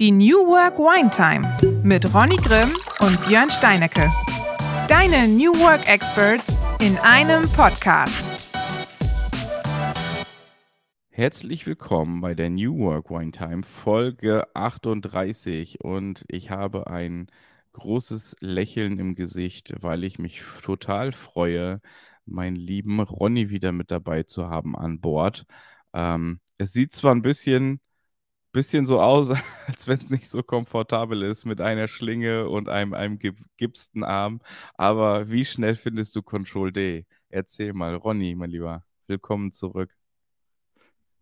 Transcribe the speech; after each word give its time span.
Die 0.00 0.10
New 0.10 0.48
Work 0.48 0.78
Wine 0.78 1.08
Time 1.08 1.56
mit 1.84 2.12
Ronny 2.12 2.34
Grimm 2.34 2.74
und 2.98 3.28
Björn 3.28 3.48
Steinecke. 3.48 4.10
Deine 4.88 5.28
New 5.28 5.52
Work 5.60 5.88
Experts 5.88 6.58
in 6.80 6.98
einem 6.98 7.48
Podcast. 7.52 8.28
Herzlich 11.10 11.64
willkommen 11.68 12.20
bei 12.20 12.34
der 12.34 12.50
New 12.50 12.76
Work 12.76 13.08
Wine 13.10 13.30
Time 13.30 13.62
Folge 13.62 14.48
38 14.54 15.84
und 15.84 16.24
ich 16.26 16.50
habe 16.50 16.88
ein 16.88 17.28
großes 17.74 18.34
Lächeln 18.40 18.98
im 18.98 19.14
Gesicht, 19.14 19.74
weil 19.80 20.02
ich 20.02 20.18
mich 20.18 20.42
total 20.64 21.12
freue, 21.12 21.80
meinen 22.26 22.56
lieben 22.56 22.98
Ronny 22.98 23.48
wieder 23.48 23.70
mit 23.70 23.92
dabei 23.92 24.24
zu 24.24 24.48
haben 24.50 24.74
an 24.74 25.00
Bord. 25.00 25.46
Ähm, 25.92 26.40
es 26.58 26.72
sieht 26.72 26.94
zwar 26.94 27.14
ein 27.14 27.22
bisschen, 27.22 27.78
bisschen 28.54 28.86
so 28.86 29.00
aus, 29.00 29.28
als 29.66 29.86
wenn 29.86 30.00
es 30.00 30.08
nicht 30.08 30.30
so 30.30 30.42
komfortabel 30.42 31.22
ist 31.22 31.44
mit 31.44 31.60
einer 31.60 31.88
Schlinge 31.88 32.48
und 32.48 32.70
einem, 32.70 32.94
einem 32.94 33.18
gipsten 33.58 34.02
Arm, 34.02 34.40
aber 34.74 35.28
wie 35.28 35.44
schnell 35.44 35.76
findest 35.76 36.16
du 36.16 36.22
Control 36.22 36.72
D? 36.72 37.04
Erzähl 37.28 37.74
mal, 37.74 37.94
Ronny, 37.96 38.34
mein 38.34 38.50
Lieber, 38.50 38.84
willkommen 39.08 39.52
zurück. 39.52 39.90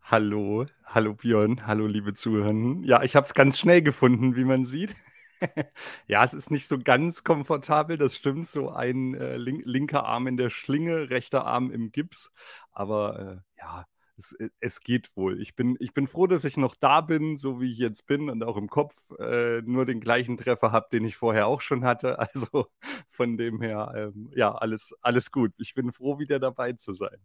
Hallo, 0.03 0.67
hallo 0.85 1.15
Björn, 1.15 1.67
hallo 1.67 1.87
liebe 1.87 2.13
Zuhörenden. 2.13 2.85
Ja, 2.85 3.03
ich 3.03 3.17
habe 3.17 3.27
es 3.27 3.35
ganz 3.35 3.59
schnell 3.59 3.83
gefunden, 3.83 4.37
wie 4.37 4.45
man 4.45 4.65
sieht. 4.65 4.95
Ja, 6.07 6.23
es 6.23 6.35
ist 6.35 6.53
nicht 6.53 6.69
so 6.69 6.79
ganz 6.79 7.25
komfortabel, 7.25 7.99
das 7.99 8.15
stimmt. 8.15 8.47
So 8.47 8.71
ein 8.71 9.15
äh, 9.15 9.37
link 9.37 9.63
linker 9.65 10.05
Arm 10.05 10.29
in 10.29 10.37
der 10.37 10.51
Schlinge, 10.51 11.11
rechter 11.11 11.45
Arm 11.45 11.73
im 11.73 11.91
Gips. 11.91 12.31
Aber 12.71 13.19
äh, 13.19 13.59
ja, 13.59 13.85
es, 14.23 14.33
äh, 14.39 14.51
es, 14.61 14.81
geht 14.81 15.11
wohl. 15.17 15.41
Ich 15.41 15.55
bin, 15.55 15.77
ich 15.81 15.95
bin 15.95 16.07
froh, 16.07 16.27
dass 16.27 16.45
ich 16.45 16.57
noch 16.57 16.75
da 16.75 17.01
bin, 17.01 17.37
so 17.37 17.61
wie 17.61 17.73
ich 17.73 17.79
jetzt 17.79 18.07
bin 18.07 18.31
und 18.31 18.43
auch 18.45 18.57
im 18.57 18.69
Kopf 18.69 18.95
äh, 19.19 19.61
nur 19.63 19.87
den 19.87 20.01
gleichen 20.01 20.37
Treffer 20.37 20.73
habe, 20.73 20.89
den 20.93 21.05
ich 21.05 21.17
vorher 21.17 21.47
auch 21.47 21.61
schon 21.61 21.85
hatte. 21.85 22.19
Also 22.33 22.67
von 23.11 23.37
dem 23.37 23.61
her, 23.61 23.93
ähm, 23.97 24.31
ja, 24.35 24.53
alles, 24.55 24.95
alles 25.03 25.31
gut. 25.31 25.53
Ich 25.59 25.75
bin 25.75 25.93
froh, 25.93 26.19
wieder 26.19 26.39
dabei 26.39 26.73
zu 26.73 26.93
sein. 26.93 27.19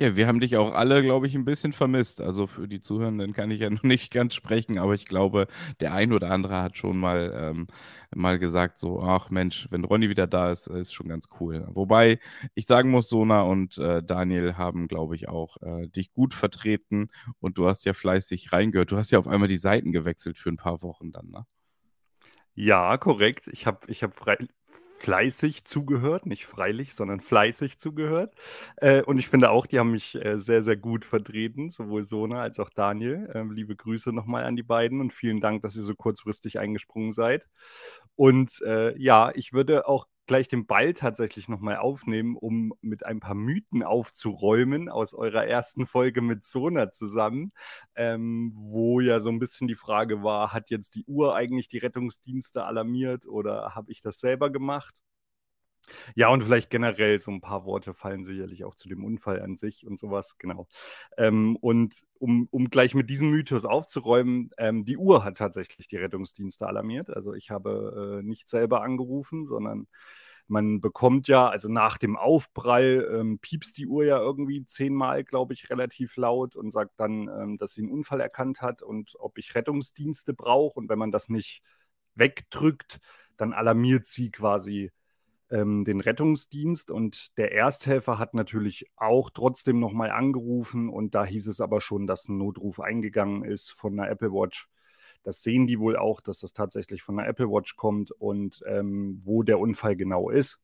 Ja, 0.00 0.14
wir 0.14 0.28
haben 0.28 0.38
dich 0.38 0.56
auch 0.56 0.72
alle, 0.74 1.02
glaube 1.02 1.26
ich, 1.26 1.34
ein 1.34 1.44
bisschen 1.44 1.72
vermisst. 1.72 2.20
Also 2.20 2.46
für 2.46 2.68
die 2.68 2.80
Zuhörenden 2.80 3.32
kann 3.32 3.50
ich 3.50 3.60
ja 3.60 3.70
noch 3.70 3.82
nicht 3.82 4.12
ganz 4.12 4.34
sprechen, 4.34 4.78
aber 4.78 4.94
ich 4.94 5.06
glaube, 5.06 5.48
der 5.80 5.92
ein 5.92 6.12
oder 6.12 6.30
andere 6.30 6.62
hat 6.62 6.78
schon 6.78 6.96
mal, 6.98 7.32
ähm, 7.36 7.66
mal 8.14 8.38
gesagt, 8.38 8.78
so, 8.78 9.00
ach 9.02 9.30
Mensch, 9.30 9.66
wenn 9.70 9.84
Ronny 9.84 10.08
wieder 10.08 10.26
da 10.28 10.52
ist, 10.52 10.68
ist 10.68 10.92
schon 10.94 11.08
ganz 11.08 11.26
cool. 11.40 11.66
Wobei 11.72 12.20
ich 12.54 12.66
sagen 12.66 12.90
muss, 12.90 13.08
Sona 13.08 13.42
und 13.42 13.76
äh, 13.78 14.02
Daniel 14.02 14.56
haben, 14.56 14.86
glaube 14.86 15.16
ich, 15.16 15.28
auch 15.28 15.56
äh, 15.62 15.88
dich 15.88 16.12
gut 16.12 16.32
vertreten 16.32 17.10
und 17.40 17.58
du 17.58 17.66
hast 17.66 17.84
ja 17.84 17.92
fleißig 17.92 18.52
reingehört. 18.52 18.92
Du 18.92 18.96
hast 18.96 19.10
ja 19.10 19.18
auf 19.18 19.26
einmal 19.26 19.48
die 19.48 19.58
Seiten 19.58 19.90
gewechselt 19.92 20.38
für 20.38 20.50
ein 20.50 20.56
paar 20.56 20.80
Wochen 20.82 21.10
dann, 21.12 21.28
ne? 21.30 21.44
Ja, 22.54 22.96
korrekt. 22.98 23.46
Ich 23.48 23.66
habe 23.66 23.80
ich 23.88 24.02
hab 24.02 24.14
fleißig 24.98 25.64
zugehört, 25.64 26.26
nicht 26.26 26.46
freilich, 26.46 26.94
sondern 26.94 27.20
fleißig 27.20 27.78
zugehört. 27.78 28.34
Äh, 28.76 29.02
und 29.02 29.18
ich 29.18 29.28
finde 29.28 29.50
auch, 29.50 29.66
die 29.66 29.78
haben 29.78 29.92
mich 29.92 30.14
äh, 30.24 30.38
sehr, 30.38 30.62
sehr 30.62 30.76
gut 30.76 31.04
vertreten, 31.04 31.70
sowohl 31.70 32.04
Sona 32.04 32.40
als 32.42 32.58
auch 32.60 32.70
Daniel. 32.70 33.30
Ähm, 33.34 33.52
liebe 33.52 33.76
Grüße 33.76 34.12
nochmal 34.12 34.44
an 34.44 34.56
die 34.56 34.62
beiden 34.62 35.00
und 35.00 35.12
vielen 35.12 35.40
Dank, 35.40 35.62
dass 35.62 35.76
ihr 35.76 35.82
so 35.82 35.94
kurzfristig 35.94 36.58
eingesprungen 36.58 37.12
seid. 37.12 37.48
Und 38.16 38.60
äh, 38.62 38.96
ja, 38.98 39.30
ich 39.34 39.52
würde 39.52 39.86
auch 39.88 40.06
gleich 40.28 40.48
den 40.48 40.66
Ball 40.66 40.92
tatsächlich 40.92 41.48
nochmal 41.48 41.78
aufnehmen, 41.78 42.36
um 42.36 42.72
mit 42.80 43.04
ein 43.04 43.20
paar 43.20 43.34
Mythen 43.34 43.82
aufzuräumen 43.82 44.88
aus 44.88 45.14
eurer 45.14 45.46
ersten 45.46 45.86
Folge 45.86 46.22
mit 46.22 46.44
Sona 46.44 46.90
zusammen, 46.90 47.52
ähm, 47.96 48.52
wo 48.54 49.00
ja 49.00 49.20
so 49.20 49.30
ein 49.30 49.40
bisschen 49.40 49.66
die 49.68 49.74
Frage 49.74 50.22
war, 50.22 50.52
hat 50.52 50.70
jetzt 50.70 50.94
die 50.94 51.04
Uhr 51.06 51.34
eigentlich 51.34 51.68
die 51.68 51.78
Rettungsdienste 51.78 52.64
alarmiert 52.64 53.26
oder 53.26 53.74
habe 53.74 53.90
ich 53.90 54.00
das 54.00 54.20
selber 54.20 54.50
gemacht? 54.50 55.00
Ja, 56.14 56.28
und 56.28 56.42
vielleicht 56.42 56.70
generell 56.70 57.18
so 57.18 57.30
ein 57.30 57.40
paar 57.40 57.64
Worte 57.64 57.94
fallen 57.94 58.24
sicherlich 58.24 58.64
auch 58.64 58.74
zu 58.74 58.88
dem 58.88 59.04
Unfall 59.04 59.40
an 59.40 59.56
sich 59.56 59.86
und 59.86 59.98
sowas, 59.98 60.36
genau. 60.38 60.66
Ähm, 61.16 61.56
und 61.56 62.02
um, 62.18 62.48
um 62.50 62.70
gleich 62.70 62.94
mit 62.94 63.10
diesem 63.10 63.30
Mythos 63.30 63.64
aufzuräumen, 63.64 64.50
ähm, 64.58 64.84
die 64.84 64.96
Uhr 64.96 65.24
hat 65.24 65.38
tatsächlich 65.38 65.88
die 65.88 65.96
Rettungsdienste 65.96 66.66
alarmiert. 66.66 67.10
Also 67.10 67.34
ich 67.34 67.50
habe 67.50 68.20
äh, 68.20 68.26
nicht 68.26 68.48
selber 68.48 68.82
angerufen, 68.82 69.44
sondern 69.46 69.86
man 70.48 70.80
bekommt 70.80 71.28
ja, 71.28 71.48
also 71.48 71.68
nach 71.68 71.98
dem 71.98 72.16
Aufprall 72.16 73.08
ähm, 73.12 73.38
piepst 73.38 73.76
die 73.78 73.86
Uhr 73.86 74.04
ja 74.04 74.18
irgendwie 74.18 74.64
zehnmal, 74.64 75.24
glaube 75.24 75.54
ich, 75.54 75.70
relativ 75.70 76.16
laut 76.16 76.56
und 76.56 76.72
sagt 76.72 76.92
dann, 76.98 77.28
ähm, 77.28 77.58
dass 77.58 77.74
sie 77.74 77.82
einen 77.82 77.92
Unfall 77.92 78.20
erkannt 78.20 78.62
hat 78.62 78.82
und 78.82 79.14
ob 79.18 79.38
ich 79.38 79.54
Rettungsdienste 79.54 80.34
brauche. 80.34 80.78
Und 80.78 80.88
wenn 80.88 80.98
man 80.98 81.12
das 81.12 81.28
nicht 81.28 81.62
wegdrückt, 82.14 82.98
dann 83.36 83.52
alarmiert 83.52 84.06
sie 84.06 84.30
quasi 84.30 84.90
ähm, 85.50 85.84
den 85.84 86.00
Rettungsdienst 86.00 86.90
und 86.90 87.36
der 87.38 87.52
Ersthelfer 87.52 88.18
hat 88.18 88.34
natürlich 88.34 88.90
auch 88.96 89.30
trotzdem 89.30 89.80
nochmal 89.80 90.10
angerufen 90.10 90.88
und 90.88 91.14
da 91.14 91.24
hieß 91.24 91.46
es 91.48 91.60
aber 91.60 91.80
schon, 91.80 92.06
dass 92.06 92.28
ein 92.28 92.38
Notruf 92.38 92.80
eingegangen 92.80 93.44
ist 93.44 93.70
von 93.70 93.98
einer 93.98 94.10
Apple 94.10 94.32
Watch. 94.32 94.68
Das 95.22 95.42
sehen 95.42 95.66
die 95.66 95.78
wohl 95.78 95.96
auch, 95.96 96.20
dass 96.20 96.40
das 96.40 96.52
tatsächlich 96.52 97.02
von 97.02 97.18
einer 97.18 97.28
Apple 97.28 97.50
Watch 97.50 97.76
kommt 97.76 98.10
und 98.12 98.62
ähm, 98.66 99.20
wo 99.24 99.42
der 99.42 99.58
Unfall 99.58 99.96
genau 99.96 100.30
ist. 100.30 100.60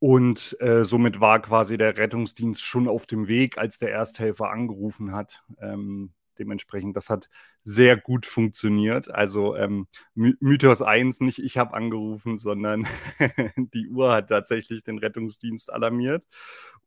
Und 0.00 0.56
äh, 0.60 0.84
somit 0.84 1.20
war 1.20 1.40
quasi 1.42 1.76
der 1.76 1.96
Rettungsdienst 1.96 2.62
schon 2.62 2.88
auf 2.88 3.06
dem 3.06 3.26
Weg, 3.26 3.58
als 3.58 3.78
der 3.78 3.90
Ersthelfer 3.90 4.50
angerufen 4.50 5.12
hat. 5.12 5.42
Ähm, 5.60 6.12
dementsprechend, 6.38 6.96
das 6.96 7.10
hat 7.10 7.28
sehr 7.64 7.96
gut 7.96 8.24
funktioniert. 8.24 9.10
Also 9.10 9.56
ähm, 9.56 9.88
Mythos 10.14 10.82
1, 10.82 11.20
nicht 11.20 11.40
ich 11.40 11.58
habe 11.58 11.74
angerufen, 11.74 12.38
sondern 12.38 12.86
die 13.74 13.88
Uhr 13.88 14.12
hat 14.12 14.28
tatsächlich 14.28 14.84
den 14.84 14.98
Rettungsdienst 14.98 15.72
alarmiert. 15.72 16.24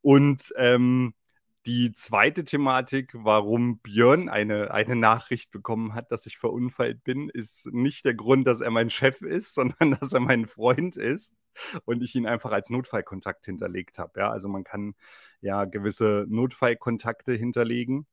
Und 0.01 0.53
ähm, 0.57 1.13
die 1.65 1.93
zweite 1.93 2.43
Thematik, 2.43 3.11
warum 3.13 3.79
Björn 3.79 4.29
eine, 4.29 4.71
eine 4.71 4.95
Nachricht 4.95 5.51
bekommen 5.51 5.93
hat, 5.93 6.11
dass 6.11 6.25
ich 6.25 6.37
verunfallt 6.37 7.03
bin, 7.03 7.29
ist 7.29 7.67
nicht 7.71 8.05
der 8.05 8.15
Grund, 8.15 8.47
dass 8.47 8.61
er 8.61 8.71
mein 8.71 8.89
Chef 8.89 9.21
ist, 9.21 9.53
sondern 9.55 9.91
dass 9.99 10.13
er 10.13 10.19
mein 10.19 10.47
Freund 10.47 10.95
ist 10.97 11.33
und 11.85 12.01
ich 12.03 12.15
ihn 12.15 12.25
einfach 12.25 12.51
als 12.51 12.69
Notfallkontakt 12.69 13.45
hinterlegt 13.45 13.99
habe. 13.99 14.21
Ja, 14.21 14.31
also 14.31 14.47
man 14.49 14.63
kann 14.63 14.95
ja 15.41 15.65
gewisse 15.65 16.25
Notfallkontakte 16.29 17.33
hinterlegen 17.33 18.07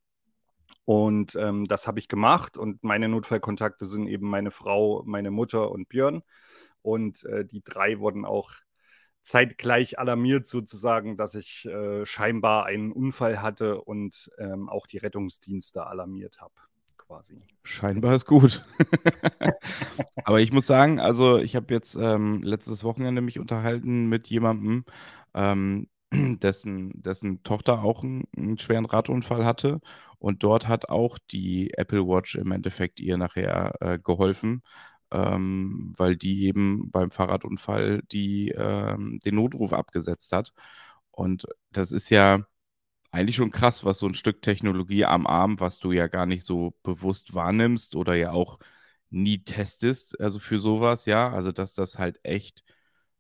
und 0.84 1.34
ähm, 1.36 1.66
das 1.66 1.86
habe 1.86 1.98
ich 1.98 2.08
gemacht 2.08 2.56
und 2.56 2.82
meine 2.82 3.08
Notfallkontakte 3.08 3.86
sind 3.86 4.06
eben 4.06 4.28
meine 4.28 4.50
Frau, 4.50 5.02
meine 5.06 5.30
Mutter 5.30 5.70
und 5.70 5.88
Björn. 5.88 6.22
Und 6.82 7.24
äh, 7.24 7.44
die 7.44 7.62
drei 7.62 7.98
wurden 7.98 8.24
auch 8.24 8.52
zeitgleich 9.28 9.98
alarmiert 9.98 10.46
sozusagen, 10.46 11.18
dass 11.18 11.34
ich 11.34 11.66
äh, 11.66 12.06
scheinbar 12.06 12.64
einen 12.64 12.92
Unfall 12.92 13.42
hatte 13.42 13.82
und 13.82 14.30
ähm, 14.38 14.70
auch 14.70 14.86
die 14.86 14.96
Rettungsdienste 14.96 15.86
alarmiert 15.86 16.40
habe. 16.40 16.54
Quasi. 16.96 17.36
Scheinbar 17.62 18.14
ist 18.14 18.24
gut. 18.24 18.64
Aber 20.24 20.40
ich 20.40 20.50
muss 20.50 20.66
sagen, 20.66 20.98
also 20.98 21.36
ich 21.36 21.56
habe 21.56 21.74
jetzt 21.74 21.94
ähm, 21.96 22.42
letztes 22.42 22.84
Wochenende 22.84 23.20
mich 23.20 23.38
unterhalten 23.38 24.06
mit 24.08 24.28
jemandem, 24.28 24.86
ähm, 25.34 25.88
dessen, 26.10 27.02
dessen 27.02 27.42
Tochter 27.42 27.82
auch 27.82 28.02
einen, 28.02 28.24
einen 28.34 28.58
schweren 28.58 28.86
Radunfall 28.86 29.44
hatte. 29.44 29.82
Und 30.18 30.42
dort 30.42 30.68
hat 30.68 30.88
auch 30.88 31.18
die 31.30 31.74
Apple 31.74 32.06
Watch 32.06 32.34
im 32.34 32.50
Endeffekt 32.50 32.98
ihr 32.98 33.18
nachher 33.18 33.74
äh, 33.80 33.98
geholfen, 33.98 34.62
ähm, 35.12 35.94
weil 35.96 36.16
die 36.16 36.46
eben 36.46 36.90
beim 36.90 37.10
Fahrradunfall 37.10 38.02
die, 38.12 38.50
ähm, 38.50 39.18
den 39.24 39.36
Notruf 39.36 39.72
abgesetzt 39.72 40.32
hat. 40.32 40.52
Und 41.10 41.46
das 41.72 41.92
ist 41.92 42.10
ja 42.10 42.40
eigentlich 43.10 43.36
schon 43.36 43.50
krass, 43.50 43.84
was 43.84 43.98
so 43.98 44.06
ein 44.06 44.14
Stück 44.14 44.42
Technologie 44.42 45.04
am 45.04 45.26
Arm, 45.26 45.60
was 45.60 45.78
du 45.78 45.92
ja 45.92 46.08
gar 46.08 46.26
nicht 46.26 46.44
so 46.44 46.74
bewusst 46.82 47.34
wahrnimmst 47.34 47.96
oder 47.96 48.14
ja 48.14 48.32
auch 48.32 48.58
nie 49.10 49.42
testest, 49.44 50.20
also 50.20 50.38
für 50.38 50.58
sowas, 50.58 51.06
ja, 51.06 51.32
also 51.32 51.52
dass 51.52 51.74
das 51.74 51.98
halt 51.98 52.20
echt 52.24 52.64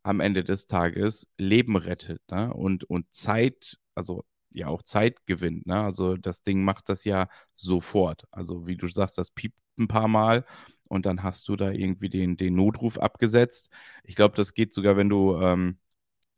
am 0.02 0.20
Ende 0.20 0.44
des 0.44 0.66
Tages 0.66 1.28
Leben 1.38 1.76
rettet 1.76 2.22
ne? 2.30 2.52
und, 2.54 2.84
und 2.84 3.06
Zeit, 3.14 3.78
also 3.94 4.24
ja 4.54 4.68
auch 4.68 4.82
Zeit 4.82 5.26
gewinnt. 5.26 5.66
Ne? 5.66 5.80
Also 5.82 6.16
das 6.16 6.42
Ding 6.42 6.62
macht 6.64 6.88
das 6.88 7.04
ja 7.04 7.28
sofort. 7.52 8.24
Also 8.30 8.66
wie 8.66 8.76
du 8.76 8.88
sagst, 8.88 9.18
das 9.18 9.30
piept 9.30 9.58
ein 9.78 9.88
paar 9.88 10.08
Mal 10.08 10.44
und 10.88 11.06
dann 11.06 11.22
hast 11.22 11.48
du 11.48 11.56
da 11.56 11.70
irgendwie 11.70 12.08
den, 12.08 12.36
den 12.36 12.54
Notruf 12.54 12.98
abgesetzt. 12.98 13.70
Ich 14.04 14.14
glaube, 14.14 14.36
das 14.36 14.54
geht 14.54 14.74
sogar, 14.74 14.96
wenn 14.96 15.08
du, 15.08 15.36
ähm, 15.40 15.78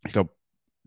ich 0.05 0.13
glaube, 0.13 0.35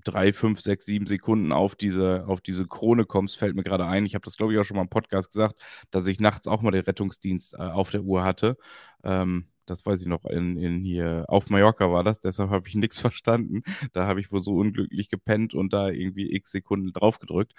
drei, 0.03 0.33
fünf, 0.33 0.61
sechs, 0.61 0.85
sieben 0.85 1.07
Sekunden 1.07 1.51
auf 1.51 1.75
diese, 1.75 2.25
auf 2.27 2.41
diese 2.41 2.67
Krone 2.67 3.05
kommst, 3.05 3.37
fällt 3.37 3.55
mir 3.55 3.63
gerade 3.63 3.85
ein. 3.85 4.05
Ich 4.05 4.15
habe 4.15 4.25
das, 4.25 4.37
glaube 4.37 4.53
ich, 4.53 4.59
auch 4.59 4.63
schon 4.65 4.75
mal 4.77 4.83
im 4.83 4.89
Podcast 4.89 5.31
gesagt, 5.31 5.61
dass 5.91 6.07
ich 6.07 6.19
nachts 6.19 6.47
auch 6.47 6.61
mal 6.61 6.71
den 6.71 6.83
Rettungsdienst 6.83 7.55
äh, 7.55 7.57
auf 7.57 7.89
der 7.91 8.03
Uhr 8.03 8.23
hatte. 8.23 8.57
Ähm, 9.03 9.47
das 9.65 9.85
weiß 9.85 10.01
ich 10.01 10.07
noch, 10.07 10.25
in, 10.25 10.57
in 10.57 10.79
hier 10.83 11.25
auf 11.29 11.49
Mallorca 11.49 11.89
war 11.91 12.03
das, 12.03 12.19
deshalb 12.19 12.49
habe 12.49 12.67
ich 12.67 12.75
nichts 12.75 12.99
verstanden. 12.99 13.63
Da 13.93 14.07
habe 14.07 14.19
ich 14.19 14.31
wohl 14.31 14.41
so 14.41 14.55
unglücklich 14.55 15.09
gepennt 15.09 15.53
und 15.53 15.73
da 15.73 15.89
irgendwie 15.89 16.33
x 16.33 16.51
Sekunden 16.51 16.93
drauf 16.93 17.19
gedrückt. 17.19 17.53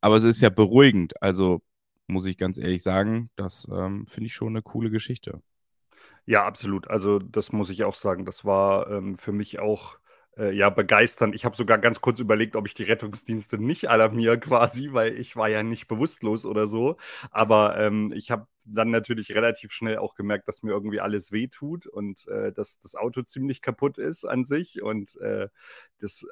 Aber 0.00 0.16
es 0.16 0.24
ist 0.24 0.40
ja 0.40 0.50
beruhigend. 0.50 1.20
Also 1.22 1.62
muss 2.06 2.26
ich 2.26 2.38
ganz 2.38 2.58
ehrlich 2.58 2.82
sagen, 2.82 3.30
das 3.36 3.68
ähm, 3.72 4.06
finde 4.06 4.26
ich 4.26 4.34
schon 4.34 4.48
eine 4.48 4.62
coole 4.62 4.90
Geschichte. 4.90 5.40
Ja, 6.26 6.44
absolut. 6.46 6.88
Also 6.88 7.18
das 7.18 7.52
muss 7.52 7.70
ich 7.70 7.84
auch 7.84 7.94
sagen. 7.94 8.24
Das 8.24 8.44
war 8.44 8.90
ähm, 8.90 9.16
für 9.16 9.32
mich 9.32 9.58
auch 9.58 9.98
äh, 10.38 10.52
ja 10.52 10.70
begeisternd. 10.70 11.34
Ich 11.34 11.44
habe 11.44 11.56
sogar 11.56 11.78
ganz 11.78 12.00
kurz 12.00 12.20
überlegt, 12.20 12.56
ob 12.56 12.66
ich 12.66 12.74
die 12.74 12.84
Rettungsdienste 12.84 13.58
nicht 13.58 13.88
alarmiere 13.88 14.38
quasi, 14.40 14.92
weil 14.92 15.18
ich 15.18 15.36
war 15.36 15.48
ja 15.48 15.62
nicht 15.62 15.86
bewusstlos 15.86 16.46
oder 16.46 16.66
so. 16.66 16.96
Aber 17.30 17.78
ähm, 17.78 18.12
ich 18.14 18.30
habe 18.30 18.46
dann 18.64 18.90
natürlich 18.90 19.34
relativ 19.34 19.72
schnell 19.72 19.98
auch 19.98 20.14
gemerkt, 20.14 20.48
dass 20.48 20.62
mir 20.62 20.72
irgendwie 20.72 21.00
alles 21.00 21.32
wehtut 21.32 21.86
und 21.86 22.26
äh, 22.28 22.52
dass 22.52 22.78
das 22.78 22.94
Auto 22.94 23.22
ziemlich 23.22 23.60
kaputt 23.60 23.98
ist 23.98 24.24
an 24.24 24.44
sich 24.44 24.82
und 24.82 25.16
äh, 25.20 25.48
das 26.00 26.24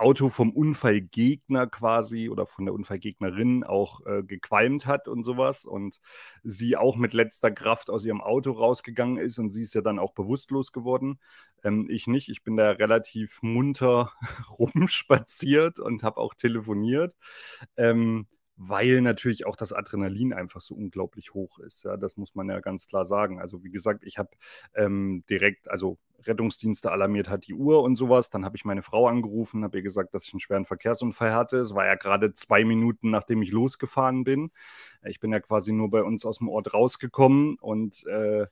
Auto 0.00 0.28
vom 0.28 0.50
Unfallgegner 0.52 1.66
quasi 1.66 2.28
oder 2.28 2.46
von 2.46 2.64
der 2.64 2.74
Unfallgegnerin 2.74 3.64
auch 3.64 4.04
äh, 4.06 4.22
gequalmt 4.22 4.86
hat 4.86 5.08
und 5.08 5.22
sowas 5.22 5.64
und 5.64 6.00
sie 6.42 6.76
auch 6.76 6.96
mit 6.96 7.14
letzter 7.14 7.50
Kraft 7.50 7.90
aus 7.90 8.04
ihrem 8.04 8.20
Auto 8.20 8.52
rausgegangen 8.52 9.18
ist 9.18 9.38
und 9.38 9.50
sie 9.50 9.62
ist 9.62 9.74
ja 9.74 9.80
dann 9.80 9.98
auch 9.98 10.12
bewusstlos 10.14 10.72
geworden. 10.72 11.18
Ähm, 11.64 11.86
ich 11.88 12.06
nicht, 12.06 12.28
ich 12.28 12.42
bin 12.42 12.56
da 12.56 12.70
relativ 12.70 13.40
munter 13.42 14.12
rumspaziert 14.58 15.78
und 15.78 16.02
habe 16.02 16.18
auch 16.18 16.34
telefoniert. 16.34 17.14
Ähm, 17.76 18.26
weil 18.58 19.00
natürlich 19.00 19.46
auch 19.46 19.54
das 19.54 19.72
Adrenalin 19.72 20.32
einfach 20.32 20.60
so 20.60 20.74
unglaublich 20.74 21.32
hoch 21.32 21.60
ist. 21.60 21.84
Ja, 21.84 21.96
das 21.96 22.16
muss 22.16 22.34
man 22.34 22.48
ja 22.48 22.58
ganz 22.58 22.88
klar 22.88 23.04
sagen. 23.04 23.40
Also 23.40 23.62
wie 23.62 23.70
gesagt, 23.70 24.02
ich 24.04 24.18
habe 24.18 24.30
ähm, 24.74 25.24
direkt, 25.30 25.70
also 25.70 25.96
Rettungsdienste 26.26 26.90
alarmiert 26.90 27.28
hat 27.28 27.46
die 27.46 27.54
Uhr 27.54 27.84
und 27.84 27.94
sowas. 27.94 28.30
Dann 28.30 28.44
habe 28.44 28.56
ich 28.56 28.64
meine 28.64 28.82
Frau 28.82 29.06
angerufen, 29.06 29.62
habe 29.62 29.78
ihr 29.78 29.82
gesagt, 29.84 30.12
dass 30.12 30.26
ich 30.26 30.32
einen 30.32 30.40
schweren 30.40 30.64
Verkehrsunfall 30.64 31.32
hatte. 31.32 31.58
Es 31.58 31.72
war 31.72 31.86
ja 31.86 31.94
gerade 31.94 32.32
zwei 32.32 32.64
Minuten, 32.64 33.10
nachdem 33.10 33.42
ich 33.42 33.52
losgefahren 33.52 34.24
bin. 34.24 34.50
Ich 35.04 35.20
bin 35.20 35.30
ja 35.30 35.38
quasi 35.38 35.72
nur 35.72 35.88
bei 35.90 36.02
uns 36.02 36.24
aus 36.24 36.38
dem 36.38 36.48
Ort 36.48 36.74
rausgekommen 36.74 37.56
und 37.60 38.04
äh, 38.06 38.46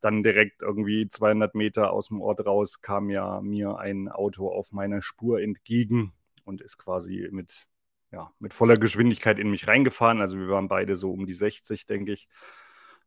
dann 0.00 0.24
direkt 0.24 0.62
irgendwie 0.62 1.06
200 1.08 1.54
Meter 1.54 1.92
aus 1.92 2.08
dem 2.08 2.20
Ort 2.20 2.44
raus 2.44 2.80
kam 2.80 3.08
ja 3.08 3.40
mir 3.40 3.78
ein 3.78 4.08
Auto 4.08 4.50
auf 4.50 4.72
meiner 4.72 5.00
Spur 5.00 5.40
entgegen 5.40 6.12
und 6.44 6.60
ist 6.60 6.76
quasi 6.76 7.28
mit 7.30 7.68
ja, 8.14 8.30
mit 8.38 8.54
voller 8.54 8.78
Geschwindigkeit 8.78 9.40
in 9.40 9.50
mich 9.50 9.66
reingefahren. 9.66 10.20
Also 10.20 10.38
wir 10.38 10.48
waren 10.48 10.68
beide 10.68 10.96
so 10.96 11.10
um 11.10 11.26
die 11.26 11.32
60, 11.32 11.86
denke 11.86 12.12
ich. 12.12 12.28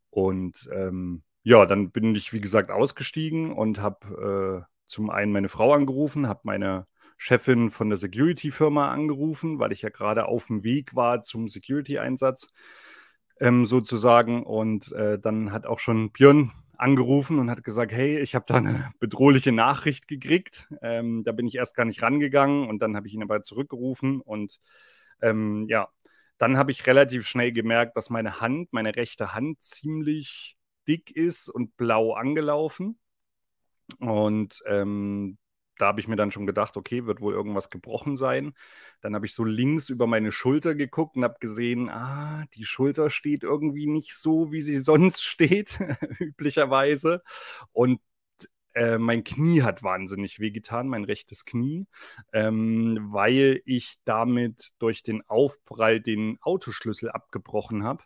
Und 0.09 0.69
ähm, 0.73 1.23
ja, 1.43 1.65
dann 1.65 1.91
bin 1.91 2.13
ich, 2.13 2.33
wie 2.33 2.41
gesagt, 2.41 2.71
ausgestiegen 2.71 3.53
und 3.53 3.79
habe 3.81 4.65
äh, 4.67 4.73
zum 4.87 5.09
einen 5.09 5.31
meine 5.31 5.47
Frau 5.47 5.73
angerufen, 5.73 6.27
habe 6.27 6.41
meine 6.43 6.87
Chefin 7.17 7.69
von 7.69 7.89
der 7.89 7.97
Security-Firma 7.97 8.91
angerufen, 8.91 9.59
weil 9.59 9.71
ich 9.71 9.81
ja 9.81 9.89
gerade 9.89 10.25
auf 10.25 10.47
dem 10.47 10.63
Weg 10.63 10.93
war 10.93 11.21
zum 11.21 11.47
Security-Einsatz 11.47 12.49
ähm, 13.39 13.65
sozusagen. 13.65 14.43
Und 14.43 14.91
äh, 14.91 15.17
dann 15.17 15.53
hat 15.53 15.65
auch 15.65 15.79
schon 15.79 16.11
Björn 16.11 16.51
angerufen 16.77 17.39
und 17.39 17.49
hat 17.49 17.63
gesagt, 17.63 17.91
hey, 17.91 18.19
ich 18.19 18.35
habe 18.35 18.45
da 18.47 18.55
eine 18.55 18.91
bedrohliche 18.99 19.51
Nachricht 19.51 20.07
gekriegt. 20.07 20.67
Ähm, 20.81 21.23
da 21.23 21.31
bin 21.31 21.47
ich 21.47 21.55
erst 21.55 21.75
gar 21.75 21.85
nicht 21.85 22.01
rangegangen 22.01 22.67
und 22.67 22.79
dann 22.79 22.95
habe 22.95 23.07
ich 23.07 23.13
ihn 23.13 23.23
aber 23.23 23.41
zurückgerufen 23.41 24.21
und 24.21 24.59
ähm, 25.21 25.65
ja, 25.69 25.89
dann 26.37 26.57
habe 26.57 26.71
ich 26.71 26.85
relativ 26.87 27.27
schnell 27.27 27.51
gemerkt, 27.51 27.97
dass 27.97 28.09
meine 28.09 28.41
Hand, 28.41 28.71
meine 28.73 28.95
rechte 28.95 29.33
Hand 29.33 29.61
ziemlich 29.61 30.57
dick 30.87 31.11
ist 31.11 31.49
und 31.49 31.75
blau 31.77 32.13
angelaufen. 32.13 32.99
Und 33.99 34.61
ähm, 34.67 35.37
da 35.77 35.87
habe 35.87 35.99
ich 35.99 36.07
mir 36.07 36.15
dann 36.15 36.31
schon 36.31 36.47
gedacht, 36.47 36.75
okay, 36.77 37.05
wird 37.05 37.21
wohl 37.21 37.33
irgendwas 37.33 37.69
gebrochen 37.69 38.17
sein. 38.17 38.53
Dann 39.01 39.15
habe 39.15 39.25
ich 39.25 39.33
so 39.33 39.43
links 39.43 39.89
über 39.89 40.07
meine 40.07 40.31
Schulter 40.31 40.75
geguckt 40.75 41.15
und 41.15 41.23
habe 41.23 41.37
gesehen, 41.39 41.89
ah, 41.89 42.45
die 42.55 42.65
Schulter 42.65 43.09
steht 43.09 43.43
irgendwie 43.43 43.87
nicht 43.87 44.15
so, 44.15 44.51
wie 44.51 44.61
sie 44.61 44.77
sonst 44.79 45.23
steht, 45.23 45.79
üblicherweise. 46.19 47.21
Und 47.71 48.01
äh, 48.77 48.97
mein 48.97 49.23
Knie 49.23 49.63
hat 49.63 49.83
wahnsinnig 49.83 50.39
wehgetan, 50.39 50.87
mein 50.87 51.03
rechtes 51.03 51.45
Knie, 51.45 51.87
ähm, 52.31 53.07
weil 53.11 53.61
ich 53.65 53.95
damit 54.05 54.71
durch 54.79 55.03
den 55.03 55.27
Aufprall 55.27 55.99
den 55.99 56.37
Autoschlüssel 56.41 57.09
abgebrochen 57.09 57.83
habe 57.83 58.03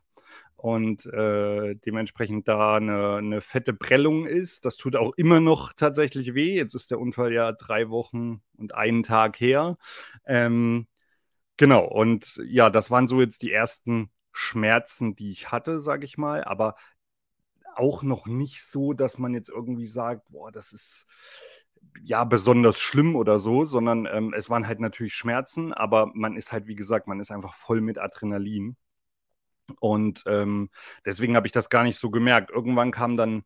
und 0.55 1.05
äh, 1.07 1.75
dementsprechend 1.75 2.47
da 2.47 2.75
eine, 2.75 3.15
eine, 3.17 3.41
fette 3.41 3.73
Prellung 3.73 4.27
ist. 4.27 4.63
Das 4.63 4.77
tut 4.77 4.95
auch 4.95 5.13
immer 5.17 5.39
noch 5.39 5.73
tatsächlich 5.73 6.35
weh. 6.35 6.55
Jetzt 6.55 6.75
ist 6.75 6.91
der 6.91 6.99
Unfall 6.99 7.33
ja 7.33 7.51
drei 7.51 7.89
Wochen 7.89 8.41
und 8.57 8.75
einen 8.75 9.03
Tag 9.03 9.39
her. 9.39 9.77
Ähm, 10.25 10.87
genau, 11.57 11.85
und 11.85 12.39
ja, 12.45 12.69
das 12.69 12.91
waren 12.91 13.07
so 13.07 13.21
jetzt 13.21 13.41
die 13.41 13.51
ersten 13.51 14.11
Schmerzen, 14.31 15.15
die 15.15 15.31
ich 15.31 15.51
hatte, 15.51 15.81
sage 15.81 16.05
ich 16.05 16.17
mal. 16.17 16.43
Aber 16.43 16.75
auch 17.75 18.03
noch 18.03 18.27
nicht 18.27 18.63
so, 18.63 18.93
dass 18.93 19.17
man 19.17 19.33
jetzt 19.33 19.49
irgendwie 19.49 19.87
sagt, 19.87 20.29
boah, 20.29 20.51
das 20.51 20.73
ist 20.73 21.05
ja 22.03 22.23
besonders 22.23 22.79
schlimm 22.79 23.15
oder 23.15 23.39
so, 23.39 23.65
sondern 23.65 24.05
ähm, 24.05 24.33
es 24.35 24.49
waren 24.49 24.67
halt 24.67 24.79
natürlich 24.79 25.13
Schmerzen, 25.13 25.73
aber 25.73 26.11
man 26.13 26.37
ist 26.37 26.51
halt, 26.51 26.67
wie 26.67 26.75
gesagt, 26.75 27.07
man 27.07 27.19
ist 27.19 27.31
einfach 27.31 27.53
voll 27.53 27.81
mit 27.81 27.97
Adrenalin. 27.97 28.77
Und 29.79 30.23
ähm, 30.25 30.69
deswegen 31.05 31.35
habe 31.35 31.47
ich 31.47 31.53
das 31.53 31.69
gar 31.69 31.83
nicht 31.83 31.97
so 31.97 32.09
gemerkt. 32.09 32.51
Irgendwann 32.51 32.91
kam 32.91 33.17
dann 33.17 33.43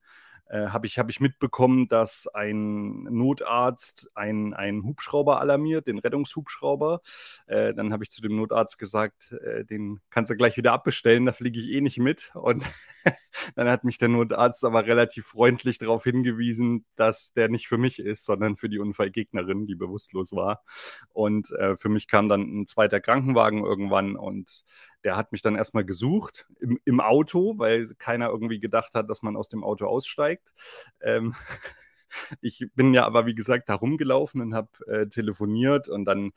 äh, 0.47 0.67
habe 0.67 0.87
ich, 0.87 0.99
hab 0.99 1.09
ich 1.09 1.19
mitbekommen, 1.19 1.87
dass 1.87 2.27
ein 2.27 3.03
Notarzt 3.03 4.09
einen 4.13 4.83
Hubschrauber 4.83 5.39
alarmiert, 5.39 5.87
den 5.87 5.99
Rettungshubschrauber. 5.99 7.01
Äh, 7.47 7.73
dann 7.73 7.91
habe 7.91 8.03
ich 8.03 8.11
zu 8.11 8.21
dem 8.21 8.35
Notarzt 8.35 8.77
gesagt, 8.77 9.31
äh, 9.31 9.65
den 9.65 9.99
kannst 10.09 10.31
du 10.31 10.35
gleich 10.35 10.57
wieder 10.57 10.73
abbestellen, 10.73 11.25
da 11.25 11.33
fliege 11.33 11.59
ich 11.59 11.69
eh 11.69 11.81
nicht 11.81 11.99
mit. 11.99 12.31
Und 12.35 12.63
dann 13.55 13.69
hat 13.69 13.83
mich 13.83 13.97
der 13.97 14.09
Notarzt 14.09 14.63
aber 14.63 14.85
relativ 14.85 15.25
freundlich 15.25 15.77
darauf 15.77 16.03
hingewiesen, 16.03 16.85
dass 16.95 17.33
der 17.33 17.49
nicht 17.49 17.67
für 17.67 17.77
mich 17.77 17.99
ist, 17.99 18.25
sondern 18.25 18.57
für 18.57 18.69
die 18.69 18.79
Unfallgegnerin, 18.79 19.65
die 19.65 19.75
bewusstlos 19.75 20.31
war. 20.33 20.63
Und 21.11 21.51
äh, 21.51 21.75
für 21.75 21.89
mich 21.89 22.07
kam 22.07 22.29
dann 22.29 22.41
ein 22.41 22.67
zweiter 22.67 23.01
Krankenwagen 23.01 23.63
irgendwann 23.63 24.15
und 24.15 24.63
der 25.05 25.15
hat 25.15 25.31
mich 25.31 25.41
dann 25.43 25.55
erstmal 25.55 25.85
gesucht 25.85 26.47
im, 26.59 26.79
im, 26.83 26.99
Auto, 26.99 27.53
weil 27.57 27.87
keiner 27.99 28.29
irgendwie 28.29 28.59
gedacht 28.59 28.95
hat, 28.95 29.09
dass 29.09 29.21
man 29.21 29.37
aus 29.37 29.47
dem 29.47 29.63
Auto 29.63 29.85
aussteigt. 29.85 30.51
Ähm, 30.99 31.35
ich 32.41 32.67
bin 32.73 32.93
ja 32.93 33.05
aber, 33.05 33.27
wie 33.27 33.35
gesagt, 33.35 33.69
da 33.69 33.75
rumgelaufen 33.75 34.41
und 34.41 34.55
habe 34.55 34.69
äh, 34.87 35.07
telefoniert 35.07 35.87
und 35.87 36.05
dann 36.05 36.31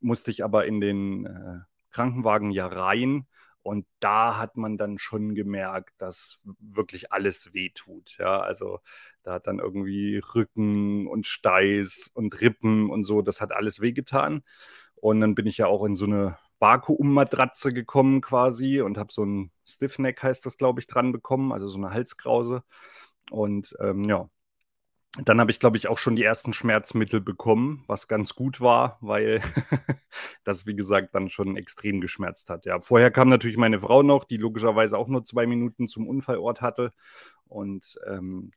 musste 0.00 0.30
ich 0.30 0.42
aber 0.42 0.66
in 0.66 0.80
den 0.80 1.26
äh, 1.26 1.58
Krankenwagen 1.90 2.50
ja 2.50 2.66
rein. 2.66 3.26
Und 3.62 3.84
da 3.98 4.38
hat 4.38 4.56
man 4.56 4.78
dann 4.78 4.98
schon 4.98 5.34
gemerkt, 5.34 5.94
dass 5.98 6.38
wirklich 6.60 7.12
alles 7.12 7.52
wehtut. 7.52 8.16
Ja, 8.18 8.40
also 8.40 8.78
da 9.24 9.34
hat 9.34 9.48
dann 9.48 9.58
irgendwie 9.58 10.18
Rücken 10.18 11.08
und 11.08 11.26
Steiß 11.26 12.10
und 12.14 12.40
Rippen 12.40 12.90
und 12.90 13.02
so, 13.02 13.22
das 13.22 13.40
hat 13.40 13.52
alles 13.52 13.80
wehgetan. 13.80 14.42
Und 14.94 15.20
dann 15.20 15.34
bin 15.34 15.46
ich 15.46 15.58
ja 15.58 15.66
auch 15.66 15.84
in 15.84 15.96
so 15.96 16.06
eine 16.06 16.38
Vakuummatratze 16.58 17.72
gekommen 17.72 18.20
quasi 18.20 18.80
und 18.80 18.98
habe 18.98 19.12
so 19.12 19.24
ein 19.24 19.50
Stiffneck, 19.64 20.22
heißt 20.22 20.46
das, 20.46 20.58
glaube 20.58 20.80
ich, 20.80 20.86
dran 20.86 21.12
bekommen, 21.12 21.52
also 21.52 21.68
so 21.68 21.78
eine 21.78 21.90
Halskrause. 21.90 22.62
Und 23.30 23.74
ähm, 23.80 24.04
ja, 24.04 24.28
dann 25.24 25.40
habe 25.40 25.50
ich, 25.50 25.58
glaube 25.58 25.76
ich, 25.78 25.88
auch 25.88 25.98
schon 25.98 26.16
die 26.16 26.24
ersten 26.24 26.52
Schmerzmittel 26.52 27.20
bekommen, 27.20 27.84
was 27.86 28.06
ganz 28.06 28.34
gut 28.34 28.60
war, 28.60 28.98
weil 29.00 29.40
das, 30.44 30.66
wie 30.66 30.76
gesagt, 30.76 31.14
dann 31.14 31.30
schon 31.30 31.56
extrem 31.56 32.00
geschmerzt 32.00 32.50
hat. 32.50 32.66
Ja, 32.66 32.80
vorher 32.80 33.10
kam 33.10 33.28
natürlich 33.28 33.56
meine 33.56 33.80
Frau 33.80 34.02
noch, 34.02 34.24
die 34.24 34.36
logischerweise 34.36 34.98
auch 34.98 35.08
nur 35.08 35.24
zwei 35.24 35.46
Minuten 35.46 35.88
zum 35.88 36.06
Unfallort 36.06 36.60
hatte. 36.60 36.92
Und 37.46 37.98
ähm, 38.06 38.50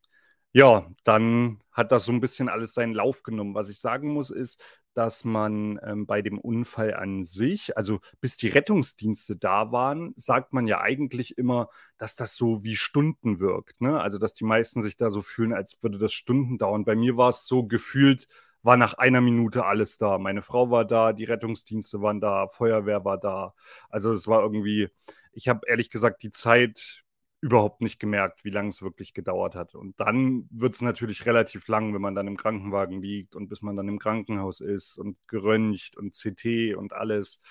ja, 0.52 0.88
dann 1.04 1.62
hat 1.72 1.92
das 1.92 2.06
so 2.06 2.12
ein 2.12 2.22
bisschen 2.22 2.50
alles 2.50 2.74
seinen 2.74 2.94
Lauf 2.94 3.24
genommen. 3.24 3.56
Was 3.56 3.70
ich 3.70 3.80
sagen 3.80 4.10
muss, 4.10 4.30
ist, 4.30 4.62
dass 5.00 5.24
man 5.24 5.80
ähm, 5.82 6.06
bei 6.06 6.22
dem 6.22 6.38
Unfall 6.38 6.94
an 6.94 7.24
sich, 7.24 7.78
also 7.78 8.02
bis 8.20 8.36
die 8.36 8.50
Rettungsdienste 8.50 9.38
da 9.38 9.72
waren, 9.72 10.12
sagt 10.18 10.52
man 10.52 10.68
ja 10.68 10.82
eigentlich 10.82 11.38
immer, 11.38 11.70
dass 11.98 12.18
das 12.18 12.36
so 12.36 12.66
wie 12.66 12.76
Stunden 12.76 13.40
wirkt. 13.40 13.80
Ne? 13.80 13.98
Also, 14.02 14.18
dass 14.18 14.34
die 14.34 14.44
meisten 14.44 14.82
sich 14.82 14.98
da 14.98 15.10
so 15.10 15.22
fühlen, 15.22 15.54
als 15.54 15.82
würde 15.82 16.00
das 16.00 16.12
Stunden 16.12 16.58
dauern. 16.58 16.84
Bei 16.84 16.98
mir 16.98 17.16
war 17.16 17.30
es 17.30 17.46
so 17.46 17.64
gefühlt, 17.64 18.28
war 18.62 18.76
nach 18.76 18.94
einer 18.96 19.22
Minute 19.22 19.64
alles 19.66 19.98
da. 19.98 20.18
Meine 20.18 20.42
Frau 20.42 20.70
war 20.70 20.84
da, 20.84 21.14
die 21.14 21.24
Rettungsdienste 21.24 22.02
waren 22.02 22.20
da, 22.20 22.50
Feuerwehr 22.50 23.06
war 23.06 23.18
da. 23.18 23.54
Also, 23.90 24.12
es 24.12 24.28
war 24.28 24.42
irgendwie, 24.42 24.90
ich 25.32 25.48
habe 25.48 25.62
ehrlich 25.66 25.90
gesagt 25.90 26.24
die 26.24 26.32
Zeit 26.32 27.06
überhaupt 27.42 27.82
nicht 27.82 28.00
gemerkt, 28.00 28.44
wie 28.44 28.50
lange 28.50 28.70
es 28.70 28.82
wirklich 28.82 29.14
gedauert 29.14 29.56
hat. 29.56 29.76
Und 29.76 30.00
dann 30.00 30.48
wird 30.52 30.76
es 30.76 30.82
natürlich 30.82 31.26
relativ 31.26 31.68
lang, 31.68 31.94
wenn 31.94 32.02
man 32.02 32.16
dann 32.16 32.28
im 32.28 32.38
Krankenwagen 32.38 33.02
liegt 33.02 33.36
und 33.36 33.48
bis 33.48 33.62
man 33.62 33.76
dann 33.78 33.88
im 33.88 34.00
Krankenhaus 34.00 34.60
ist 34.60 34.98
und 34.98 35.18
geröntgt 35.28 35.98
und 35.98 36.14
CT 36.14 36.76
und 36.76 36.94
alles. 36.94 37.42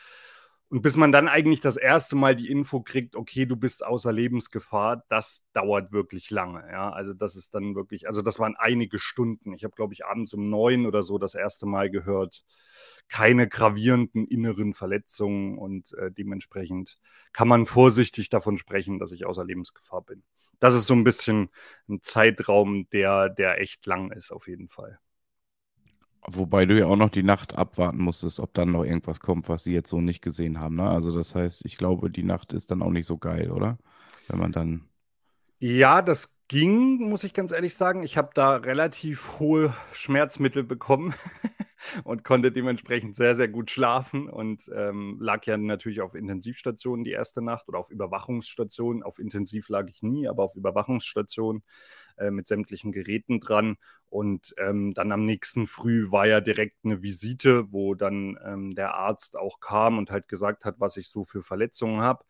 Und 0.71 0.83
bis 0.83 0.97
man 0.97 1.13
dann 1.13 1.29
eigentlich 1.29 1.61
das 1.61 1.79
erste 1.79 2.15
Mal 2.15 2.37
die 2.37 2.51
Info 2.51 2.83
kriegt, 2.83 3.17
okay, 3.17 3.47
du 3.47 3.57
bist 3.57 3.85
außer 3.85 4.13
Lebensgefahr, 4.13 5.05
das 5.09 5.43
dauert 5.55 5.93
wirklich 5.93 6.31
lange. 6.31 6.63
Ja, 6.71 6.91
also 6.91 7.15
das 7.15 7.37
ist 7.37 7.55
dann 7.55 7.75
wirklich, 7.75 8.07
also 8.07 8.21
das 8.21 8.39
waren 8.39 8.55
einige 8.57 8.99
Stunden. 8.99 9.55
Ich 9.55 9.65
habe, 9.65 9.75
glaube 9.75 9.95
ich, 9.95 10.05
abends 10.05 10.35
um 10.35 10.51
neun 10.51 10.85
oder 10.85 11.03
so 11.03 11.17
das 11.17 11.35
erste 11.35 11.65
Mal 11.67 11.91
gehört, 11.91 12.45
keine 13.09 13.49
gravierenden 13.49 14.27
inneren 14.27 14.75
Verletzungen 14.75 15.57
und 15.57 15.95
äh, 15.95 16.13
dementsprechend 16.13 16.99
kann 17.33 17.49
man 17.49 17.65
vorsichtig 17.65 18.29
davon 18.29 18.59
sprechen, 18.59 18.99
dass 18.99 19.13
ich 19.13 19.25
außer 19.25 19.45
Lebensgefahr 19.45 20.03
bin. 20.03 20.23
Das 20.61 20.75
ist 20.75 20.87
so 20.87 20.95
ein 20.95 21.05
bisschen 21.05 21.51
ein 21.89 22.03
Zeitraum, 22.03 22.89
der, 22.91 23.31
der 23.31 23.61
echt 23.61 23.87
lang 23.87 24.11
ist, 24.13 24.33
auf 24.33 24.49
jeden 24.49 24.69
Fall. 24.69 24.99
Wobei 26.27 26.67
du 26.67 26.79
ja 26.79 26.87
auch 26.87 26.97
noch 26.97 27.11
die 27.11 27.23
Nacht 27.23 27.57
abwarten 27.57 27.99
musstest, 27.99 28.41
ob 28.41 28.53
dann 28.55 28.73
noch 28.73 28.85
irgendwas 28.85 29.21
kommt, 29.21 29.49
was 29.49 29.65
sie 29.65 29.73
jetzt 29.73 29.89
so 29.89 30.01
nicht 30.01 30.23
gesehen 30.23 30.61
haben. 30.61 30.77
Ne? 30.77 30.89
Also 30.89 31.15
das 31.15 31.35
heißt, 31.35 31.65
ich 31.65 31.77
glaube, 31.77 32.11
die 32.11 32.23
Nacht 32.23 32.53
ist 32.53 32.71
dann 32.71 32.83
auch 32.83 32.91
nicht 32.91 33.07
so 33.07 33.17
geil, 33.17 33.51
oder? 33.51 33.79
Wenn 34.29 34.39
man 34.39 34.53
dann. 34.53 34.85
Ja, 35.59 36.03
das 36.03 36.39
ging, 36.49 37.09
muss 37.09 37.25
ich 37.25 37.35
ganz 37.35 37.53
ehrlich 37.53 37.77
sagen. 37.77 38.03
Ich 38.03 38.17
habe 38.17 38.31
da 38.35 38.57
relativ 38.57 39.39
hohe 39.39 39.75
Schmerzmittel 39.93 40.65
bekommen 40.65 41.15
und 42.05 42.25
konnte 42.25 42.51
dementsprechend 42.51 43.17
sehr, 43.17 43.35
sehr 43.35 43.49
gut 43.49 43.71
schlafen 43.71 44.29
und 44.29 44.71
ähm, 44.75 45.19
lag 45.21 45.45
ja 45.47 45.57
natürlich 45.57 46.01
auf 46.01 46.15
Intensivstationen 46.15 47.05
die 47.05 47.13
erste 47.13 47.43
Nacht 47.43 47.69
oder 47.69 47.79
auf 47.79 47.91
Überwachungsstationen. 47.91 49.03
Auf 49.03 49.19
Intensiv 49.19 49.69
lag 49.69 49.89
ich 49.89 50.03
nie, 50.03 50.29
aber 50.29 50.43
auf 50.43 50.57
Überwachungsstationen 50.57 51.63
äh, 52.19 52.31
mit 52.31 52.47
sämtlichen 52.47 52.93
Geräten 52.93 53.41
dran. 53.41 53.77
Und 54.09 54.55
ähm, 54.59 54.95
dann 54.95 55.13
am 55.13 55.25
nächsten 55.25 55.67
Früh 55.67 56.11
war 56.11 56.27
ja 56.27 56.41
direkt 56.41 56.77
eine 56.85 57.03
Visite, 57.03 57.73
wo 57.73 57.95
dann 57.95 58.39
ähm, 58.45 58.75
der 58.75 58.95
Arzt 58.95 59.37
auch 59.37 59.61
kam 59.61 59.99
und 59.99 60.11
halt 60.11 60.29
gesagt 60.29 60.65
hat, 60.65 60.77
was 60.79 60.97
ich 60.97 61.11
so 61.11 61.25
für 61.25 61.43
Verletzungen 61.43 62.01
habe. 62.01 62.25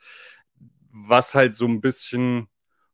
Was 0.91 1.35
halt 1.35 1.55
so 1.55 1.67
ein 1.67 1.81
bisschen 1.81 2.49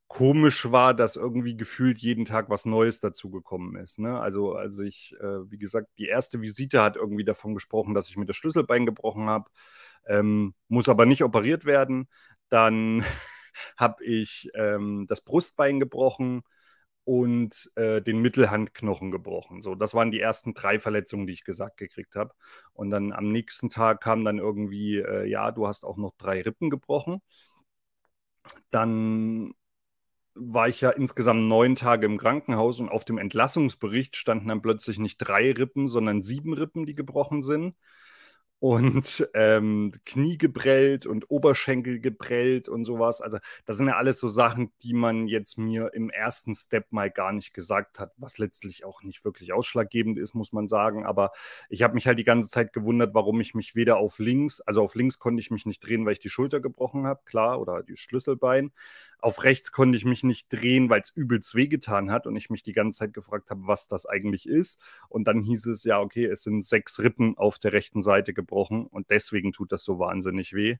komisch 0.08 0.70
war, 0.70 0.94
dass 0.94 1.16
irgendwie 1.16 1.56
gefühlt 1.56 1.98
jeden 1.98 2.24
Tag 2.24 2.50
was 2.50 2.66
Neues 2.66 3.00
dazugekommen 3.00 3.76
ist. 3.76 3.98
Ne? 3.98 4.20
Also, 4.20 4.54
also 4.54 4.82
ich, 4.82 5.14
äh, 5.20 5.50
wie 5.50 5.58
gesagt, 5.58 5.88
die 5.98 6.06
erste 6.06 6.40
Visite 6.40 6.82
hat 6.82 6.96
irgendwie 6.96 7.24
davon 7.24 7.54
gesprochen, 7.54 7.94
dass 7.94 8.08
ich 8.08 8.16
mir 8.16 8.26
das 8.26 8.36
Schlüsselbein 8.36 8.86
gebrochen 8.86 9.28
habe, 9.28 9.50
ähm, 10.06 10.54
muss 10.68 10.88
aber 10.88 11.06
nicht 11.06 11.24
operiert 11.24 11.64
werden. 11.64 12.08
Dann 12.48 13.04
habe 13.76 14.04
ich 14.04 14.50
ähm, 14.54 15.06
das 15.08 15.20
Brustbein 15.22 15.80
gebrochen 15.80 16.42
und 17.04 17.70
äh, 17.76 18.00
den 18.02 18.20
Mittelhandknochen 18.20 19.10
gebrochen. 19.10 19.62
So, 19.62 19.74
das 19.74 19.94
waren 19.94 20.10
die 20.10 20.20
ersten 20.20 20.54
drei 20.54 20.78
Verletzungen, 20.78 21.26
die 21.26 21.34
ich 21.34 21.44
gesagt 21.44 21.76
gekriegt 21.76 22.16
habe. 22.16 22.32
Und 22.72 22.90
dann 22.90 23.12
am 23.12 23.30
nächsten 23.30 23.70
Tag 23.70 24.00
kam 24.00 24.24
dann 24.24 24.38
irgendwie, 24.38 24.98
äh, 24.98 25.26
ja, 25.28 25.52
du 25.52 25.66
hast 25.66 25.84
auch 25.84 25.96
noch 25.96 26.14
drei 26.16 26.40
Rippen 26.42 26.70
gebrochen. 26.70 27.20
Dann 28.70 29.52
war 30.34 30.68
ich 30.68 30.80
ja 30.80 30.90
insgesamt 30.90 31.44
neun 31.44 31.76
Tage 31.76 32.06
im 32.06 32.18
Krankenhaus 32.18 32.80
und 32.80 32.88
auf 32.88 33.04
dem 33.04 33.18
Entlassungsbericht 33.18 34.16
standen 34.16 34.48
dann 34.48 34.62
plötzlich 34.62 34.98
nicht 34.98 35.18
drei 35.18 35.52
Rippen, 35.52 35.86
sondern 35.86 36.22
sieben 36.22 36.54
Rippen, 36.54 36.86
die 36.86 36.94
gebrochen 36.94 37.42
sind 37.42 37.76
und 38.60 39.28
ähm, 39.34 39.92
Knie 40.06 40.38
geprellt 40.38 41.04
und 41.04 41.30
Oberschenkel 41.30 42.00
geprellt 42.00 42.68
und 42.68 42.86
sowas. 42.86 43.20
Also 43.20 43.38
das 43.66 43.76
sind 43.76 43.88
ja 43.88 43.96
alles 43.96 44.18
so 44.18 44.28
Sachen, 44.28 44.72
die 44.82 44.94
man 44.94 45.26
jetzt 45.28 45.58
mir 45.58 45.92
im 45.92 46.08
ersten 46.08 46.54
Step 46.54 46.90
mal 46.90 47.10
gar 47.10 47.32
nicht 47.32 47.52
gesagt 47.52 48.00
hat, 48.00 48.12
was 48.16 48.38
letztlich 48.38 48.84
auch 48.84 49.02
nicht 49.02 49.22
wirklich 49.24 49.52
ausschlaggebend 49.52 50.18
ist, 50.18 50.34
muss 50.34 50.52
man 50.54 50.66
sagen. 50.66 51.04
Aber 51.04 51.32
ich 51.68 51.82
habe 51.82 51.92
mich 51.92 52.06
halt 52.06 52.18
die 52.18 52.24
ganze 52.24 52.48
Zeit 52.48 52.72
gewundert, 52.72 53.14
warum 53.14 53.38
ich 53.42 53.54
mich 53.54 53.74
weder 53.74 53.98
auf 53.98 54.18
links, 54.18 54.62
also 54.62 54.82
auf 54.82 54.94
links 54.94 55.18
konnte 55.18 55.40
ich 55.40 55.50
mich 55.50 55.66
nicht 55.66 55.80
drehen, 55.80 56.06
weil 56.06 56.14
ich 56.14 56.20
die 56.20 56.30
Schulter 56.30 56.60
gebrochen 56.60 57.06
habe, 57.06 57.20
klar, 57.26 57.60
oder 57.60 57.82
die 57.82 57.96
Schlüsselbein. 57.96 58.72
Auf 59.18 59.42
rechts 59.42 59.72
konnte 59.72 59.96
ich 59.96 60.04
mich 60.04 60.22
nicht 60.22 60.52
drehen, 60.52 60.90
weil 60.90 61.00
es 61.00 61.10
übelst 61.10 61.54
wehgetan 61.54 62.10
hat 62.10 62.26
und 62.26 62.36
ich 62.36 62.50
mich 62.50 62.62
die 62.62 62.74
ganze 62.74 62.98
Zeit 62.98 63.14
gefragt 63.14 63.50
habe, 63.50 63.62
was 63.66 63.88
das 63.88 64.04
eigentlich 64.04 64.46
ist. 64.46 64.80
Und 65.08 65.26
dann 65.26 65.40
hieß 65.40 65.66
es 65.66 65.84
ja, 65.84 65.98
okay, 65.98 66.26
es 66.26 66.42
sind 66.42 66.62
sechs 66.62 66.98
Rippen 66.98 67.38
auf 67.38 67.58
der 67.58 67.72
rechten 67.72 68.02
Seite 68.02 68.34
gebrochen 68.34 68.43
und 68.52 69.10
deswegen 69.10 69.52
tut 69.52 69.72
das 69.72 69.84
so 69.84 69.98
wahnsinnig 69.98 70.52
weh. 70.54 70.76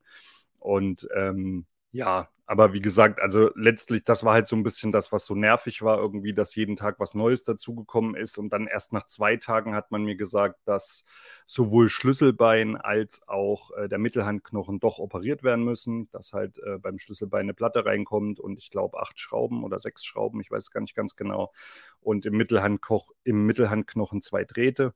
Und 0.60 1.08
ähm, 1.14 1.66
ja, 1.92 2.28
aber 2.46 2.74
wie 2.74 2.80
gesagt, 2.82 3.20
also 3.20 3.50
letztlich, 3.54 4.04
das 4.04 4.22
war 4.22 4.34
halt 4.34 4.46
so 4.46 4.54
ein 4.56 4.62
bisschen 4.62 4.92
das, 4.92 5.12
was 5.12 5.24
so 5.24 5.34
nervig 5.34 5.80
war, 5.80 5.98
irgendwie, 5.98 6.34
dass 6.34 6.54
jeden 6.54 6.76
Tag 6.76 7.00
was 7.00 7.14
Neues 7.14 7.42
dazugekommen 7.44 8.14
ist. 8.16 8.36
Und 8.36 8.50
dann 8.52 8.66
erst 8.66 8.92
nach 8.92 9.06
zwei 9.06 9.36
Tagen 9.36 9.74
hat 9.74 9.90
man 9.90 10.04
mir 10.04 10.16
gesagt, 10.16 10.60
dass 10.66 11.04
sowohl 11.46 11.88
Schlüsselbein 11.88 12.76
als 12.76 13.26
auch 13.28 13.70
äh, 13.76 13.88
der 13.88 13.98
Mittelhandknochen 13.98 14.78
doch 14.78 14.98
operiert 14.98 15.42
werden 15.42 15.64
müssen, 15.64 16.10
dass 16.10 16.34
halt 16.34 16.58
äh, 16.58 16.78
beim 16.78 16.98
Schlüsselbein 16.98 17.42
eine 17.42 17.54
Platte 17.54 17.86
reinkommt 17.86 18.40
und 18.40 18.58
ich 18.58 18.70
glaube 18.70 19.00
acht 19.00 19.18
Schrauben 19.18 19.64
oder 19.64 19.78
sechs 19.78 20.04
Schrauben, 20.04 20.40
ich 20.40 20.50
weiß 20.50 20.70
gar 20.70 20.82
nicht 20.82 20.94
ganz 20.94 21.16
genau. 21.16 21.52
Und 22.00 22.26
im, 22.26 22.36
Mittelhandkoch, 22.36 23.12
im 23.24 23.46
Mittelhandknochen 23.46 24.20
zwei 24.20 24.44
Drähte. 24.44 24.92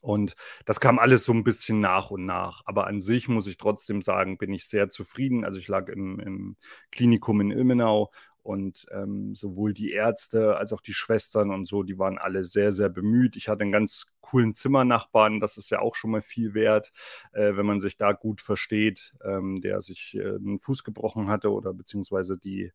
Und 0.00 0.34
das 0.64 0.80
kam 0.80 0.98
alles 0.98 1.24
so 1.24 1.32
ein 1.32 1.44
bisschen 1.44 1.80
nach 1.80 2.10
und 2.10 2.24
nach. 2.24 2.62
Aber 2.64 2.86
an 2.86 3.00
sich 3.00 3.28
muss 3.28 3.46
ich 3.46 3.58
trotzdem 3.58 4.02
sagen, 4.02 4.38
bin 4.38 4.52
ich 4.52 4.66
sehr 4.66 4.88
zufrieden. 4.88 5.44
Also 5.44 5.58
ich 5.58 5.68
lag 5.68 5.88
im, 5.88 6.18
im 6.20 6.56
Klinikum 6.90 7.40
in 7.40 7.50
Ilmenau 7.50 8.10
und 8.42 8.86
ähm, 8.90 9.34
sowohl 9.34 9.74
die 9.74 9.92
Ärzte 9.92 10.56
als 10.56 10.72
auch 10.72 10.80
die 10.80 10.94
Schwestern 10.94 11.50
und 11.50 11.66
so, 11.66 11.82
die 11.82 11.98
waren 11.98 12.18
alle 12.18 12.44
sehr, 12.44 12.72
sehr 12.72 12.88
bemüht. 12.88 13.36
Ich 13.36 13.48
hatte 13.48 13.62
einen 13.62 13.72
ganz 13.72 14.06
coolen 14.20 14.54
Zimmernachbarn, 14.54 15.40
das 15.40 15.56
ist 15.56 15.70
ja 15.70 15.80
auch 15.80 15.94
schon 15.94 16.10
mal 16.10 16.22
viel 16.22 16.54
wert, 16.54 16.92
äh, 17.32 17.56
wenn 17.56 17.66
man 17.66 17.80
sich 17.80 17.96
da 17.96 18.12
gut 18.12 18.40
versteht, 18.40 19.12
ähm, 19.24 19.60
der 19.60 19.82
sich 19.82 20.14
äh, 20.16 20.36
einen 20.36 20.58
Fuß 20.60 20.84
gebrochen 20.84 21.28
hatte 21.28 21.52
oder 21.52 21.74
beziehungsweise 21.74 22.38
die, 22.38 22.72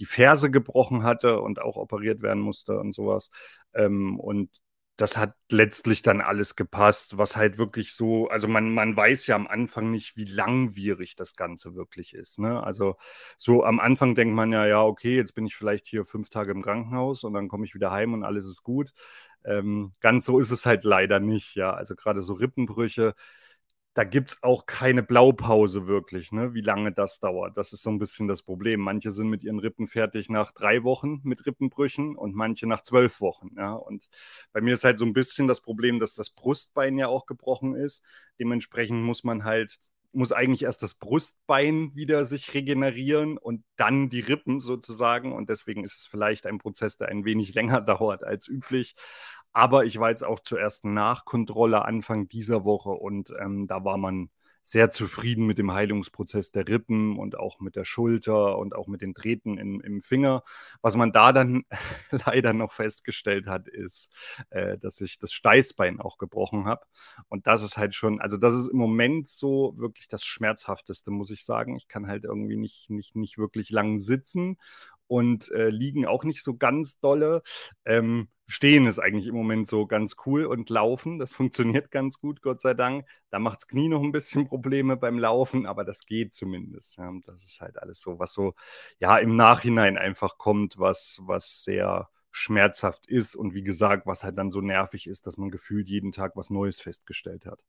die 0.00 0.06
Ferse 0.06 0.50
gebrochen 0.50 1.02
hatte 1.02 1.40
und 1.40 1.60
auch 1.60 1.76
operiert 1.76 2.22
werden 2.22 2.42
musste 2.42 2.78
und 2.78 2.94
sowas. 2.94 3.30
Ähm, 3.74 4.18
und 4.18 4.50
das 4.96 5.16
hat 5.16 5.34
letztlich 5.50 6.02
dann 6.02 6.20
alles 6.20 6.54
gepasst, 6.54 7.18
was 7.18 7.34
halt 7.36 7.58
wirklich 7.58 7.94
so, 7.94 8.28
also 8.28 8.46
man, 8.46 8.72
man 8.72 8.96
weiß 8.96 9.26
ja 9.26 9.34
am 9.34 9.48
Anfang 9.48 9.90
nicht, 9.90 10.16
wie 10.16 10.24
langwierig 10.24 11.16
das 11.16 11.34
Ganze 11.34 11.74
wirklich 11.74 12.14
ist. 12.14 12.38
Ne? 12.38 12.62
Also 12.62 12.96
so 13.36 13.64
am 13.64 13.80
Anfang 13.80 14.14
denkt 14.14 14.34
man 14.34 14.52
ja, 14.52 14.66
ja, 14.66 14.82
okay, 14.82 15.16
jetzt 15.16 15.34
bin 15.34 15.46
ich 15.46 15.56
vielleicht 15.56 15.88
hier 15.88 16.04
fünf 16.04 16.28
Tage 16.30 16.52
im 16.52 16.62
Krankenhaus 16.62 17.24
und 17.24 17.34
dann 17.34 17.48
komme 17.48 17.64
ich 17.64 17.74
wieder 17.74 17.90
heim 17.90 18.12
und 18.14 18.22
alles 18.24 18.46
ist 18.46 18.62
gut. 18.62 18.92
Ähm, 19.44 19.92
ganz 20.00 20.24
so 20.26 20.38
ist 20.38 20.50
es 20.52 20.64
halt 20.64 20.84
leider 20.84 21.20
nicht, 21.20 21.56
ja. 21.56 21.72
Also 21.74 21.96
gerade 21.96 22.22
so 22.22 22.34
Rippenbrüche, 22.34 23.14
da 23.94 24.02
gibt 24.02 24.32
es 24.32 24.42
auch 24.42 24.66
keine 24.66 25.04
Blaupause 25.04 25.86
wirklich, 25.86 26.32
ne? 26.32 26.52
wie 26.52 26.60
lange 26.60 26.92
das 26.92 27.20
dauert. 27.20 27.56
Das 27.56 27.72
ist 27.72 27.82
so 27.82 27.90
ein 27.90 28.00
bisschen 28.00 28.26
das 28.26 28.42
Problem. 28.42 28.80
Manche 28.80 29.12
sind 29.12 29.28
mit 29.28 29.44
ihren 29.44 29.60
Rippen 29.60 29.86
fertig 29.86 30.28
nach 30.28 30.50
drei 30.50 30.82
Wochen 30.82 31.20
mit 31.22 31.46
Rippenbrüchen 31.46 32.16
und 32.16 32.34
manche 32.34 32.66
nach 32.66 32.82
zwölf 32.82 33.20
Wochen. 33.20 33.50
Ja? 33.56 33.72
Und 33.74 34.08
bei 34.52 34.60
mir 34.60 34.74
ist 34.74 34.82
halt 34.82 34.98
so 34.98 35.04
ein 35.04 35.12
bisschen 35.12 35.46
das 35.46 35.60
Problem, 35.60 36.00
dass 36.00 36.12
das 36.12 36.30
Brustbein 36.30 36.98
ja 36.98 37.06
auch 37.06 37.24
gebrochen 37.26 37.76
ist. 37.76 38.02
Dementsprechend 38.40 39.02
muss 39.04 39.22
man 39.22 39.44
halt 39.44 39.78
muss 40.14 40.32
eigentlich 40.32 40.62
erst 40.62 40.82
das 40.82 40.94
Brustbein 40.94 41.90
wieder 41.94 42.24
sich 42.24 42.54
regenerieren 42.54 43.36
und 43.36 43.64
dann 43.76 44.08
die 44.08 44.20
Rippen 44.20 44.60
sozusagen. 44.60 45.32
Und 45.32 45.50
deswegen 45.50 45.84
ist 45.84 45.98
es 45.98 46.06
vielleicht 46.06 46.46
ein 46.46 46.58
Prozess, 46.58 46.96
der 46.96 47.08
ein 47.08 47.24
wenig 47.24 47.54
länger 47.54 47.80
dauert 47.80 48.24
als 48.24 48.48
üblich. 48.48 48.94
Aber 49.54 49.84
ich 49.84 49.98
war 49.98 50.10
jetzt 50.10 50.24
auch 50.24 50.40
zur 50.40 50.60
ersten 50.60 50.94
Nachkontrolle 50.94 51.84
Anfang 51.84 52.28
dieser 52.28 52.64
Woche 52.64 52.90
und 52.90 53.32
ähm, 53.40 53.66
da 53.66 53.84
war 53.84 53.96
man 53.96 54.30
sehr 54.66 54.88
zufrieden 54.88 55.46
mit 55.46 55.58
dem 55.58 55.72
Heilungsprozess 55.72 56.50
der 56.50 56.66
Rippen 56.66 57.18
und 57.18 57.38
auch 57.38 57.60
mit 57.60 57.76
der 57.76 57.84
Schulter 57.84 58.56
und 58.56 58.74
auch 58.74 58.88
mit 58.88 59.02
den 59.02 59.12
Drähten 59.12 59.58
im, 59.58 59.80
im 59.82 60.00
Finger. 60.00 60.42
Was 60.80 60.96
man 60.96 61.12
da 61.12 61.32
dann 61.32 61.64
leider 62.26 62.54
noch 62.54 62.72
festgestellt 62.72 63.46
hat, 63.46 63.68
ist, 63.68 64.10
äh, 64.48 64.78
dass 64.78 65.02
ich 65.02 65.18
das 65.18 65.34
Steißbein 65.34 66.00
auch 66.00 66.16
gebrochen 66.16 66.64
habe. 66.64 66.86
Und 67.28 67.46
das 67.46 67.62
ist 67.62 67.76
halt 67.76 67.94
schon, 67.94 68.22
also 68.22 68.38
das 68.38 68.54
ist 68.54 68.68
im 68.68 68.78
Moment 68.78 69.28
so 69.28 69.74
wirklich 69.76 70.08
das 70.08 70.24
Schmerzhafteste, 70.24 71.10
muss 71.10 71.30
ich 71.30 71.44
sagen. 71.44 71.76
Ich 71.76 71.86
kann 71.86 72.06
halt 72.06 72.24
irgendwie 72.24 72.56
nicht, 72.56 72.88
nicht, 72.88 73.16
nicht 73.16 73.36
wirklich 73.36 73.68
lang 73.68 73.98
sitzen 73.98 74.56
und 75.14 75.48
äh, 75.52 75.68
liegen 75.68 76.06
auch 76.06 76.24
nicht 76.24 76.42
so 76.42 76.56
ganz 76.56 76.98
dolle. 76.98 77.42
Ähm, 77.84 78.26
stehen 78.48 78.86
ist 78.86 78.98
eigentlich 78.98 79.28
im 79.28 79.36
Moment 79.36 79.68
so 79.68 79.86
ganz 79.86 80.16
cool 80.26 80.44
und 80.44 80.70
laufen, 80.70 81.20
das 81.20 81.32
funktioniert 81.32 81.92
ganz 81.92 82.18
gut, 82.18 82.42
Gott 82.42 82.60
sei 82.60 82.74
Dank. 82.74 83.06
Da 83.30 83.38
macht 83.38 83.58
das 83.58 83.68
Knie 83.68 83.88
noch 83.88 84.02
ein 84.02 84.10
bisschen 84.10 84.44
Probleme 84.48 84.96
beim 84.96 85.20
Laufen, 85.20 85.66
aber 85.66 85.84
das 85.84 86.04
geht 86.04 86.34
zumindest. 86.34 86.98
Ja. 86.98 87.12
Das 87.26 87.44
ist 87.44 87.60
halt 87.60 87.80
alles 87.80 88.00
so, 88.00 88.18
was 88.18 88.32
so 88.32 88.54
ja 88.98 89.18
im 89.18 89.36
Nachhinein 89.36 89.96
einfach 89.96 90.36
kommt, 90.36 90.78
was, 90.78 91.20
was 91.22 91.62
sehr 91.62 92.08
schmerzhaft 92.32 93.06
ist 93.06 93.36
und 93.36 93.54
wie 93.54 93.62
gesagt, 93.62 94.06
was 94.06 94.24
halt 94.24 94.36
dann 94.36 94.50
so 94.50 94.60
nervig 94.60 95.06
ist, 95.06 95.28
dass 95.28 95.36
man 95.36 95.50
gefühlt 95.52 95.88
jeden 95.88 96.10
Tag 96.10 96.32
was 96.34 96.50
Neues 96.50 96.80
festgestellt 96.80 97.46
hat. 97.46 97.60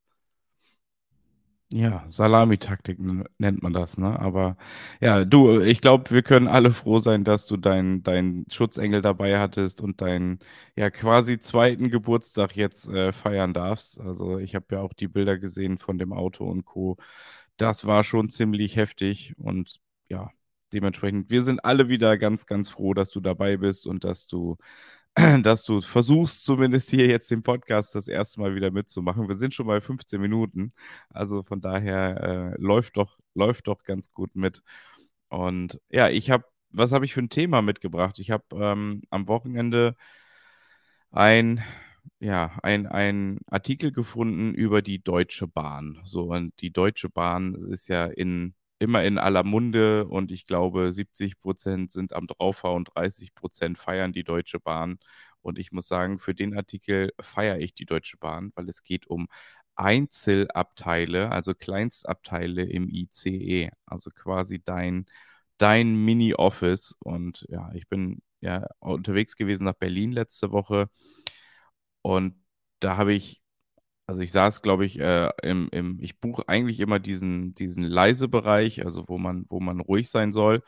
Ja, 1.72 2.04
Salamitaktik 2.06 2.98
nennt 3.00 3.60
man 3.60 3.72
das, 3.72 3.98
ne? 3.98 4.20
Aber 4.20 4.56
ja, 5.00 5.24
du, 5.24 5.60
ich 5.60 5.80
glaube, 5.80 6.10
wir 6.12 6.22
können 6.22 6.46
alle 6.46 6.70
froh 6.70 7.00
sein, 7.00 7.24
dass 7.24 7.44
du 7.46 7.56
deinen 7.56 8.04
dein 8.04 8.46
Schutzengel 8.48 9.02
dabei 9.02 9.40
hattest 9.40 9.80
und 9.80 10.00
deinen 10.00 10.38
ja 10.76 10.90
quasi 10.90 11.40
zweiten 11.40 11.90
Geburtstag 11.90 12.54
jetzt 12.56 12.88
äh, 12.88 13.10
feiern 13.12 13.52
darfst. 13.52 13.98
Also 14.00 14.38
ich 14.38 14.54
habe 14.54 14.66
ja 14.76 14.80
auch 14.80 14.92
die 14.92 15.08
Bilder 15.08 15.38
gesehen 15.38 15.76
von 15.78 15.98
dem 15.98 16.12
Auto 16.12 16.44
und 16.48 16.64
Co. 16.64 16.98
das 17.56 17.84
war 17.84 18.04
schon 18.04 18.28
ziemlich 18.30 18.76
heftig 18.76 19.34
und 19.38 19.80
ja, 20.08 20.30
dementsprechend, 20.72 21.30
wir 21.30 21.42
sind 21.42 21.64
alle 21.64 21.88
wieder 21.88 22.16
ganz, 22.18 22.46
ganz 22.46 22.68
froh, 22.70 22.94
dass 22.94 23.10
du 23.10 23.20
dabei 23.20 23.56
bist 23.56 23.86
und 23.86 24.04
dass 24.04 24.26
du, 24.28 24.56
dass 25.42 25.64
du 25.64 25.80
versuchst, 25.80 26.44
zumindest 26.44 26.90
hier 26.90 27.06
jetzt 27.06 27.30
den 27.30 27.42
Podcast 27.42 27.94
das 27.94 28.08
erste 28.08 28.40
Mal 28.40 28.54
wieder 28.54 28.70
mitzumachen. 28.70 29.28
Wir 29.28 29.34
sind 29.34 29.54
schon 29.54 29.66
bei 29.66 29.80
15 29.80 30.20
Minuten, 30.20 30.72
also 31.10 31.42
von 31.42 31.60
daher 31.60 32.54
äh, 32.56 32.60
läuft 32.60 32.96
doch, 32.98 33.18
läuft 33.34 33.66
doch 33.68 33.82
ganz 33.82 34.12
gut 34.12 34.36
mit. 34.36 34.62
Und 35.28 35.80
ja, 35.90 36.10
ich 36.10 36.30
habe, 36.30 36.44
was 36.70 36.92
habe 36.92 37.04
ich 37.06 37.14
für 37.14 37.22
ein 37.22 37.30
Thema 37.30 37.62
mitgebracht? 37.62 38.18
Ich 38.18 38.30
habe 38.30 38.44
ähm, 38.52 39.02
am 39.10 39.28
Wochenende 39.28 39.96
ein 41.10 41.64
ja, 42.20 42.58
ein, 42.62 42.86
ein 42.86 43.38
Artikel 43.46 43.92
gefunden 43.92 44.54
über 44.54 44.82
die 44.82 45.02
Deutsche 45.02 45.46
Bahn. 45.48 46.00
So, 46.04 46.32
und 46.32 46.52
die 46.60 46.72
Deutsche 46.72 47.08
Bahn 47.10 47.54
ist 47.54 47.88
ja 47.88 48.06
in, 48.06 48.54
immer 48.78 49.04
in 49.04 49.18
aller 49.18 49.42
Munde 49.44 50.06
und 50.06 50.30
ich 50.30 50.46
glaube, 50.46 50.92
70 50.92 51.38
Prozent 51.38 51.92
sind 51.92 52.12
am 52.12 52.26
Draufhauen, 52.26 52.84
30 52.84 53.34
Prozent 53.34 53.78
feiern 53.78 54.12
die 54.12 54.24
Deutsche 54.24 54.60
Bahn. 54.60 54.98
Und 55.42 55.58
ich 55.58 55.72
muss 55.72 55.88
sagen, 55.88 56.18
für 56.18 56.34
den 56.34 56.56
Artikel 56.56 57.12
feiere 57.20 57.58
ich 57.58 57.74
die 57.74 57.86
Deutsche 57.86 58.16
Bahn, 58.18 58.52
weil 58.54 58.68
es 58.68 58.82
geht 58.82 59.06
um 59.06 59.28
Einzelabteile, 59.76 61.30
also 61.30 61.54
Kleinstabteile 61.54 62.64
im 62.64 62.88
ICE, 62.88 63.70
also 63.86 64.10
quasi 64.10 64.60
dein, 64.62 65.06
dein 65.58 65.94
Mini-Office. 65.96 66.94
Und 67.00 67.46
ja, 67.48 67.70
ich 67.74 67.88
bin 67.88 68.22
ja 68.40 68.66
unterwegs 68.80 69.36
gewesen 69.36 69.64
nach 69.64 69.74
Berlin 69.74 70.12
letzte 70.12 70.52
Woche 70.52 70.88
und 72.02 72.34
da 72.80 72.96
habe 72.96 73.14
ich, 73.14 73.42
also 74.06 74.22
ich 74.22 74.32
saß, 74.32 74.62
glaube 74.62 74.86
ich, 74.86 74.98
äh, 75.00 75.30
im, 75.42 75.68
im, 75.72 75.98
ich 76.00 76.20
buche 76.20 76.48
eigentlich 76.48 76.80
immer 76.80 76.98
diesen, 77.00 77.54
diesen 77.54 77.82
leise 77.82 78.28
Bereich, 78.28 78.84
also 78.84 79.08
wo 79.08 79.18
man, 79.18 79.46
wo 79.48 79.60
man 79.60 79.80
ruhig 79.80 80.08
sein 80.10 80.32
soll. 80.32 80.62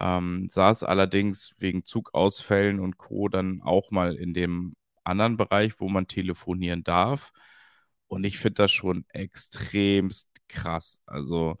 Ähm, 0.00 0.48
saß 0.50 0.84
allerdings 0.84 1.54
wegen 1.58 1.84
Zugausfällen 1.84 2.80
und 2.80 2.96
Co. 2.98 3.28
dann 3.28 3.60
auch 3.62 3.90
mal 3.90 4.16
in 4.16 4.32
dem 4.34 4.76
anderen 5.04 5.36
Bereich, 5.36 5.78
wo 5.80 5.88
man 5.88 6.06
telefonieren 6.08 6.82
darf. 6.84 7.32
Und 8.08 8.24
ich 8.24 8.38
finde 8.38 8.54
das 8.62 8.72
schon 8.72 9.04
extremst 9.10 10.28
krass. 10.48 11.00
Also 11.06 11.58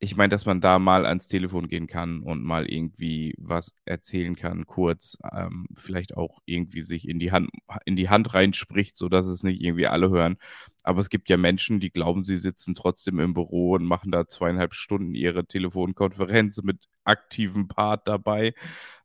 ich 0.00 0.16
meine, 0.16 0.28
dass 0.30 0.46
man 0.46 0.60
da 0.60 0.78
mal 0.78 1.06
ans 1.06 1.26
Telefon 1.26 1.66
gehen 1.68 1.88
kann 1.88 2.20
und 2.22 2.42
mal 2.42 2.66
irgendwie 2.70 3.34
was 3.38 3.74
erzählen 3.84 4.36
kann, 4.36 4.64
kurz, 4.64 5.18
ähm, 5.32 5.66
vielleicht 5.74 6.16
auch 6.16 6.38
irgendwie 6.44 6.82
sich 6.82 7.08
in 7.08 7.18
die 7.18 7.32
Hand, 7.32 7.50
in 7.84 7.96
die 7.96 8.08
Hand 8.08 8.32
reinspricht, 8.32 8.96
sodass 8.96 9.26
es 9.26 9.42
nicht 9.42 9.60
irgendwie 9.60 9.88
alle 9.88 10.10
hören. 10.10 10.36
Aber 10.84 11.00
es 11.00 11.10
gibt 11.10 11.28
ja 11.28 11.36
Menschen, 11.36 11.80
die 11.80 11.90
glauben, 11.90 12.22
sie 12.24 12.36
sitzen 12.36 12.76
trotzdem 12.76 13.18
im 13.18 13.34
Büro 13.34 13.72
und 13.72 13.84
machen 13.84 14.12
da 14.12 14.28
zweieinhalb 14.28 14.74
Stunden 14.74 15.14
ihre 15.14 15.46
Telefonkonferenz 15.46 16.62
mit 16.62 16.86
aktivem 17.04 17.66
Part 17.66 18.06
dabei. 18.06 18.54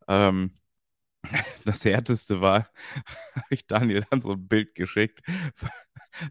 Ähm, 0.08 0.52
das 1.66 1.86
Härteste 1.86 2.42
war, 2.42 2.70
habe 3.36 3.46
ich 3.50 3.68
Daniel 3.68 4.06
dann 4.10 4.22
so 4.22 4.34
ein 4.34 4.48
Bild 4.48 4.76
geschickt. 4.76 5.22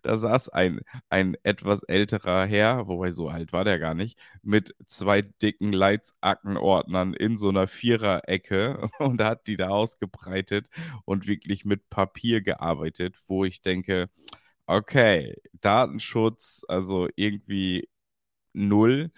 Da 0.03 0.17
saß 0.17 0.49
ein, 0.51 0.81
ein 1.11 1.37
etwas 1.43 1.83
älterer 1.83 2.45
Herr, 2.47 2.87
wobei 2.87 3.11
so 3.11 3.29
alt 3.29 3.53
war 3.53 3.65
der 3.65 3.81
gar 3.81 3.95
nicht, 3.95 4.17
mit 4.43 4.77
zwei 4.87 5.23
dicken 5.23 5.73
Leitsackenordnern 5.73 7.15
in 7.15 7.37
so 7.37 7.49
einer 7.49 7.67
Viererecke 7.67 8.89
und 9.01 9.21
hat 9.21 9.49
die 9.49 9.57
da 9.57 9.71
ausgebreitet 9.71 10.69
und 11.05 11.27
wirklich 11.27 11.65
mit 11.65 11.91
Papier 11.91 12.43
gearbeitet, 12.43 13.17
wo 13.27 13.45
ich 13.45 13.61
denke, 13.63 14.09
okay, 14.67 15.37
Datenschutz, 15.61 16.65
also 16.69 17.09
irgendwie 17.17 17.89
null. 18.55 19.11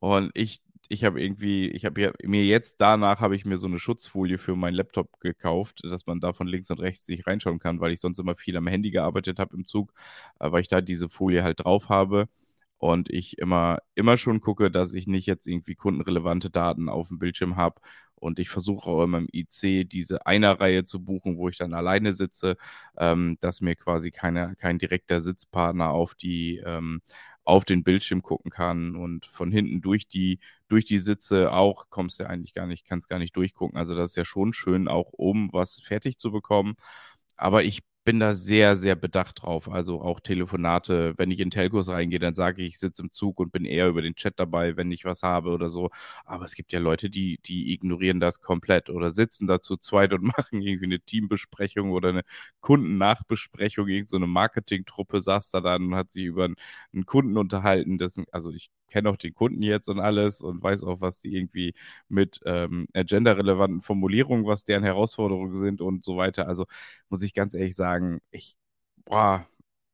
Und 0.00 0.30
ich 0.34 0.62
ich 0.92 1.04
habe 1.04 1.22
irgendwie, 1.22 1.68
ich 1.70 1.86
habe 1.86 2.12
mir 2.22 2.44
jetzt 2.44 2.76
danach 2.80 3.20
habe 3.20 3.34
ich 3.34 3.46
mir 3.46 3.56
so 3.56 3.66
eine 3.66 3.78
Schutzfolie 3.78 4.36
für 4.36 4.56
meinen 4.56 4.74
Laptop 4.74 5.20
gekauft, 5.20 5.80
dass 5.84 6.06
man 6.06 6.20
da 6.20 6.34
von 6.34 6.46
links 6.46 6.70
und 6.70 6.80
rechts 6.80 7.06
sich 7.06 7.26
reinschauen 7.26 7.58
kann, 7.58 7.80
weil 7.80 7.92
ich 7.92 8.00
sonst 8.00 8.18
immer 8.18 8.36
viel 8.36 8.56
am 8.58 8.66
Handy 8.66 8.90
gearbeitet 8.90 9.38
habe 9.38 9.56
im 9.56 9.66
Zug, 9.66 9.94
äh, 10.38 10.52
weil 10.52 10.60
ich 10.60 10.68
da 10.68 10.82
diese 10.82 11.08
Folie 11.08 11.42
halt 11.44 11.60
drauf 11.64 11.88
habe 11.88 12.28
und 12.78 13.08
ich 13.10 13.38
immer, 13.38 13.78
immer 13.94 14.18
schon 14.18 14.40
gucke, 14.42 14.70
dass 14.70 14.92
ich 14.92 15.06
nicht 15.06 15.26
jetzt 15.26 15.46
irgendwie 15.46 15.74
kundenrelevante 15.76 16.50
Daten 16.50 16.88
auf 16.90 17.08
dem 17.08 17.18
Bildschirm 17.18 17.56
habe. 17.56 17.80
Und 18.16 18.38
ich 18.38 18.50
versuche 18.50 18.88
auch 18.88 19.02
immer 19.02 19.18
im 19.18 19.28
IC 19.32 19.84
diese 19.88 20.26
Einerreihe 20.26 20.84
zu 20.84 21.02
buchen, 21.04 21.36
wo 21.38 21.48
ich 21.48 21.56
dann 21.58 21.74
alleine 21.74 22.12
sitze, 22.12 22.56
ähm, 22.96 23.36
dass 23.40 23.60
mir 23.60 23.74
quasi 23.76 24.10
keine, 24.12 24.54
kein 24.56 24.78
direkter 24.78 25.20
Sitzpartner 25.20 25.90
auf 25.90 26.14
die 26.14 26.58
ähm, 26.64 27.02
auf 27.44 27.64
den 27.64 27.82
Bildschirm 27.84 28.22
gucken 28.22 28.50
kann 28.50 28.96
und 28.96 29.26
von 29.26 29.50
hinten 29.50 29.80
durch 29.80 30.06
die, 30.08 30.38
durch 30.68 30.84
die 30.84 30.98
Sitze 30.98 31.52
auch 31.52 31.90
kommst 31.90 32.18
du 32.18 32.24
ja 32.24 32.28
eigentlich 32.30 32.54
gar 32.54 32.66
nicht, 32.66 32.86
kannst 32.86 33.08
gar 33.08 33.18
nicht 33.18 33.36
durchgucken. 33.36 33.76
Also 33.78 33.94
das 33.96 34.10
ist 34.12 34.16
ja 34.16 34.24
schon 34.24 34.52
schön, 34.52 34.88
auch 34.88 35.12
um 35.12 35.50
was 35.52 35.80
fertig 35.80 36.18
zu 36.18 36.30
bekommen. 36.32 36.74
Aber 37.36 37.64
ich 37.64 37.80
bin 38.04 38.18
da 38.18 38.34
sehr, 38.34 38.76
sehr 38.76 38.96
bedacht 38.96 39.42
drauf. 39.42 39.70
Also 39.70 40.00
auch 40.02 40.18
Telefonate, 40.20 41.14
wenn 41.18 41.30
ich 41.30 41.38
in 41.40 41.50
Telcos 41.50 41.88
reingehe, 41.88 42.18
dann 42.18 42.34
sage 42.34 42.62
ich, 42.62 42.70
ich 42.72 42.78
sitze 42.80 43.02
im 43.02 43.12
Zug 43.12 43.38
und 43.38 43.52
bin 43.52 43.64
eher 43.64 43.88
über 43.88 44.02
den 44.02 44.16
Chat 44.16 44.40
dabei, 44.40 44.76
wenn 44.76 44.90
ich 44.90 45.04
was 45.04 45.22
habe 45.22 45.50
oder 45.50 45.68
so. 45.68 45.90
Aber 46.24 46.44
es 46.44 46.54
gibt 46.56 46.72
ja 46.72 46.80
Leute, 46.80 47.10
die, 47.10 47.38
die 47.44 47.72
ignorieren 47.72 48.18
das 48.20 48.40
komplett 48.40 48.90
oder 48.90 49.14
sitzen 49.14 49.46
da 49.46 49.60
zu 49.62 49.76
zweit 49.76 50.12
und 50.12 50.22
machen 50.36 50.60
irgendwie 50.62 50.86
eine 50.86 51.00
Teambesprechung 51.00 51.92
oder 51.92 52.08
eine 52.10 52.22
Kundennachbesprechung. 52.60 53.86
Irgend 53.88 54.08
so 54.10 54.16
eine 54.16 54.26
Marketingtruppe 54.26 55.20
saß 55.20 55.50
da 55.50 55.60
dann 55.60 55.86
und 55.86 55.94
hat 55.94 56.10
sich 56.12 56.24
über 56.24 56.44
einen 56.92 57.06
Kunden 57.06 57.36
unterhalten. 57.36 57.98
Dessen, 57.98 58.24
also 58.32 58.50
ich 58.50 58.70
kenne 58.88 59.08
auch 59.10 59.16
den 59.16 59.32
Kunden 59.34 59.62
jetzt 59.62 59.88
und 59.88 60.00
alles 60.00 60.40
und 60.42 60.62
weiß 60.62 60.84
auch, 60.84 61.00
was 61.00 61.18
die 61.20 61.34
irgendwie 61.34 61.74
mit 62.08 62.40
ähm, 62.44 62.86
genderrelevanten 62.92 63.80
Formulierungen, 63.80 64.44
was 64.46 64.64
deren 64.64 64.82
Herausforderungen 64.84 65.54
sind 65.54 65.80
und 65.80 66.04
so 66.04 66.16
weiter. 66.16 66.46
Also 66.48 66.66
muss 67.12 67.22
ich 67.22 67.34
ganz 67.34 67.52
ehrlich 67.52 67.76
sagen, 67.76 68.20
ich, 68.30 68.56
boah, 69.04 69.46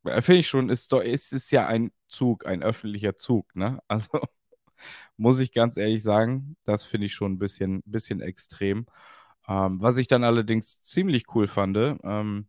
finde 0.05 0.37
ich 0.37 0.49
schon, 0.49 0.69
ist, 0.71 0.93
ist, 0.93 1.33
ist 1.33 1.51
ja 1.51 1.67
ein 1.67 1.91
Zug, 2.07 2.47
ein 2.47 2.63
öffentlicher 2.63 3.17
Zug, 3.17 3.55
ne? 3.57 3.81
Also 3.89 4.21
muss 5.17 5.41
ich 5.41 5.53
ganz 5.53 5.77
ehrlich 5.77 6.05
sagen, 6.05 6.57
das 6.65 6.85
finde 6.85 7.07
ich 7.07 7.15
schon 7.15 7.33
ein 7.33 7.39
bisschen, 7.41 7.83
bisschen 7.85 8.21
extrem. 8.21 8.87
Ähm, 9.49 9.81
was 9.81 9.97
ich 9.97 10.07
dann 10.07 10.23
allerdings 10.23 10.81
ziemlich 10.83 11.25
cool 11.35 11.49
fand, 11.49 11.77
ähm, 12.05 12.47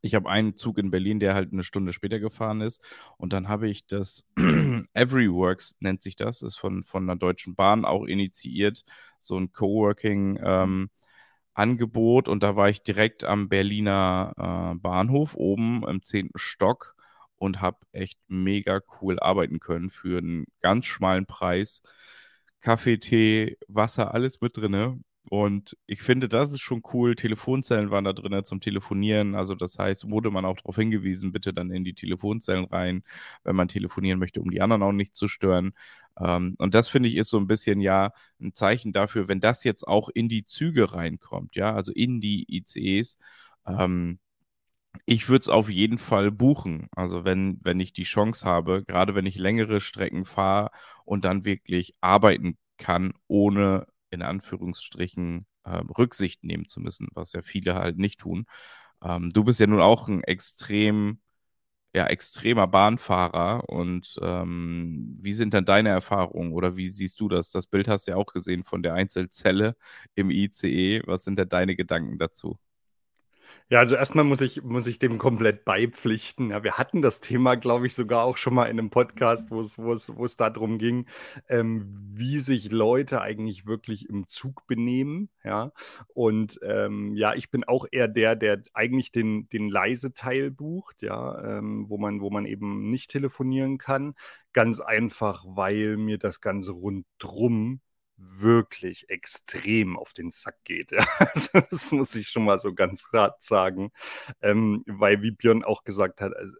ich 0.00 0.14
habe 0.14 0.30
einen 0.30 0.56
Zug 0.56 0.78
in 0.78 0.90
Berlin, 0.90 1.20
der 1.20 1.34
halt 1.34 1.52
eine 1.52 1.64
Stunde 1.64 1.92
später 1.92 2.20
gefahren 2.20 2.62
ist. 2.62 2.82
Und 3.18 3.34
dann 3.34 3.48
habe 3.48 3.68
ich 3.68 3.86
das 3.86 4.24
Everyworks, 4.94 5.76
nennt 5.80 6.02
sich 6.02 6.16
das, 6.16 6.40
ist 6.40 6.56
von, 6.56 6.84
von 6.84 7.02
einer 7.04 7.16
Deutschen 7.16 7.54
Bahn 7.54 7.84
auch 7.84 8.04
initiiert, 8.06 8.84
so 9.18 9.36
ein 9.38 9.52
Coworking-Angebot. 9.52 10.64
Ähm, 10.68 10.90
und 12.28 12.42
da 12.42 12.56
war 12.56 12.68
ich 12.68 12.82
direkt 12.82 13.24
am 13.24 13.48
Berliner 13.48 14.32
äh, 14.74 14.78
Bahnhof 14.78 15.34
oben 15.34 15.86
im 15.86 16.02
10. 16.02 16.30
Stock 16.36 16.94
und 17.36 17.60
habe 17.60 17.78
echt 17.92 18.18
mega 18.28 18.80
cool 19.00 19.18
arbeiten 19.20 19.60
können 19.60 19.90
für 19.90 20.18
einen 20.18 20.46
ganz 20.60 20.86
schmalen 20.86 21.26
Preis. 21.26 21.82
Kaffee, 22.60 22.98
Tee, 22.98 23.58
Wasser, 23.68 24.14
alles 24.14 24.40
mit 24.40 24.56
drinne. 24.56 24.98
Und 25.30 25.76
ich 25.86 26.02
finde, 26.02 26.28
das 26.28 26.52
ist 26.52 26.60
schon 26.60 26.82
cool. 26.92 27.16
Telefonzellen 27.16 27.90
waren 27.90 28.04
da 28.04 28.12
drin 28.12 28.44
zum 28.44 28.60
Telefonieren. 28.60 29.34
Also 29.34 29.54
das 29.54 29.78
heißt, 29.78 30.10
wurde 30.10 30.30
man 30.30 30.44
auch 30.44 30.56
darauf 30.58 30.76
hingewiesen, 30.76 31.32
bitte 31.32 31.54
dann 31.54 31.70
in 31.70 31.82
die 31.84 31.94
Telefonzellen 31.94 32.66
rein, 32.66 33.02
wenn 33.42 33.56
man 33.56 33.68
telefonieren 33.68 34.18
möchte, 34.18 34.40
um 34.42 34.50
die 34.50 34.60
anderen 34.60 34.82
auch 34.82 34.92
nicht 34.92 35.16
zu 35.16 35.26
stören. 35.28 35.72
Ähm, 36.20 36.56
und 36.58 36.74
das 36.74 36.88
finde 36.88 37.08
ich 37.08 37.16
ist 37.16 37.30
so 37.30 37.38
ein 37.38 37.46
bisschen 37.46 37.80
ja 37.80 38.12
ein 38.40 38.54
Zeichen 38.54 38.92
dafür, 38.92 39.28
wenn 39.28 39.40
das 39.40 39.64
jetzt 39.64 39.86
auch 39.88 40.08
in 40.10 40.28
die 40.28 40.44
Züge 40.44 40.92
reinkommt, 40.92 41.56
ja, 41.56 41.74
also 41.74 41.92
in 41.92 42.20
die 42.20 42.44
ICEs. 42.48 43.18
Ähm, 43.66 44.18
ich 45.06 45.28
würde 45.28 45.42
es 45.42 45.48
auf 45.48 45.70
jeden 45.70 45.98
Fall 45.98 46.30
buchen. 46.30 46.88
Also 46.96 47.24
wenn, 47.24 47.58
wenn 47.62 47.80
ich 47.80 47.92
die 47.92 48.04
Chance 48.04 48.44
habe, 48.46 48.84
gerade 48.84 49.14
wenn 49.14 49.26
ich 49.26 49.36
längere 49.36 49.80
Strecken 49.80 50.24
fahre 50.24 50.70
und 51.04 51.24
dann 51.24 51.44
wirklich 51.44 51.94
arbeiten 52.00 52.56
kann, 52.78 53.12
ohne 53.26 53.86
in 54.14 54.22
Anführungsstrichen 54.22 55.46
äh, 55.64 55.70
Rücksicht 55.98 56.44
nehmen 56.44 56.66
zu 56.68 56.80
müssen, 56.80 57.08
was 57.14 57.32
ja 57.32 57.42
viele 57.42 57.74
halt 57.76 57.98
nicht 57.98 58.20
tun. 58.20 58.46
Ähm, 59.02 59.30
du 59.30 59.44
bist 59.44 59.60
ja 59.60 59.66
nun 59.66 59.80
auch 59.80 60.08
ein 60.08 60.22
extrem, 60.24 61.20
ja, 61.94 62.06
extremer 62.08 62.66
Bahnfahrer 62.68 63.68
und 63.68 64.18
ähm, 64.22 65.14
wie 65.20 65.32
sind 65.34 65.54
dann 65.54 65.64
deine 65.66 65.90
Erfahrungen 65.90 66.52
oder 66.52 66.76
wie 66.76 66.88
siehst 66.88 67.20
du 67.20 67.28
das? 67.28 67.50
Das 67.50 67.66
Bild 67.68 67.88
hast 67.88 68.06
du 68.08 68.12
ja 68.12 68.16
auch 68.18 68.26
gesehen 68.32 68.64
von 68.64 68.82
der 68.82 68.94
Einzelzelle 68.94 69.76
im 70.16 70.30
ICE. 70.30 71.02
Was 71.06 71.24
sind 71.24 71.38
denn 71.38 71.48
deine 71.48 71.76
Gedanken 71.76 72.18
dazu? 72.18 72.58
Ja, 73.70 73.78
also 73.78 73.96
erstmal 73.96 74.24
muss 74.24 74.40
ich, 74.42 74.62
muss 74.62 74.86
ich 74.86 74.98
dem 74.98 75.18
komplett 75.18 75.64
beipflichten. 75.64 76.50
Ja, 76.50 76.62
wir 76.62 76.74
hatten 76.78 77.00
das 77.00 77.20
Thema, 77.20 77.54
glaube 77.54 77.86
ich, 77.86 77.94
sogar 77.94 78.24
auch 78.24 78.36
schon 78.36 78.54
mal 78.54 78.66
in 78.66 78.78
einem 78.78 78.90
Podcast, 78.90 79.50
wo 79.50 79.60
es, 79.60 79.78
wo 79.78 79.92
es, 79.92 80.14
wo 80.14 80.24
es 80.24 80.36
darum 80.36 80.78
ging, 80.78 81.06
ähm, 81.48 81.86
wie 82.12 82.40
sich 82.40 82.70
Leute 82.70 83.22
eigentlich 83.22 83.66
wirklich 83.66 84.08
im 84.08 84.28
Zug 84.28 84.66
benehmen. 84.66 85.30
Ja, 85.44 85.72
und 86.08 86.60
ähm, 86.62 87.14
ja, 87.16 87.34
ich 87.34 87.50
bin 87.50 87.64
auch 87.64 87.86
eher 87.90 88.06
der, 88.08 88.36
der 88.36 88.62
eigentlich 88.74 89.12
den, 89.12 89.48
den 89.48 89.68
leise 89.70 90.12
Teil 90.12 90.50
bucht, 90.50 91.02
ja, 91.02 91.58
ähm, 91.58 91.86
wo 91.88 91.96
man, 91.96 92.20
wo 92.20 92.30
man 92.30 92.44
eben 92.46 92.90
nicht 92.90 93.10
telefonieren 93.10 93.78
kann. 93.78 94.14
Ganz 94.52 94.80
einfach, 94.80 95.44
weil 95.48 95.96
mir 95.96 96.18
das 96.18 96.40
Ganze 96.40 96.72
rundrum 96.72 97.80
wirklich 98.16 99.08
extrem 99.10 99.98
auf 99.98 100.12
den 100.12 100.30
Sack 100.30 100.56
geht. 100.64 100.92
Ja. 100.92 101.04
Also, 101.18 101.60
das 101.70 101.92
muss 101.92 102.14
ich 102.14 102.28
schon 102.28 102.44
mal 102.44 102.60
so 102.60 102.74
ganz 102.74 103.08
hart 103.12 103.42
sagen, 103.42 103.92
ähm, 104.42 104.84
weil 104.86 105.22
wie 105.22 105.32
Björn 105.32 105.64
auch 105.64 105.84
gesagt 105.84 106.20
hat, 106.20 106.34
also, 106.36 106.54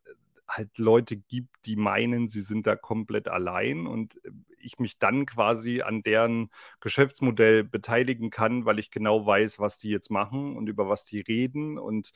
halt 0.49 0.79
Leute 0.79 1.17
gibt, 1.17 1.67
die 1.67 1.77
meinen, 1.77 2.29
sie 2.29 2.41
sind 2.41 2.67
da 2.67 2.77
komplett 2.77 3.29
allein 3.29 3.87
und 3.87 4.17
äh, 4.25 4.31
ich 4.59 4.79
mich 4.79 4.99
dann 4.99 5.27
quasi 5.27 5.83
an 5.83 6.03
deren 6.03 6.51
Geschäftsmodell 6.81 7.65
beteiligen 7.65 8.31
kann, 8.31 8.65
weil 8.65 8.79
ich 8.79 8.91
genau 8.91 9.27
weiß, 9.27 9.59
was 9.59 9.79
die 9.79 9.91
jetzt 9.91 10.11
machen 10.11 10.57
und 10.57 10.69
über 10.69 10.89
was 10.89 11.05
die 11.05 11.21
reden 11.21 11.79
und 11.79 12.13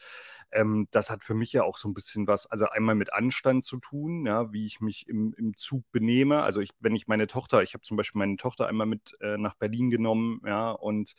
ähm, 0.50 0.88
das 0.90 1.10
hat 1.10 1.22
für 1.24 1.34
mich 1.34 1.52
ja 1.52 1.62
auch 1.62 1.76
so 1.76 1.88
ein 1.88 1.94
bisschen 1.94 2.26
was, 2.26 2.46
also 2.46 2.66
einmal 2.66 2.94
mit 2.94 3.12
Anstand 3.12 3.64
zu 3.64 3.78
tun, 3.78 4.26
ja, 4.26 4.52
wie 4.52 4.66
ich 4.66 4.80
mich 4.80 5.08
im, 5.08 5.34
im 5.36 5.56
Zug 5.56 5.84
benehme. 5.92 6.42
Also 6.42 6.60
ich, 6.60 6.70
wenn 6.80 6.94
ich 6.94 7.06
meine 7.06 7.26
Tochter, 7.26 7.62
ich 7.62 7.74
habe 7.74 7.82
zum 7.82 7.96
Beispiel 7.96 8.18
meine 8.18 8.36
Tochter 8.36 8.66
einmal 8.66 8.86
mit 8.86 9.16
äh, 9.20 9.36
nach 9.36 9.54
Berlin 9.54 9.90
genommen, 9.90 10.40
ja, 10.46 10.70
und 10.70 11.14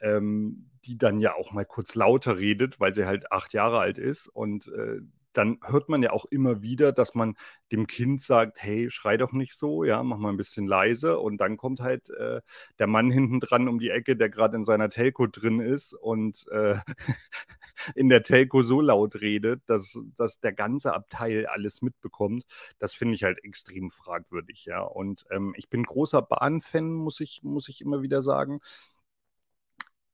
ähm, 0.00 0.70
die 0.84 0.98
dann 0.98 1.20
ja 1.20 1.34
auch 1.34 1.52
mal 1.52 1.64
kurz 1.64 1.94
lauter 1.94 2.38
redet, 2.38 2.80
weil 2.80 2.92
sie 2.92 3.06
halt 3.06 3.30
acht 3.30 3.52
Jahre 3.52 3.78
alt 3.80 3.98
ist 3.98 4.28
und 4.28 4.68
äh, 4.68 5.00
dann 5.32 5.58
hört 5.64 5.88
man 5.88 6.02
ja 6.02 6.12
auch 6.12 6.24
immer 6.26 6.62
wieder, 6.62 6.92
dass 6.92 7.14
man 7.14 7.36
dem 7.70 7.86
Kind 7.86 8.22
sagt, 8.22 8.62
hey, 8.62 8.90
schrei 8.90 9.16
doch 9.16 9.32
nicht 9.32 9.54
so, 9.54 9.84
ja, 9.84 10.02
mach 10.02 10.18
mal 10.18 10.30
ein 10.30 10.36
bisschen 10.36 10.66
leise. 10.66 11.18
Und 11.18 11.38
dann 11.38 11.56
kommt 11.56 11.80
halt 11.80 12.10
äh, 12.10 12.40
der 12.78 12.86
Mann 12.86 13.10
hinten 13.10 13.40
dran 13.40 13.68
um 13.68 13.78
die 13.78 13.90
Ecke, 13.90 14.16
der 14.16 14.30
gerade 14.30 14.56
in 14.56 14.64
seiner 14.64 14.90
Telco 14.90 15.26
drin 15.26 15.60
ist 15.60 15.94
und 15.94 16.46
äh, 16.50 16.76
in 17.94 18.08
der 18.08 18.22
Telco 18.22 18.62
so 18.62 18.80
laut 18.80 19.20
redet, 19.20 19.62
dass, 19.66 19.98
dass 20.16 20.40
der 20.40 20.52
ganze 20.52 20.94
Abteil 20.94 21.46
alles 21.46 21.82
mitbekommt. 21.82 22.44
Das 22.78 22.94
finde 22.94 23.14
ich 23.14 23.24
halt 23.24 23.42
extrem 23.44 23.90
fragwürdig, 23.90 24.64
ja. 24.66 24.80
Und 24.82 25.24
ähm, 25.30 25.54
ich 25.56 25.68
bin 25.68 25.82
großer 25.84 26.22
Bahnfan, 26.22 26.92
muss 26.92 27.20
ich, 27.20 27.42
muss 27.42 27.68
ich 27.68 27.80
immer 27.80 28.02
wieder 28.02 28.22
sagen, 28.22 28.60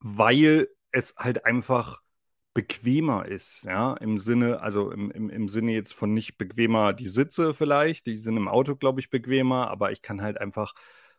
weil 0.01 0.69
es 0.93 1.15
halt 1.17 1.45
einfach 1.45 2.01
bequemer 2.59 3.25
ist, 3.27 3.63
ja, 3.63 3.95
im 3.99 4.19
Sinne, 4.19 4.61
also 4.61 4.91
im, 4.91 5.13
im, 5.13 5.31
im 5.31 5.49
Sinne 5.49 5.71
jetzt 5.75 5.95
von 5.95 6.13
nicht 6.13 6.39
bequemer 6.39 6.93
die 6.93 7.07
Sitze 7.07 7.55
vielleicht, 7.55 8.07
die 8.07 8.17
sind 8.17 8.37
im 8.37 8.49
Auto, 8.49 8.75
glaube 8.75 8.99
ich, 8.99 9.11
bequemer, 9.11 9.71
aber 9.71 9.93
ich 9.93 10.03
kann 10.03 10.23
halt 10.23 10.41
einfach 10.41 10.75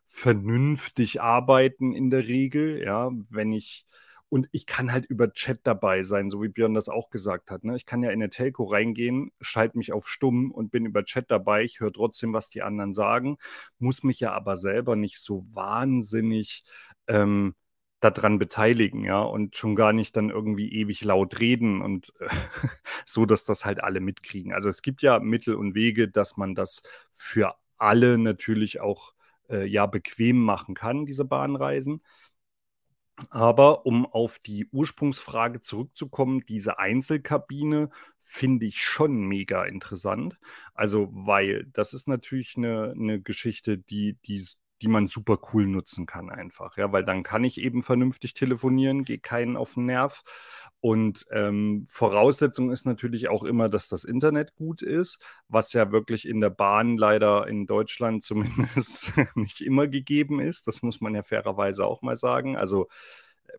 vernünftig 0.06 1.21
arbeiten 1.21 1.93
in 1.95 2.10
der 2.10 2.28
Regel, 2.28 2.84
ja, 2.84 3.10
wenn 3.30 3.54
ich, 3.54 3.86
und 4.28 4.49
ich 4.52 4.65
kann 4.65 4.91
halt 4.91 5.06
über 5.06 5.32
Chat 5.32 5.62
dabei 5.63 6.04
sein, 6.04 6.30
so 6.30 6.43
wie 6.43 6.49
Björn 6.49 6.73
das 6.73 6.89
auch 6.89 7.10
gesagt 7.10 7.52
hat. 7.52 7.63
Ne? 7.63 7.78
Ich 7.78 7.86
kann 7.86 8.04
ja 8.04 8.10
in 8.10 8.21
eine 8.21 8.30
Telco 8.30 8.65
reingehen, 8.65 9.32
schalte 9.39 9.78
mich 9.78 9.93
auf 9.93 10.10
stumm 10.10 10.52
und 10.52 10.71
bin 10.71 10.86
über 10.86 11.06
Chat 11.06 11.32
dabei. 11.32 11.63
Ich 11.63 11.80
höre 11.80 11.93
trotzdem, 11.93 12.34
was 12.34 12.49
die 12.49 12.63
anderen 12.63 12.93
sagen, 12.93 13.38
muss 13.78 14.04
mich 14.04 14.19
ja 14.19 14.34
aber 14.34 14.58
selber 14.58 14.97
nicht 14.97 15.19
so 15.19 15.45
wahnsinnig 15.54 16.65
ähm, 17.08 17.56
daran 17.99 18.39
beteiligen, 18.39 19.03
ja, 19.03 19.21
und 19.21 19.55
schon 19.57 19.75
gar 19.75 19.93
nicht 19.93 20.15
dann 20.15 20.29
irgendwie 20.29 20.71
ewig 20.71 21.03
laut 21.03 21.39
reden 21.39 21.81
und 21.81 22.13
so, 23.05 23.25
dass 23.25 23.45
das 23.45 23.65
halt 23.65 23.83
alle 23.83 23.99
mitkriegen. 23.99 24.53
Also 24.53 24.69
es 24.69 24.81
gibt 24.81 25.01
ja 25.01 25.19
Mittel 25.19 25.55
und 25.55 25.75
Wege, 25.75 26.07
dass 26.07 26.38
man 26.38 26.55
das 26.55 26.81
für 27.13 27.55
alle 27.77 28.17
natürlich 28.17 28.79
auch 28.81 29.13
äh, 29.49 29.65
ja 29.65 29.85
bequem 29.85 30.38
machen 30.41 30.75
kann, 30.75 31.05
diese 31.05 31.25
Bahnreisen. 31.25 32.01
Aber 33.29 33.85
um 33.85 34.05
auf 34.05 34.39
die 34.39 34.67
Ursprungsfrage 34.71 35.59
zurückzukommen, 35.62 36.41
diese 36.47 36.79
Einzelkabine 36.79 37.89
finde 38.21 38.65
ich 38.65 38.83
schon 38.83 39.23
mega 39.27 39.65
interessant. 39.65 40.39
Also, 40.73 41.09
weil 41.12 41.65
das 41.73 41.93
ist 41.93 42.07
natürlich 42.07 42.55
eine, 42.57 42.93
eine 42.95 43.21
Geschichte, 43.21 43.77
die, 43.77 44.13
die 44.25 44.45
die 44.81 44.87
man 44.87 45.07
super 45.07 45.39
cool 45.53 45.67
nutzen 45.67 46.05
kann 46.05 46.29
einfach, 46.29 46.77
ja, 46.77 46.91
weil 46.91 47.03
dann 47.03 47.23
kann 47.23 47.43
ich 47.43 47.59
eben 47.59 47.83
vernünftig 47.83 48.33
telefonieren, 48.33 49.03
gehe 49.03 49.19
keinen 49.19 49.57
auf 49.57 49.73
den 49.73 49.85
Nerv. 49.85 50.23
Und 50.81 51.25
ähm, 51.31 51.85
Voraussetzung 51.89 52.71
ist 52.71 52.85
natürlich 52.85 53.27
auch 53.27 53.43
immer, 53.43 53.67
dass 53.67 53.89
das 53.89 54.05
Internet 54.05 54.55
gut 54.55 54.81
ist, 54.81 55.19
was 55.49 55.73
ja 55.73 55.91
wirklich 55.91 56.27
in 56.27 56.39
der 56.39 56.49
Bahn 56.49 56.97
leider 56.97 57.47
in 57.47 57.65
Deutschland 57.67 58.23
zumindest 58.23 59.11
nicht 59.35 59.61
immer 59.61 59.87
gegeben 59.87 60.39
ist. 60.39 60.67
Das 60.67 60.81
muss 60.81 61.01
man 61.01 61.15
ja 61.15 61.23
fairerweise 61.23 61.85
auch 61.85 62.01
mal 62.01 62.15
sagen. 62.15 62.55
Also 62.55 62.87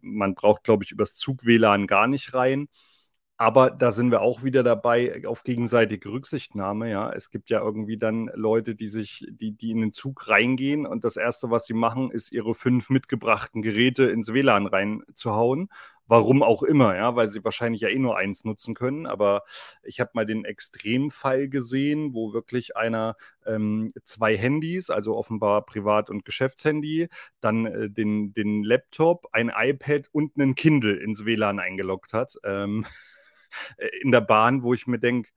man 0.01 0.35
braucht, 0.35 0.65
glaube 0.65 0.85
ich, 0.85 0.93
übers 0.93 1.15
Zug-WLAN 1.15 1.87
gar 1.87 2.07
nicht 2.07 2.33
rein. 2.35 2.69
Aber 3.41 3.71
da 3.71 3.91
sind 3.91 4.11
wir 4.11 4.21
auch 4.21 4.43
wieder 4.45 4.63
dabei 4.63 5.27
auf 5.27 5.45
gegenseitige 5.45 6.11
Rücksichtnahme. 6.11 6.91
Ja, 6.91 7.11
es 7.11 7.31
gibt 7.31 7.49
ja 7.49 7.61
irgendwie 7.61 7.97
dann 7.97 8.31
Leute, 8.35 8.75
die 8.75 8.89
sich, 8.89 9.27
die, 9.31 9.53
die 9.53 9.71
in 9.71 9.81
den 9.81 9.93
Zug 9.93 10.29
reingehen 10.29 10.85
und 10.85 11.05
das 11.05 11.17
erste, 11.17 11.51
was 11.51 11.65
sie 11.65 11.73
machen, 11.73 12.11
ist 12.11 12.33
ihre 12.33 12.53
fünf 12.55 12.91
mitgebrachten 12.91 13.63
Geräte 13.63 14.11
ins 14.11 14.35
WLAN 14.35 14.67
reinzuhauen. 14.67 15.71
Warum 16.07 16.43
auch 16.43 16.63
immer, 16.63 16.95
ja, 16.97 17.17
weil 17.17 17.29
sie 17.29 17.43
wahrscheinlich 17.43 17.81
ja 17.81 17.89
eh 17.89 17.99
nur 17.99 18.19
eins 18.19 18.45
nutzen 18.45 18.75
können. 18.75 19.07
Aber 19.07 19.45
ich 19.85 20.01
habe 20.01 20.11
mal 20.13 20.27
den 20.27 20.45
Extremfall 20.45 21.49
gesehen, 21.49 22.13
wo 22.13 22.35
wirklich 22.35 22.77
einer 22.77 23.17
ähm, 23.47 23.95
zwei 24.05 24.37
Handys, 24.37 24.91
also 24.91 25.17
offenbar 25.17 25.65
Privat- 25.65 26.11
und 26.11 26.27
Geschäftshandy, 26.27 27.09
dann 27.41 27.65
äh, 27.65 27.89
den, 27.89 28.35
den 28.35 28.65
Laptop, 28.65 29.29
ein 29.33 29.51
iPad 29.57 30.11
und 30.13 30.39
einen 30.39 30.55
Kindle 30.55 30.95
ins 31.03 31.25
WLAN 31.25 31.59
eingeloggt 31.59 32.13
hat. 32.13 32.35
Ähm, 32.45 32.85
äh, 32.85 32.89
in 34.03 34.11
der 34.13 34.21
Bahn, 34.21 34.63
wo 34.63 34.75
ich 34.75 34.87
mir 34.87 34.99
denke, 34.99 35.31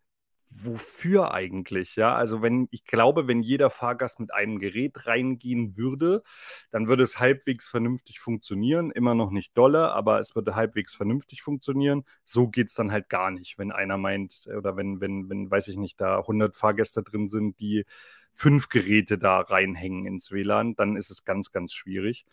wofür 0.55 1.33
eigentlich? 1.33 1.95
Ja, 1.95 2.15
also 2.15 2.41
wenn 2.41 2.67
ich 2.71 2.85
glaube, 2.85 3.27
wenn 3.27 3.41
jeder 3.41 3.69
Fahrgast 3.69 4.19
mit 4.19 4.33
einem 4.33 4.59
Gerät 4.59 5.07
reingehen 5.07 5.77
würde, 5.77 6.23
dann 6.71 6.87
würde 6.87 7.03
es 7.03 7.19
halbwegs 7.19 7.67
vernünftig 7.67 8.19
funktionieren. 8.19 8.91
Immer 8.91 9.15
noch 9.15 9.31
nicht 9.31 9.57
dolle, 9.57 9.93
aber 9.93 10.19
es 10.19 10.35
würde 10.35 10.55
halbwegs 10.55 10.93
vernünftig 10.93 11.41
funktionieren. 11.41 12.05
So 12.25 12.47
geht 12.47 12.67
es 12.67 12.75
dann 12.75 12.91
halt 12.91 13.09
gar 13.09 13.31
nicht, 13.31 13.57
wenn 13.57 13.71
einer 13.71 13.97
meint, 13.97 14.47
oder 14.57 14.75
wenn, 14.77 15.01
wenn, 15.01 15.29
wenn, 15.29 15.49
weiß 15.49 15.67
ich 15.69 15.77
nicht, 15.77 15.99
da 15.99 16.19
100 16.25 16.55
Fahrgäste 16.55 17.03
drin 17.03 17.27
sind, 17.27 17.59
die 17.59 17.85
fünf 18.33 18.69
Geräte 18.69 19.17
da 19.17 19.39
reinhängen 19.41 20.05
ins 20.05 20.31
WLAN, 20.31 20.75
dann 20.75 20.95
ist 20.95 21.11
es 21.11 21.23
ganz, 21.25 21.51
ganz 21.51 21.73
schwierig. 21.73 22.25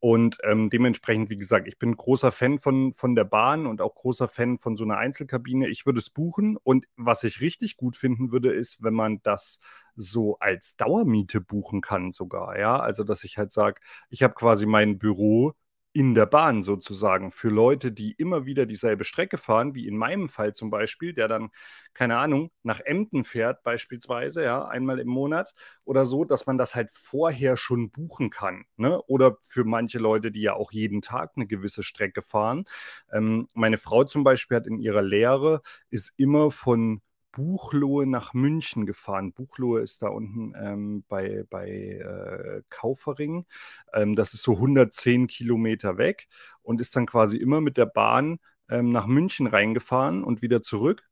Und 0.00 0.38
ähm, 0.44 0.70
dementsprechend, 0.70 1.28
wie 1.28 1.36
gesagt, 1.36 1.68
ich 1.68 1.78
bin 1.78 1.94
großer 1.94 2.32
Fan 2.32 2.58
von, 2.58 2.94
von 2.94 3.14
der 3.14 3.24
Bahn 3.24 3.66
und 3.66 3.82
auch 3.82 3.94
großer 3.94 4.28
Fan 4.28 4.58
von 4.58 4.76
so 4.76 4.84
einer 4.84 4.96
Einzelkabine. 4.96 5.68
Ich 5.68 5.84
würde 5.84 5.98
es 5.98 6.08
buchen. 6.08 6.56
Und 6.56 6.86
was 6.96 7.22
ich 7.22 7.40
richtig 7.42 7.76
gut 7.76 7.96
finden 7.96 8.32
würde, 8.32 8.50
ist, 8.52 8.82
wenn 8.82 8.94
man 8.94 9.22
das 9.22 9.60
so 9.96 10.38
als 10.38 10.76
Dauermiete 10.76 11.42
buchen 11.42 11.82
kann 11.82 12.12
sogar. 12.12 12.58
Ja, 12.58 12.78
also 12.78 13.04
dass 13.04 13.24
ich 13.24 13.36
halt 13.36 13.52
sage, 13.52 13.80
ich 14.08 14.22
habe 14.22 14.34
quasi 14.34 14.64
mein 14.64 14.98
Büro 14.98 15.52
in 15.92 16.14
der 16.14 16.26
Bahn 16.26 16.62
sozusagen 16.62 17.32
für 17.32 17.48
Leute, 17.48 17.90
die 17.92 18.12
immer 18.12 18.46
wieder 18.46 18.64
dieselbe 18.66 19.04
Strecke 19.04 19.38
fahren, 19.38 19.74
wie 19.74 19.88
in 19.88 19.96
meinem 19.96 20.28
Fall 20.28 20.52
zum 20.54 20.70
Beispiel, 20.70 21.12
der 21.14 21.26
dann, 21.28 21.50
keine 21.94 22.16
Ahnung, 22.18 22.50
nach 22.62 22.80
Emden 22.80 23.24
fährt 23.24 23.62
beispielsweise, 23.64 24.44
ja, 24.44 24.64
einmal 24.66 25.00
im 25.00 25.08
Monat 25.08 25.52
oder 25.84 26.04
so, 26.06 26.24
dass 26.24 26.46
man 26.46 26.58
das 26.58 26.74
halt 26.76 26.90
vorher 26.92 27.56
schon 27.56 27.90
buchen 27.90 28.30
kann. 28.30 28.64
Ne? 28.76 29.02
Oder 29.08 29.38
für 29.42 29.64
manche 29.64 29.98
Leute, 29.98 30.30
die 30.30 30.42
ja 30.42 30.54
auch 30.54 30.70
jeden 30.72 31.02
Tag 31.02 31.32
eine 31.36 31.46
gewisse 31.46 31.82
Strecke 31.82 32.22
fahren. 32.22 32.64
Ähm, 33.12 33.48
meine 33.54 33.78
Frau 33.78 34.04
zum 34.04 34.24
Beispiel 34.24 34.56
hat 34.58 34.66
in 34.66 34.78
ihrer 34.78 35.02
Lehre, 35.02 35.62
ist 35.90 36.12
immer 36.16 36.50
von 36.50 37.02
Buchloe 37.32 38.06
nach 38.06 38.34
München 38.34 38.86
gefahren. 38.86 39.32
Buchloe 39.32 39.80
ist 39.80 40.02
da 40.02 40.08
unten 40.08 40.52
ähm, 40.56 41.04
bei, 41.08 41.44
bei 41.50 41.68
äh, 41.68 42.62
Kaufering. 42.70 43.46
Ähm, 43.92 44.16
das 44.16 44.34
ist 44.34 44.42
so 44.42 44.56
110 44.56 45.26
Kilometer 45.26 45.96
weg 45.98 46.28
und 46.62 46.80
ist 46.80 46.96
dann 46.96 47.06
quasi 47.06 47.36
immer 47.36 47.60
mit 47.60 47.76
der 47.76 47.86
Bahn 47.86 48.38
ähm, 48.68 48.92
nach 48.92 49.06
München 49.06 49.46
reingefahren 49.46 50.24
und 50.24 50.42
wieder 50.42 50.62
zurück. 50.62 51.09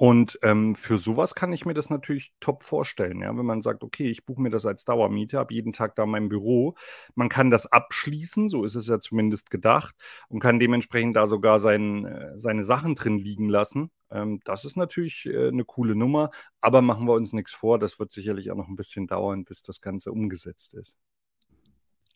Und 0.00 0.38
ähm, 0.44 0.76
für 0.76 0.96
sowas 0.96 1.34
kann 1.34 1.52
ich 1.52 1.66
mir 1.66 1.74
das 1.74 1.90
natürlich 1.90 2.32
top 2.38 2.62
vorstellen, 2.62 3.20
ja, 3.22 3.36
wenn 3.36 3.44
man 3.44 3.62
sagt, 3.62 3.82
okay, 3.82 4.08
ich 4.08 4.24
buche 4.24 4.40
mir 4.40 4.48
das 4.48 4.64
als 4.64 4.84
Dauermiete, 4.84 5.38
habe 5.38 5.52
jeden 5.52 5.72
Tag 5.72 5.96
da 5.96 6.06
mein 6.06 6.28
Büro. 6.28 6.76
Man 7.16 7.28
kann 7.28 7.50
das 7.50 7.66
abschließen, 7.66 8.48
so 8.48 8.62
ist 8.62 8.76
es 8.76 8.86
ja 8.86 9.00
zumindest 9.00 9.50
gedacht, 9.50 9.96
und 10.28 10.38
kann 10.38 10.60
dementsprechend 10.60 11.16
da 11.16 11.26
sogar 11.26 11.58
sein, 11.58 12.04
äh, 12.04 12.38
seine 12.38 12.62
Sachen 12.62 12.94
drin 12.94 13.18
liegen 13.18 13.48
lassen. 13.48 13.90
Ähm, 14.12 14.38
das 14.44 14.64
ist 14.64 14.76
natürlich 14.76 15.26
äh, 15.26 15.48
eine 15.48 15.64
coole 15.64 15.96
Nummer, 15.96 16.30
aber 16.60 16.80
machen 16.80 17.08
wir 17.08 17.14
uns 17.14 17.32
nichts 17.32 17.52
vor, 17.52 17.80
das 17.80 17.98
wird 17.98 18.12
sicherlich 18.12 18.52
auch 18.52 18.56
noch 18.56 18.68
ein 18.68 18.76
bisschen 18.76 19.08
dauern, 19.08 19.42
bis 19.42 19.64
das 19.64 19.80
Ganze 19.80 20.12
umgesetzt 20.12 20.74
ist. 20.74 20.96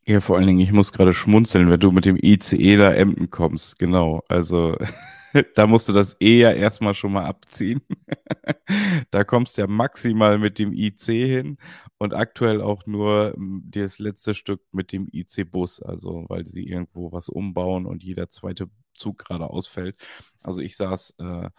Ja, 0.05 0.21
vor 0.21 0.37
allen 0.37 0.47
Dingen, 0.47 0.61
ich 0.61 0.71
muss 0.71 0.93
gerade 0.93 1.13
schmunzeln, 1.13 1.69
wenn 1.69 1.81
du 1.81 1.91
mit 1.91 2.05
dem 2.05 2.17
ICE 2.17 2.77
da 2.77 2.93
Emden 2.93 3.31
kommst, 3.31 3.81
genau. 3.81 4.23
Also 4.29 4.77
da 5.55 5.67
musst 5.67 5.89
du 5.89 5.93
das 5.93 6.17
E 6.21 6.39
ja 6.41 6.53
erstmal 6.53 6.95
schon 6.95 7.13
mal 7.13 7.25
abziehen. 7.25 7.83
da 9.11 9.25
kommst 9.25 9.57
du 9.57 9.63
ja 9.63 9.67
maximal 9.67 10.39
mit 10.39 10.59
dem 10.59 10.73
IC 10.73 11.03
hin 11.03 11.59
und 11.99 12.15
aktuell 12.15 12.61
auch 12.61 12.87
nur 12.87 13.33
hm, 13.35 13.63
das 13.67 13.99
letzte 13.99 14.35
Stück 14.35 14.63
mit 14.73 14.93
dem 14.93 15.09
IC-Bus, 15.13 15.83
also 15.83 16.25
weil 16.29 16.47
sie 16.47 16.65
irgendwo 16.65 17.13
was 17.13 17.29
umbauen 17.29 17.87
und 17.87 18.03
jeder 18.03 18.31
zweite 18.31 18.69
Zug 18.95 19.19
gerade 19.19 19.49
ausfällt. 19.49 19.97
Also 20.43 20.61
ich 20.61 20.77
saß 20.77 21.15
äh, 21.19 21.51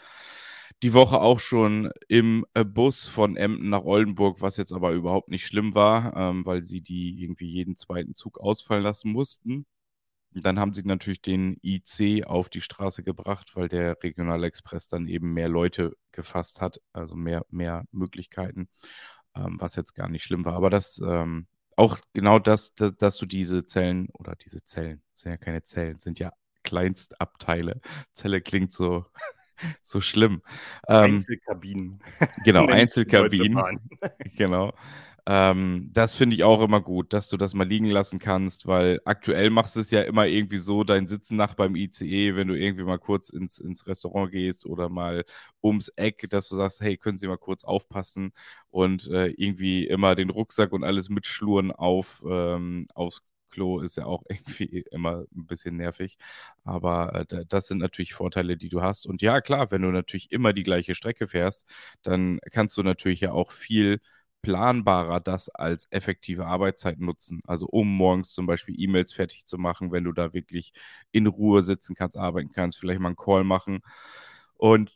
die 0.83 0.93
Woche 0.93 1.21
auch 1.21 1.39
schon 1.39 1.91
im 2.07 2.45
äh, 2.53 2.65
Bus 2.65 3.07
von 3.07 3.37
Emden 3.37 3.69
nach 3.69 3.83
Oldenburg, 3.83 4.41
was 4.41 4.57
jetzt 4.57 4.73
aber 4.73 4.91
überhaupt 4.91 5.29
nicht 5.29 5.45
schlimm 5.45 5.75
war, 5.75 6.15
ähm, 6.15 6.45
weil 6.45 6.63
sie 6.63 6.81
die 6.81 7.21
irgendwie 7.21 7.47
jeden 7.47 7.77
zweiten 7.77 8.15
Zug 8.15 8.39
ausfallen 8.39 8.83
lassen 8.83 9.11
mussten. 9.11 9.65
Dann 10.41 10.59
haben 10.59 10.73
sie 10.73 10.83
natürlich 10.83 11.21
den 11.21 11.57
IC 11.61 12.25
auf 12.25 12.49
die 12.49 12.61
Straße 12.61 13.03
gebracht, 13.03 13.55
weil 13.55 13.67
der 13.69 14.01
Regionalexpress 14.01 14.87
dann 14.87 15.07
eben 15.07 15.33
mehr 15.33 15.49
Leute 15.49 15.95
gefasst 16.11 16.61
hat, 16.61 16.81
also 16.93 17.15
mehr, 17.15 17.45
mehr 17.49 17.85
Möglichkeiten, 17.91 18.67
ähm, 19.35 19.57
was 19.59 19.75
jetzt 19.75 19.93
gar 19.95 20.09
nicht 20.09 20.23
schlimm 20.23 20.45
war. 20.45 20.53
Aber 20.53 20.69
das, 20.69 21.01
ähm, 21.05 21.47
auch 21.75 21.97
genau 22.13 22.39
das, 22.39 22.73
das, 22.75 22.95
dass 22.97 23.17
du 23.17 23.25
diese 23.25 23.65
Zellen 23.65 24.09
oder 24.13 24.35
diese 24.35 24.63
Zellen, 24.63 25.01
sind 25.15 25.31
ja 25.31 25.37
keine 25.37 25.63
Zellen, 25.63 25.99
sind 25.99 26.19
ja 26.19 26.31
Kleinstabteile. 26.63 27.81
Zelle 28.13 28.41
klingt 28.41 28.73
so, 28.73 29.05
so 29.81 30.01
schlimm. 30.01 30.41
Ähm, 30.87 31.15
Einzelkabinen. 31.15 31.99
Genau, 32.43 32.65
Einzelkabinen. 32.67 33.79
genau. 34.35 34.73
Ähm, 35.25 35.89
das 35.93 36.15
finde 36.15 36.35
ich 36.35 36.43
auch 36.43 36.61
immer 36.61 36.81
gut, 36.81 37.13
dass 37.13 37.29
du 37.29 37.37
das 37.37 37.53
mal 37.53 37.65
liegen 37.67 37.85
lassen 37.89 38.19
kannst, 38.19 38.67
weil 38.67 38.99
aktuell 39.05 39.49
machst 39.51 39.75
du 39.77 39.79
es 39.79 39.89
ja 39.89 40.01
immer 40.01 40.27
irgendwie 40.27 40.57
so, 40.57 40.83
dein 40.83 41.07
Sitzen 41.07 41.37
nach 41.37 41.53
beim 41.55 41.75
ICE, 41.77 42.35
wenn 42.35 42.49
du 42.49 42.55
irgendwie 42.59 42.83
mal 42.83 42.99
kurz 42.99 43.29
ins, 43.29 43.59
ins 43.59 43.87
Restaurant 43.87 44.31
gehst 44.31 44.65
oder 44.65 44.89
mal 44.89 45.23
ums 45.63 45.87
Eck, 45.95 46.29
dass 46.29 46.49
du 46.49 46.57
sagst, 46.57 46.81
hey, 46.81 46.97
können 46.97 47.17
Sie 47.17 47.27
mal 47.27 47.37
kurz 47.37 47.63
aufpassen 47.63 48.33
und 48.69 49.07
äh, 49.07 49.27
irgendwie 49.37 49.87
immer 49.87 50.15
den 50.15 50.29
Rucksack 50.29 50.73
und 50.73 50.83
alles 50.83 51.07
mitschluren 51.09 51.71
auf, 51.71 52.21
ähm, 52.29 52.85
aufs 52.93 53.21
Klo 53.49 53.79
ist 53.79 53.95
ja 53.97 54.05
auch 54.05 54.23
irgendwie 54.29 54.79
immer 54.91 55.25
ein 55.35 55.45
bisschen 55.47 55.77
nervig. 55.77 56.17
Aber 56.63 57.25
äh, 57.31 57.45
das 57.47 57.67
sind 57.67 57.77
natürlich 57.79 58.13
Vorteile, 58.13 58.57
die 58.57 58.69
du 58.69 58.81
hast. 58.81 59.05
Und 59.05 59.21
ja, 59.21 59.41
klar, 59.41 59.71
wenn 59.71 59.81
du 59.83 59.89
natürlich 59.91 60.31
immer 60.31 60.53
die 60.53 60.63
gleiche 60.63 60.95
Strecke 60.95 61.27
fährst, 61.27 61.65
dann 62.01 62.39
kannst 62.51 62.75
du 62.77 62.83
natürlich 62.83 63.21
ja 63.21 63.31
auch 63.31 63.51
viel 63.51 63.99
planbarer 64.43 65.19
das 65.21 65.49
als 65.49 65.87
effektive 65.91 66.45
Arbeitszeit 66.45 66.99
nutzen. 66.99 67.41
Also 67.47 67.65
um 67.65 67.87
morgens 67.97 68.33
zum 68.33 68.45
Beispiel 68.45 68.79
E-Mails 68.79 69.13
fertig 69.13 69.47
zu 69.47 69.57
machen, 69.57 69.91
wenn 69.91 70.03
du 70.03 70.11
da 70.11 70.33
wirklich 70.33 70.73
in 71.11 71.25
Ruhe 71.25 71.63
sitzen 71.63 71.95
kannst, 71.95 72.17
arbeiten 72.17 72.51
kannst, 72.51 72.77
vielleicht 72.77 72.99
mal 72.99 73.09
einen 73.09 73.15
Call 73.15 73.43
machen. 73.43 73.79
Und 74.55 74.91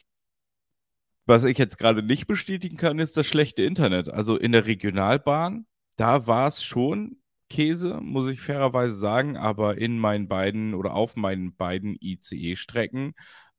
was 1.26 1.44
ich 1.44 1.58
jetzt 1.58 1.78
gerade 1.78 2.04
nicht 2.04 2.28
bestätigen 2.28 2.78
kann, 2.78 3.00
ist 3.00 3.18
das 3.18 3.28
schlechte 3.28 3.64
Internet. 3.64 4.10
Also 4.10 4.38
in 4.38 4.52
der 4.52 4.66
Regionalbahn, 4.66 5.66
da 5.98 6.28
war 6.28 6.48
es 6.48 6.64
schon 6.64 7.18
Käse, 7.50 8.00
muss 8.02 8.30
ich 8.30 8.42
fairerweise 8.42 8.96
sagen, 8.96 9.38
aber 9.38 9.78
in 9.78 10.00
meinen 10.00 10.28
beiden 10.28 10.74
oder 10.74 10.94
auf 10.94 11.16
meinen 11.16 11.56
beiden 11.56 11.98
ICE-Strecken 12.00 13.14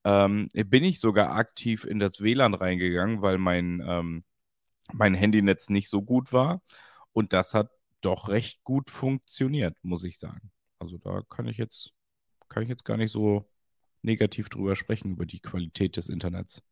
ähm, 0.05 0.49
bin 0.67 0.85
ich 0.85 1.01
sogar 1.01 1.33
aktiv 1.33 1.85
in 1.85 1.99
das 1.99 2.21
WLAN 2.21 2.55
reingegangen, 2.55 3.23
weil 3.23 3.39
mein 3.39 3.83
ähm, 3.87 4.25
mein 4.93 5.15
Handynetz 5.15 5.71
nicht 5.71 5.89
so 5.89 6.03
gut 6.03 6.33
war. 6.33 6.63
Und 7.13 7.33
das 7.33 7.55
hat 7.55 7.71
doch 8.01 8.29
recht 8.29 8.63
gut 8.65 8.91
funktioniert, 8.91 9.77
muss 9.83 10.05
ich 10.05 10.19
sagen. 10.19 10.51
Also 10.79 10.99
da 10.99 11.23
kann 11.29 11.49
ich 11.49 11.57
jetzt, 11.59 11.93
kann 12.49 12.63
ich 12.63 12.69
jetzt 12.69 12.85
gar 12.85 12.97
nicht 12.97 13.13
so 13.13 13.51
negativ 14.03 14.49
drüber 14.49 14.77
sprechen, 14.77 15.13
über 15.13 15.27
die 15.27 15.41
Qualität 15.41 15.97
des 15.97 16.09
Internets. 16.09 16.63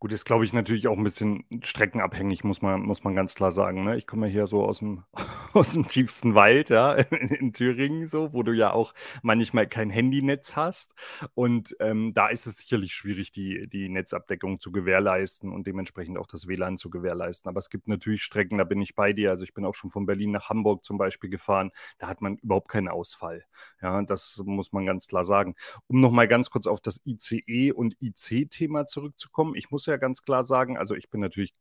Gut, 0.00 0.12
ist, 0.12 0.26
glaube 0.26 0.44
ich, 0.44 0.52
natürlich 0.52 0.86
auch 0.86 0.96
ein 0.96 1.02
bisschen 1.02 1.44
streckenabhängig, 1.60 2.44
muss 2.44 2.62
man, 2.62 2.82
muss 2.82 3.02
man 3.02 3.16
ganz 3.16 3.34
klar 3.34 3.50
sagen. 3.50 3.82
Ne? 3.82 3.96
Ich 3.96 4.06
komme 4.06 4.28
ja 4.28 4.32
hier 4.32 4.46
so 4.46 4.64
aus 4.64 4.78
dem, 4.78 5.02
aus 5.54 5.72
dem 5.72 5.88
tiefsten 5.88 6.36
Wald, 6.36 6.68
ja, 6.68 6.92
in, 6.92 7.28
in, 7.30 7.52
Thüringen, 7.52 8.06
so, 8.06 8.32
wo 8.32 8.44
du 8.44 8.52
ja 8.52 8.72
auch 8.72 8.94
manchmal 9.22 9.66
kein 9.66 9.90
Handynetz 9.90 10.54
hast. 10.54 10.94
Und 11.34 11.74
ähm, 11.80 12.14
da 12.14 12.28
ist 12.28 12.46
es 12.46 12.58
sicherlich 12.58 12.92
schwierig, 12.92 13.32
die, 13.32 13.68
die 13.68 13.88
Netzabdeckung 13.88 14.60
zu 14.60 14.70
gewährleisten 14.70 15.50
und 15.52 15.66
dementsprechend 15.66 16.16
auch 16.16 16.28
das 16.28 16.46
WLAN 16.46 16.78
zu 16.78 16.90
gewährleisten. 16.90 17.48
Aber 17.48 17.58
es 17.58 17.68
gibt 17.68 17.88
natürlich 17.88 18.22
Strecken, 18.22 18.58
da 18.58 18.64
bin 18.64 18.80
ich 18.80 18.94
bei 18.94 19.12
dir. 19.12 19.30
Also 19.30 19.42
ich 19.42 19.52
bin 19.52 19.64
auch 19.64 19.74
schon 19.74 19.90
von 19.90 20.06
Berlin 20.06 20.30
nach 20.30 20.48
Hamburg 20.48 20.84
zum 20.84 20.96
Beispiel 20.96 21.28
gefahren. 21.28 21.72
Da 21.98 22.06
hat 22.06 22.20
man 22.20 22.36
überhaupt 22.36 22.68
keinen 22.68 22.86
Ausfall. 22.86 23.44
Ja, 23.82 24.00
das 24.02 24.40
muss 24.46 24.70
man 24.72 24.86
ganz 24.86 25.08
klar 25.08 25.24
sagen. 25.24 25.56
Um 25.88 26.00
nochmal 26.00 26.28
ganz 26.28 26.50
kurz 26.50 26.68
auf 26.68 26.80
das 26.80 27.00
ICE 27.04 27.72
und 27.72 27.96
IC-Thema 28.00 28.86
zurückzukommen. 28.86 29.56
Ich 29.56 29.72
muss 29.72 29.87
ja 29.88 29.96
ganz 29.96 30.22
klar 30.22 30.44
sagen, 30.44 30.78
also 30.78 30.94
ich 30.94 31.10
bin 31.10 31.20
natürlich 31.20 31.54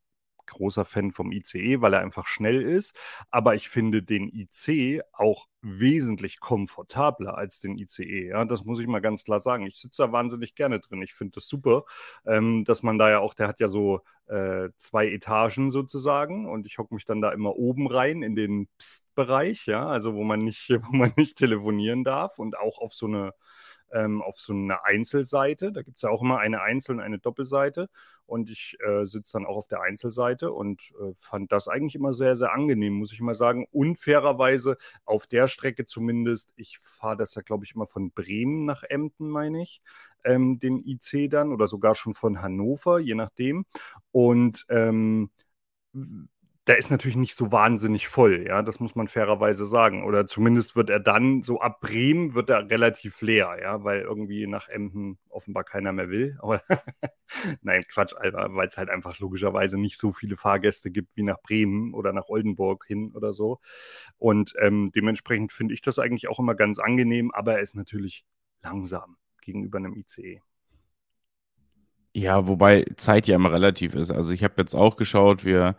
großer 0.47 0.85
Fan 0.85 1.11
vom 1.11 1.31
ICE, 1.31 1.81
weil 1.81 1.93
er 1.93 2.01
einfach 2.01 2.25
schnell 2.25 2.61
ist. 2.61 2.97
Aber 3.29 3.53
ich 3.55 3.69
finde 3.69 4.01
den 4.01 4.29
IC 4.29 5.01
auch 5.13 5.47
wesentlich 5.61 6.39
komfortabler 6.39 7.37
als 7.37 7.59
den 7.59 7.77
ICE. 7.77 8.29
Ja, 8.29 8.45
das 8.45 8.63
muss 8.63 8.79
ich 8.79 8.87
mal 8.87 9.01
ganz 9.01 9.23
klar 9.23 9.39
sagen. 9.39 9.65
Ich 9.67 9.79
sitze 9.79 10.03
da 10.03 10.11
wahnsinnig 10.11 10.55
gerne 10.55 10.79
drin. 10.79 11.01
Ich 11.01 11.13
finde 11.13 11.33
das 11.35 11.47
super, 11.47 11.83
ähm, 12.25 12.63
dass 12.65 12.83
man 12.83 12.97
da 12.97 13.09
ja 13.09 13.19
auch, 13.19 13.33
der 13.33 13.47
hat 13.47 13.59
ja 13.59 13.67
so 13.67 14.01
äh, 14.27 14.69
zwei 14.75 15.07
Etagen 15.09 15.71
sozusagen 15.71 16.47
und 16.49 16.65
ich 16.65 16.77
hocke 16.77 16.93
mich 16.93 17.05
dann 17.05 17.21
da 17.21 17.31
immer 17.31 17.55
oben 17.55 17.87
rein 17.87 18.23
in 18.23 18.35
den 18.35 18.67
Psst-Bereich, 18.77 19.65
ja, 19.67 19.85
also 19.87 20.15
wo 20.15 20.23
man 20.23 20.43
nicht, 20.43 20.69
wo 20.91 20.95
man 20.95 21.13
nicht 21.17 21.37
telefonieren 21.37 22.03
darf 22.03 22.39
und 22.39 22.57
auch 22.57 22.79
auf 22.79 22.93
so 22.93 23.07
eine 23.07 23.33
ähm, 23.91 24.21
auf 24.21 24.39
so 24.39 24.53
eine 24.53 24.83
Einzelseite. 24.83 25.71
Da 25.71 25.81
gibt 25.81 25.97
es 25.97 26.01
ja 26.01 26.09
auch 26.09 26.21
immer 26.21 26.39
eine 26.39 26.61
Einzel- 26.61 26.95
und 26.95 27.01
eine 27.01 27.19
Doppelseite. 27.19 27.89
Und 28.25 28.49
ich 28.49 28.77
äh, 28.85 29.05
sitze 29.05 29.33
dann 29.33 29.45
auch 29.45 29.55
auf 29.55 29.67
der 29.67 29.81
Einzelseite 29.81 30.51
und 30.51 30.93
äh, 30.99 31.13
fand 31.15 31.51
das 31.51 31.69
eigentlich 31.69 31.95
immer 31.95 32.11
sehr, 32.11 32.35
sehr 32.35 32.51
angenehm, 32.53 32.93
muss 32.93 33.13
ich 33.13 33.21
mal 33.21 33.35
sagen. 33.35 33.67
Unfairerweise 33.71 34.77
auf 35.05 35.27
der 35.27 35.47
Strecke 35.47 35.85
zumindest, 35.85 36.51
ich 36.57 36.77
fahre 36.81 37.15
das 37.15 37.35
ja, 37.35 37.41
glaube 37.41 37.63
ich, 37.63 37.73
immer 37.73 37.87
von 37.87 38.11
Bremen 38.11 38.65
nach 38.65 38.83
Emden, 38.83 39.29
meine 39.29 39.63
ich, 39.63 39.81
ähm, 40.25 40.59
den 40.59 40.83
IC 40.85 41.29
dann 41.29 41.53
oder 41.53 41.67
sogar 41.67 41.95
schon 41.95 42.13
von 42.13 42.41
Hannover, 42.41 42.99
je 42.99 43.15
nachdem. 43.15 43.65
Und 44.11 44.65
ähm, 44.69 45.29
der 46.67 46.77
ist 46.77 46.91
natürlich 46.91 47.15
nicht 47.15 47.35
so 47.35 47.53
wahnsinnig 47.53 48.09
voll, 48.09 48.45
ja, 48.45 48.61
das 48.61 48.81
muss 48.81 48.93
man 48.93 49.07
fairerweise 49.07 49.65
sagen. 49.65 50.03
Oder 50.03 50.27
zumindest 50.27 50.75
wird 50.75 50.89
er 50.89 50.99
dann, 50.99 51.41
so 51.41 51.61
ab 51.61 51.79
Bremen 51.79 52.35
wird 52.35 52.49
er 52.49 52.69
relativ 52.69 53.21
leer, 53.21 53.57
ja, 53.61 53.83
weil 53.85 54.01
irgendwie 54.01 54.47
nach 54.47 54.67
Emden 54.67 55.17
offenbar 55.29 55.63
keiner 55.63 55.93
mehr 55.93 56.09
will. 56.09 56.37
Aber 56.41 56.61
nein, 57.61 57.85
Quatsch, 57.89 58.13
weil 58.13 58.67
es 58.67 58.77
halt 58.77 58.89
einfach 58.89 59.17
logischerweise 59.19 59.79
nicht 59.79 59.97
so 59.97 60.11
viele 60.11 60.35
Fahrgäste 60.35 60.91
gibt 60.91 61.15
wie 61.15 61.23
nach 61.23 61.41
Bremen 61.41 61.93
oder 61.93 62.11
nach 62.11 62.27
Oldenburg 62.27 62.85
hin 62.85 63.13
oder 63.15 63.31
so. 63.31 63.59
Und 64.17 64.53
ähm, 64.59 64.91
dementsprechend 64.93 65.53
finde 65.53 65.73
ich 65.73 65.81
das 65.81 65.99
eigentlich 65.99 66.27
auch 66.27 66.39
immer 66.39 66.55
ganz 66.55 66.79
angenehm, 66.79 67.31
aber 67.31 67.53
er 67.53 67.61
ist 67.61 67.75
natürlich 67.75 68.25
langsam 68.61 69.15
gegenüber 69.41 69.77
einem 69.77 69.95
ICE. 69.95 70.41
Ja, 72.13 72.47
wobei 72.47 72.83
Zeit 72.97 73.27
ja 73.27 73.35
immer 73.35 73.51
relativ 73.53 73.93
ist. 73.93 74.11
Also 74.11 74.33
ich 74.33 74.43
habe 74.43 74.55
jetzt 74.57 74.73
auch 74.73 74.97
geschaut, 74.97 75.45
wir 75.45 75.77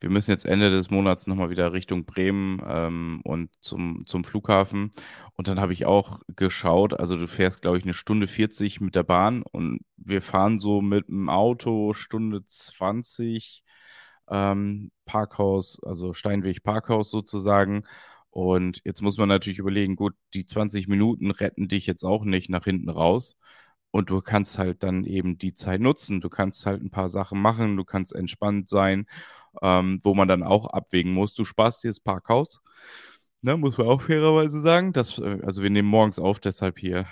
wir 0.00 0.10
müssen 0.10 0.30
jetzt 0.30 0.46
Ende 0.46 0.70
des 0.70 0.90
Monats 0.90 1.26
nochmal 1.26 1.50
wieder 1.50 1.72
Richtung 1.72 2.06
Bremen 2.06 2.62
ähm, 2.66 3.20
und 3.24 3.50
zum, 3.60 4.04
zum 4.06 4.24
Flughafen. 4.24 4.90
Und 5.36 5.46
dann 5.48 5.60
habe 5.60 5.74
ich 5.74 5.84
auch 5.86 6.20
geschaut, 6.36 6.98
also 6.98 7.16
du 7.16 7.28
fährst, 7.28 7.62
glaube 7.62 7.78
ich, 7.78 7.84
eine 7.84 7.94
Stunde 7.94 8.26
40 8.26 8.80
mit 8.80 8.94
der 8.94 9.02
Bahn 9.02 9.42
und 9.42 9.80
wir 9.96 10.22
fahren 10.22 10.58
so 10.58 10.80
mit 10.80 11.08
dem 11.08 11.28
Auto 11.28 11.92
Stunde 11.92 12.46
20 12.46 13.62
ähm, 14.30 14.90
Parkhaus, 15.04 15.78
also 15.82 16.14
Steinweg 16.14 16.62
Parkhaus 16.62 17.10
sozusagen. 17.10 17.84
Und 18.30 18.80
jetzt 18.84 19.02
muss 19.02 19.18
man 19.18 19.28
natürlich 19.28 19.58
überlegen, 19.58 19.96
gut, 19.96 20.14
die 20.34 20.46
20 20.46 20.88
Minuten 20.88 21.30
retten 21.30 21.68
dich 21.68 21.86
jetzt 21.86 22.04
auch 22.04 22.24
nicht 22.24 22.48
nach 22.48 22.64
hinten 22.64 22.88
raus. 22.90 23.36
Und 23.90 24.10
du 24.10 24.20
kannst 24.22 24.58
halt 24.58 24.82
dann 24.84 25.04
eben 25.04 25.36
die 25.38 25.54
Zeit 25.54 25.80
nutzen. 25.80 26.20
Du 26.20 26.28
kannst 26.30 26.64
halt 26.66 26.82
ein 26.82 26.90
paar 26.90 27.08
Sachen 27.08 27.40
machen, 27.42 27.76
du 27.76 27.84
kannst 27.84 28.14
entspannt 28.14 28.68
sein 28.68 29.06
ähm, 29.62 30.00
wo 30.02 30.14
man 30.14 30.28
dann 30.28 30.42
auch 30.42 30.66
abwägen 30.66 31.12
muss. 31.12 31.34
Du 31.34 31.44
sparst 31.44 31.84
dir 31.84 31.88
das 31.88 32.00
Parkhaus, 32.00 32.60
ne, 33.42 33.56
muss 33.56 33.78
man 33.78 33.88
auch 33.88 34.02
fairerweise 34.02 34.60
sagen. 34.60 34.92
Das, 34.92 35.18
äh, 35.18 35.38
also 35.42 35.62
wir 35.62 35.70
nehmen 35.70 35.88
morgens 35.88 36.18
auf, 36.18 36.40
deshalb 36.40 36.78
hier 36.78 37.06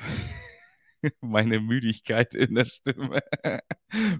meine 1.21 1.61
Müdigkeit 1.61 2.35
in 2.35 2.55
der 2.55 2.67
Stimme. 2.67 3.23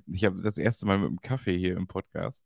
Ich 0.07 0.25
habe 0.25 0.41
das 0.43 0.57
erste 0.57 0.87
Mal 0.87 0.97
mit 0.97 1.11
dem 1.11 1.21
Kaffee 1.21 1.59
hier 1.59 1.77
im 1.77 1.87
Podcast. 1.87 2.43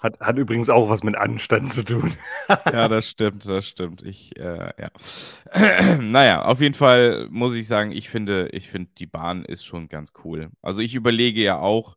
Hat, 0.00 0.18
hat 0.18 0.36
übrigens 0.36 0.68
auch 0.68 0.88
was 0.88 1.04
mit 1.04 1.14
Anstand 1.14 1.70
zu 1.70 1.84
tun. 1.84 2.12
ja, 2.48 2.88
das 2.88 3.08
stimmt, 3.08 3.46
das 3.46 3.68
stimmt. 3.68 4.02
Ich, 4.02 4.36
äh, 4.36 4.72
ja. 4.76 4.90
naja, 6.00 6.44
auf 6.44 6.60
jeden 6.60 6.74
Fall 6.74 7.28
muss 7.30 7.54
ich 7.54 7.68
sagen, 7.68 7.92
ich 7.92 8.08
finde, 8.08 8.48
ich 8.48 8.68
finde, 8.70 8.90
die 8.98 9.06
Bahn 9.06 9.44
ist 9.44 9.64
schon 9.64 9.88
ganz 9.88 10.12
cool. 10.24 10.50
Also 10.62 10.80
ich 10.80 10.96
überlege 10.96 11.40
ja 11.42 11.60
auch, 11.60 11.96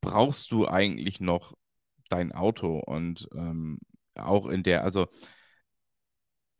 brauchst 0.00 0.50
du 0.50 0.66
eigentlich 0.66 1.20
noch 1.20 1.55
dein 2.08 2.32
Auto 2.32 2.78
und 2.78 3.28
ähm, 3.34 3.78
auch 4.14 4.46
in 4.46 4.62
der, 4.62 4.84
also 4.84 5.08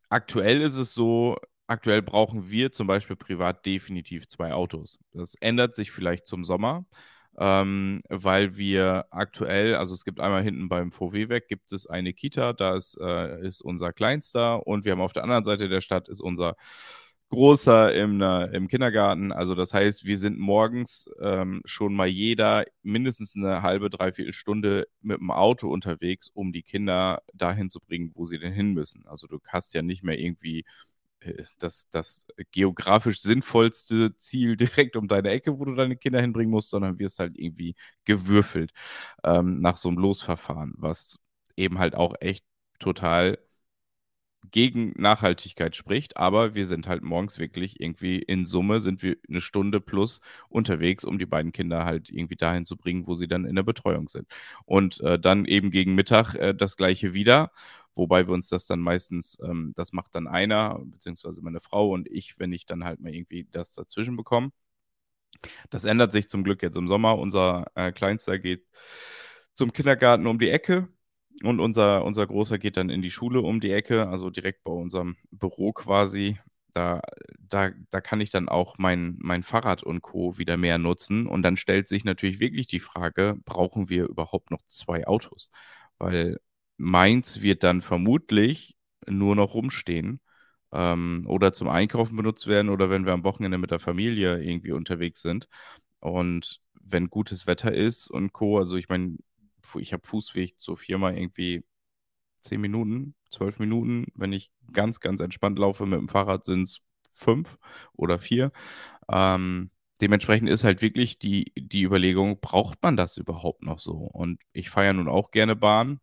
aktuell 0.09 0.61
ist 0.63 0.77
es 0.77 0.95
so, 0.95 1.37
aktuell 1.67 2.03
brauchen 2.03 2.51
wir 2.51 2.73
zum 2.73 2.87
Beispiel 2.87 3.17
privat 3.17 3.67
definitiv 3.67 4.29
zwei 4.29 4.53
Autos. 4.53 4.99
Das 5.13 5.35
ändert 5.37 5.75
sich 5.75 5.91
vielleicht 5.91 6.27
zum 6.27 6.45
Sommer, 6.45 6.87
ähm, 7.39 8.01
weil 8.09 8.57
wir 8.57 9.07
aktuell, 9.11 9.75
also 9.77 9.95
es 9.95 10.05
gibt 10.05 10.21
einmal 10.21 10.43
hinten 10.43 10.69
beim 10.69 10.93
VW 10.93 11.29
weg, 11.29 11.49
gibt 11.49 11.73
es 11.73 11.87
eine 11.87 12.13
Kita, 12.13 12.53
da 12.53 12.77
ist, 12.77 12.99
äh, 13.01 13.41
ist 13.47 13.63
unser 13.63 13.93
Kleinster 13.93 14.67
und 14.67 14.85
wir 14.85 14.93
haben 14.93 15.01
auf 15.01 15.13
der 15.13 15.25
anderen 15.25 15.45
Seite 15.45 15.69
der 15.69 15.81
Stadt 15.81 16.09
ist 16.09 16.21
unser 16.21 16.57
Großer 17.31 17.93
im, 17.95 18.23
äh, 18.23 18.45
im 18.57 18.69
Kindergarten. 18.69 19.33
Also 19.33 19.57
das 19.57 19.75
heißt, 19.75 20.07
wir 20.07 20.17
sind 20.17 20.39
morgens 20.39 21.11
ähm, 21.21 21.61
schon 21.65 21.93
mal 21.95 22.07
jeder 22.07 22.65
mindestens 22.83 23.35
eine 23.35 23.63
halbe, 23.63 23.91
dreiviertel 23.91 24.33
Stunde 24.33 24.87
mit 25.01 25.19
dem 25.19 25.33
Auto 25.33 25.69
unterwegs, 25.69 26.29
um 26.33 26.53
die 26.53 26.63
Kinder 26.63 27.23
dahin 27.35 27.69
zu 27.69 27.81
bringen, 27.81 28.13
wo 28.15 28.27
sie 28.27 28.39
denn 28.39 28.53
hin 28.53 28.75
müssen. 28.75 29.05
Also 29.09 29.27
du 29.27 29.41
hast 29.49 29.75
ja 29.75 29.83
nicht 29.83 30.05
mehr 30.05 30.19
irgendwie 30.21 30.65
äh, 31.21 31.45
das, 31.59 31.89
das 31.91 32.27
geografisch 32.53 33.21
sinnvollste 33.21 34.17
Ziel 34.19 34.57
direkt 34.59 34.97
um 34.97 35.09
deine 35.09 35.31
Ecke, 35.31 35.59
wo 35.59 35.65
du 35.65 35.75
deine 35.75 35.97
Kinder 35.97 36.21
hinbringen 36.21 36.51
musst, 36.53 36.71
sondern 36.71 36.99
wirst 37.01 37.19
halt 37.19 37.37
irgendwie 37.39 37.75
gewürfelt 38.05 38.73
ähm, 39.25 39.57
nach 39.57 39.77
so 39.77 39.89
einem 39.89 39.99
Losverfahren, 39.99 40.75
was 40.79 41.19
eben 41.57 41.79
halt 41.79 41.95
auch 41.97 42.15
echt 42.21 42.45
total 42.79 43.39
gegen 44.51 44.93
Nachhaltigkeit 44.97 45.77
spricht, 45.77 46.17
aber 46.17 46.55
wir 46.55 46.67
sind 46.67 46.87
halt 46.87 47.03
morgens 47.03 47.39
wirklich 47.39 47.81
irgendwie 47.81 48.19
in 48.19 48.47
Summe 48.47 48.81
sind 48.81 49.03
wir 49.03 49.17
eine 49.29 49.41
Stunde 49.41 49.81
plus 49.81 50.21
unterwegs, 50.49 51.05
um 51.05 51.19
die 51.19 51.27
beiden 51.27 51.53
Kinder 51.53 51.85
halt 51.85 52.11
irgendwie 52.11 52.37
dahin 52.37 52.67
zu 52.67 52.77
bringen, 52.77 53.07
wo 53.07 53.15
sie 53.15 53.29
dann 53.29 53.45
in 53.45 53.57
der 53.57 53.63
Betreuung 53.63 54.09
sind. 54.09 54.29
Und 54.65 55.01
äh, 55.01 55.19
dann 55.19 55.45
eben 55.45 55.71
gegen 55.71 55.95
Mittag 55.95 56.35
äh, 56.35 56.55
das 56.55 56.77
gleiche 56.77 57.15
wieder, 57.15 57.51
wobei 57.95 58.27
wir 58.27 58.35
uns 58.35 58.49
das 58.49 58.67
dann 58.67 58.81
meistens, 58.81 59.39
ähm, 59.43 59.73
das 59.77 59.93
macht 59.93 60.15
dann 60.15 60.29
einer, 60.29 60.81
beziehungsweise 60.85 61.43
meine 61.43 61.61
Frau 61.61 61.91
und 61.91 62.09
ich, 62.09 62.39
wenn 62.39 62.53
ich 62.53 62.67
dann 62.67 62.85
halt 62.85 63.01
mal 63.01 63.15
irgendwie 63.15 63.47
das 63.51 63.75
dazwischen 63.75 64.17
bekomme. 64.17 64.51
Das 65.71 65.85
ändert 65.85 66.13
sich 66.13 66.29
zum 66.29 66.45
Glück 66.45 66.63
jetzt 66.63 66.77
im 66.77 66.89
Sommer. 66.89 67.19
Unser 67.19 67.67
äh, 67.75 67.93
Kleinster 67.93 68.39
geht 68.39 68.67
zum 69.55 69.73
Kindergarten 69.73 70.27
um 70.27 70.39
die 70.39 70.51
Ecke 70.51 70.89
und 71.43 71.61
unser, 71.61 72.05
unser 72.05 72.27
Großer 72.27 72.59
geht 72.59 72.77
dann 72.77 72.91
in 72.91 73.03
die 73.03 73.11
Schule 73.11 73.41
um 73.41 73.61
die 73.61 73.73
Ecke, 73.73 74.09
also 74.09 74.31
direkt 74.31 74.65
bei 74.65 74.73
unserem 74.73 75.17
Büro 75.31 75.73
quasi. 75.73 76.39
Da, 76.73 77.01
da, 77.39 77.71
da 77.91 78.01
kann 78.01 78.21
ich 78.21 78.31
dann 78.31 78.49
auch 78.49 78.77
mein, 78.79 79.17
mein 79.19 79.43
Fahrrad 79.43 79.83
und 79.83 80.03
Co. 80.03 80.39
wieder 80.39 80.57
mehr 80.57 80.79
nutzen. 80.79 81.27
Und 81.27 81.43
dann 81.43 81.57
stellt 81.57 81.89
sich 81.89 82.05
natürlich 82.05 82.41
wirklich 82.41 82.67
die 82.67 82.81
Frage, 82.81 83.37
brauchen 83.45 83.89
wir 83.89 84.07
überhaupt 84.07 84.51
noch 84.51 84.61
zwei 84.67 85.07
Autos? 85.07 85.51
Weil 85.99 86.39
meins 86.77 87.41
wird 87.41 87.63
dann 87.65 87.81
vermutlich 87.81 88.77
nur 89.07 89.37
noch 89.37 89.55
rumstehen 89.55 90.21
ähm, 90.73 91.23
oder 91.27 91.53
zum 91.55 91.69
Einkaufen 91.69 92.17
benutzt 92.17 92.47
werden 92.47 92.69
oder 92.71 92.91
wenn 92.91 93.07
wir 93.07 93.13
am 93.13 93.25
Wochenende 93.25 93.59
mit 93.59 93.71
der 93.71 93.81
Familie 93.81 94.43
irgendwie 94.43 94.73
unterwegs 94.73 95.23
sind. 95.23 95.49
Und 96.01 96.61
wenn 96.75 97.11
gutes 97.11 97.47
Wetter 97.47 97.73
ist 97.73 98.11
und 98.11 98.33
Co., 98.33 98.59
also 98.59 98.77
ich 98.77 98.89
meine, 98.89 99.17
ich 99.79 99.93
habe 99.93 100.07
Fußweg 100.07 100.59
zur 100.59 100.77
Firma 100.77 101.11
irgendwie 101.13 101.65
zehn 102.41 102.61
Minuten, 102.61 103.15
zwölf 103.31 103.59
Minuten. 103.59 104.07
Wenn 104.15 104.33
ich 104.33 104.51
ganz, 104.73 105.01
ganz 105.01 105.21
entspannt 105.21 105.59
laufe 105.59 105.87
mit 105.87 105.99
dem 105.99 106.09
Fahrrad, 106.09 106.47
sind 106.47 106.63
es 106.63 106.81
fünf 107.13 107.59
oder 107.95 108.19
vier. 108.19 108.53
Ähm, 109.11 109.71
dementsprechend 110.01 110.49
ist 110.49 110.65
halt 110.65 110.83
wirklich 110.83 111.19
die, 111.19 111.53
die 111.57 111.83
Überlegung, 111.85 112.41
braucht 112.41 112.83
man 112.83 112.97
das 112.97 113.17
überhaupt 113.17 113.63
noch 113.63 113.79
so? 113.79 113.95
Und 113.95 114.41
ich 114.53 114.71
fahre 114.71 114.87
ja 114.87 114.93
nun 114.93 115.09
auch 115.09 115.31
gerne 115.31 115.57
Bahn, 115.57 116.01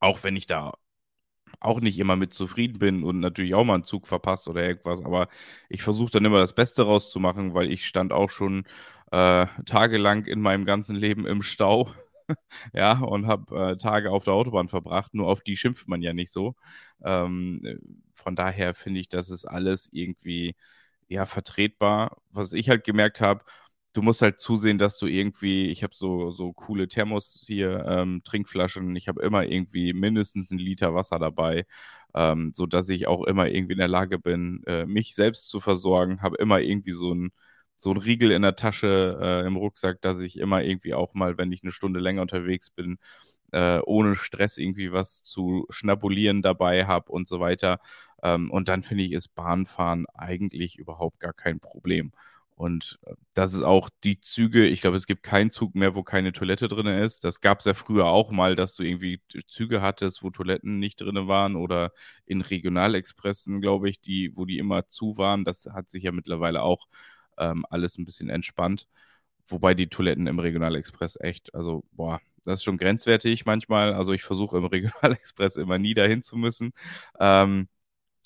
auch 0.00 0.22
wenn 0.22 0.36
ich 0.36 0.46
da 0.46 0.74
auch 1.60 1.80
nicht 1.80 1.98
immer 1.98 2.16
mit 2.16 2.34
zufrieden 2.34 2.78
bin 2.78 3.02
und 3.04 3.20
natürlich 3.20 3.54
auch 3.54 3.64
mal 3.64 3.74
einen 3.74 3.84
Zug 3.84 4.06
verpasst 4.06 4.48
oder 4.48 4.66
irgendwas, 4.66 5.04
aber 5.04 5.28
ich 5.68 5.82
versuche 5.82 6.12
dann 6.12 6.24
immer 6.24 6.38
das 6.38 6.54
Beste 6.54 6.82
rauszumachen, 6.82 7.54
weil 7.54 7.72
ich 7.72 7.86
stand 7.86 8.12
auch 8.12 8.30
schon 8.30 8.64
äh, 9.10 9.46
tagelang 9.66 10.26
in 10.26 10.40
meinem 10.40 10.64
ganzen 10.64 10.96
Leben 10.96 11.26
im 11.26 11.42
Stau 11.42 11.90
ja, 12.72 12.98
und 13.00 13.26
habe 13.26 13.72
äh, 13.72 13.76
Tage 13.76 14.10
auf 14.10 14.24
der 14.24 14.34
Autobahn 14.34 14.68
verbracht. 14.68 15.14
Nur 15.14 15.28
auf 15.28 15.42
die 15.42 15.56
schimpft 15.56 15.88
man 15.88 16.02
ja 16.02 16.12
nicht 16.12 16.32
so. 16.32 16.54
Ähm, 17.02 17.60
äh, 17.64 17.76
von 18.14 18.36
daher 18.36 18.74
finde 18.74 19.00
ich, 19.00 19.08
das 19.08 19.30
ist 19.30 19.44
alles 19.44 19.88
irgendwie 19.92 20.56
ja 21.08 21.26
vertretbar. 21.26 22.18
Was 22.30 22.52
ich 22.52 22.68
halt 22.68 22.84
gemerkt 22.84 23.20
habe, 23.20 23.44
du 23.94 24.02
musst 24.02 24.22
halt 24.22 24.40
zusehen, 24.40 24.78
dass 24.78 24.98
du 24.98 25.06
irgendwie, 25.06 25.68
ich 25.70 25.82
habe 25.82 25.94
so, 25.94 26.30
so 26.30 26.52
coole 26.52 26.88
Thermos 26.88 27.44
hier, 27.46 27.84
ähm, 27.88 28.22
Trinkflaschen, 28.24 28.94
ich 28.96 29.08
habe 29.08 29.22
immer 29.22 29.44
irgendwie 29.46 29.92
mindestens 29.92 30.50
einen 30.50 30.60
Liter 30.60 30.94
Wasser 30.94 31.18
dabei, 31.18 31.66
ähm, 32.14 32.52
sodass 32.54 32.88
ich 32.90 33.06
auch 33.06 33.24
immer 33.24 33.48
irgendwie 33.48 33.72
in 33.74 33.78
der 33.78 33.88
Lage 33.88 34.18
bin, 34.18 34.62
äh, 34.66 34.86
mich 34.86 35.14
selbst 35.14 35.48
zu 35.48 35.60
versorgen, 35.60 36.22
habe 36.22 36.36
immer 36.36 36.60
irgendwie 36.60 36.92
so 36.92 37.12
ein 37.14 37.30
so 37.78 37.92
ein 37.92 37.96
Riegel 37.96 38.32
in 38.32 38.42
der 38.42 38.56
Tasche, 38.56 39.18
äh, 39.20 39.46
im 39.46 39.56
Rucksack, 39.56 40.02
dass 40.02 40.20
ich 40.20 40.38
immer 40.38 40.62
irgendwie 40.62 40.94
auch 40.94 41.14
mal, 41.14 41.38
wenn 41.38 41.52
ich 41.52 41.62
eine 41.62 41.72
Stunde 41.72 42.00
länger 42.00 42.22
unterwegs 42.22 42.70
bin, 42.70 42.98
äh, 43.52 43.78
ohne 43.84 44.14
Stress 44.16 44.58
irgendwie 44.58 44.92
was 44.92 45.22
zu 45.22 45.66
schnabulieren 45.70 46.42
dabei 46.42 46.86
habe 46.86 47.10
und 47.12 47.28
so 47.28 47.40
weiter. 47.40 47.80
Ähm, 48.22 48.50
und 48.50 48.68
dann 48.68 48.82
finde 48.82 49.04
ich, 49.04 49.12
ist 49.12 49.34
Bahnfahren 49.34 50.06
eigentlich 50.14 50.76
überhaupt 50.78 51.20
gar 51.20 51.32
kein 51.32 51.60
Problem. 51.60 52.12
Und 52.56 52.98
äh, 53.06 53.14
das 53.34 53.54
ist 53.54 53.62
auch 53.62 53.88
die 54.04 54.20
Züge, 54.20 54.66
ich 54.66 54.80
glaube, 54.80 54.96
es 54.96 55.06
gibt 55.06 55.22
keinen 55.22 55.52
Zug 55.52 55.76
mehr, 55.76 55.94
wo 55.94 56.02
keine 56.02 56.32
Toilette 56.32 56.66
drin 56.68 56.88
ist. 56.88 57.22
Das 57.24 57.40
gab 57.40 57.60
es 57.60 57.66
ja 57.66 57.74
früher 57.74 58.06
auch 58.06 58.32
mal, 58.32 58.56
dass 58.56 58.74
du 58.74 58.82
irgendwie 58.82 59.20
Züge 59.46 59.80
hattest, 59.82 60.24
wo 60.24 60.30
Toiletten 60.30 60.80
nicht 60.80 61.00
drin 61.00 61.28
waren 61.28 61.54
oder 61.54 61.92
in 62.26 62.40
Regionalexpressen, 62.40 63.60
glaube 63.60 63.88
ich, 63.88 64.00
die, 64.00 64.32
wo 64.36 64.44
die 64.44 64.58
immer 64.58 64.86
zu 64.88 65.16
waren. 65.16 65.44
Das 65.44 65.66
hat 65.72 65.88
sich 65.90 66.02
ja 66.02 66.12
mittlerweile 66.12 66.62
auch 66.62 66.86
ähm, 67.38 67.64
alles 67.70 67.98
ein 67.98 68.04
bisschen 68.04 68.30
entspannt. 68.30 68.88
Wobei 69.46 69.74
die 69.74 69.88
Toiletten 69.88 70.26
im 70.26 70.38
Regionalexpress 70.38 71.18
echt, 71.20 71.54
also 71.54 71.84
boah, 71.92 72.20
das 72.44 72.60
ist 72.60 72.64
schon 72.64 72.78
grenzwertig 72.78 73.46
manchmal. 73.46 73.94
Also 73.94 74.12
ich 74.12 74.22
versuche 74.22 74.58
im 74.58 74.64
Regionalexpress 74.66 75.56
immer 75.56 75.78
nie 75.78 75.94
dahin 75.94 76.22
zu 76.22 76.36
müssen. 76.36 76.72
Ähm, 77.20 77.68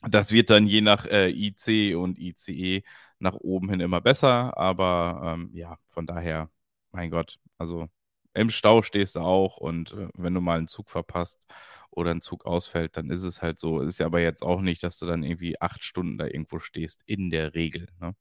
das 0.08 0.32
wird 0.32 0.50
dann 0.50 0.66
je 0.66 0.80
nach 0.80 1.06
äh, 1.06 1.30
IC 1.30 1.96
und 1.96 2.18
ICE 2.18 2.82
nach 3.18 3.34
oben 3.34 3.70
hin 3.70 3.80
immer 3.80 4.00
besser, 4.00 4.56
aber 4.58 5.36
ähm, 5.36 5.50
ja, 5.54 5.78
von 5.88 6.06
daher, 6.06 6.50
mein 6.92 7.10
Gott, 7.10 7.38
also 7.58 7.88
im 8.34 8.50
Stau 8.50 8.82
stehst 8.82 9.16
du 9.16 9.20
auch 9.20 9.58
und 9.58 9.92
äh, 9.92 10.08
wenn 10.14 10.34
du 10.34 10.40
mal 10.40 10.58
einen 10.58 10.68
Zug 10.68 10.90
verpasst 10.90 11.46
oder 11.90 12.10
ein 12.12 12.20
Zug 12.22 12.46
ausfällt, 12.46 12.96
dann 12.96 13.10
ist 13.10 13.22
es 13.22 13.42
halt 13.42 13.58
so. 13.58 13.80
Ist 13.80 13.98
ja 13.98 14.06
aber 14.06 14.20
jetzt 14.20 14.42
auch 14.42 14.60
nicht, 14.60 14.82
dass 14.82 14.98
du 14.98 15.06
dann 15.06 15.22
irgendwie 15.22 15.60
acht 15.60 15.84
Stunden 15.84 16.18
da 16.18 16.26
irgendwo 16.26 16.58
stehst, 16.58 17.02
in 17.06 17.30
der 17.30 17.54
Regel. 17.54 17.88
Ne? 18.00 18.14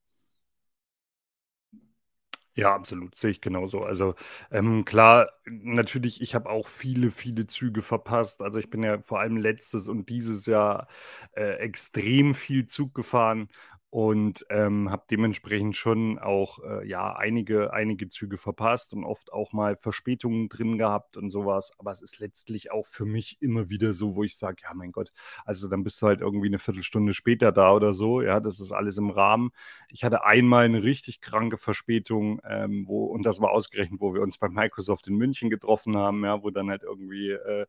Ja, 2.55 2.75
absolut, 2.75 3.15
sehe 3.15 3.31
ich 3.31 3.39
genauso. 3.39 3.83
Also, 3.83 4.15
ähm, 4.51 4.83
klar, 4.83 5.29
natürlich, 5.45 6.21
ich 6.21 6.35
habe 6.35 6.49
auch 6.49 6.67
viele, 6.67 7.09
viele 7.11 7.47
Züge 7.47 7.81
verpasst. 7.81 8.41
Also, 8.41 8.59
ich 8.59 8.69
bin 8.69 8.83
ja 8.83 8.99
vor 9.01 9.21
allem 9.21 9.37
letztes 9.37 9.87
und 9.87 10.09
dieses 10.09 10.45
Jahr, 10.47 10.87
äh, 11.33 11.53
extrem 11.59 12.35
viel 12.35 12.65
Zug 12.67 12.93
gefahren 12.93 13.47
und 13.91 14.45
ähm, 14.49 14.89
habe 14.89 15.03
dementsprechend 15.11 15.75
schon 15.75 16.17
auch 16.17 16.59
äh, 16.63 16.87
ja 16.87 17.13
einige 17.13 17.73
einige 17.73 18.07
Züge 18.07 18.37
verpasst 18.37 18.93
und 18.93 19.03
oft 19.03 19.33
auch 19.33 19.51
mal 19.51 19.75
Verspätungen 19.75 20.47
drin 20.47 20.77
gehabt 20.77 21.17
und 21.17 21.29
sowas. 21.29 21.73
Aber 21.77 21.91
es 21.91 22.01
ist 22.01 22.19
letztlich 22.19 22.71
auch 22.71 22.87
für 22.87 23.05
mich 23.05 23.37
immer 23.41 23.69
wieder 23.69 23.93
so, 23.93 24.15
wo 24.15 24.23
ich 24.23 24.37
sage, 24.37 24.61
ja 24.63 24.73
mein 24.73 24.93
Gott, 24.93 25.11
also 25.45 25.67
dann 25.67 25.83
bist 25.83 26.01
du 26.01 26.07
halt 26.07 26.21
irgendwie 26.21 26.47
eine 26.47 26.57
Viertelstunde 26.57 27.13
später 27.13 27.51
da 27.51 27.73
oder 27.73 27.93
so. 27.93 28.21
Ja, 28.21 28.39
das 28.39 28.61
ist 28.61 28.71
alles 28.71 28.97
im 28.97 29.09
Rahmen. 29.09 29.51
Ich 29.89 30.05
hatte 30.05 30.23
einmal 30.23 30.63
eine 30.63 30.83
richtig 30.83 31.19
kranke 31.19 31.57
Verspätung, 31.57 32.39
ähm, 32.47 32.85
wo 32.87 33.03
und 33.07 33.23
das 33.23 33.41
war 33.41 33.51
ausgerechnet, 33.51 33.99
wo 33.99 34.13
wir 34.13 34.21
uns 34.21 34.37
bei 34.37 34.47
Microsoft 34.47 35.07
in 35.07 35.15
München 35.17 35.49
getroffen 35.49 35.97
haben, 35.97 36.23
ja, 36.23 36.41
wo 36.41 36.49
dann 36.49 36.69
halt 36.69 36.83
irgendwie 36.83 37.31
äh, 37.31 37.65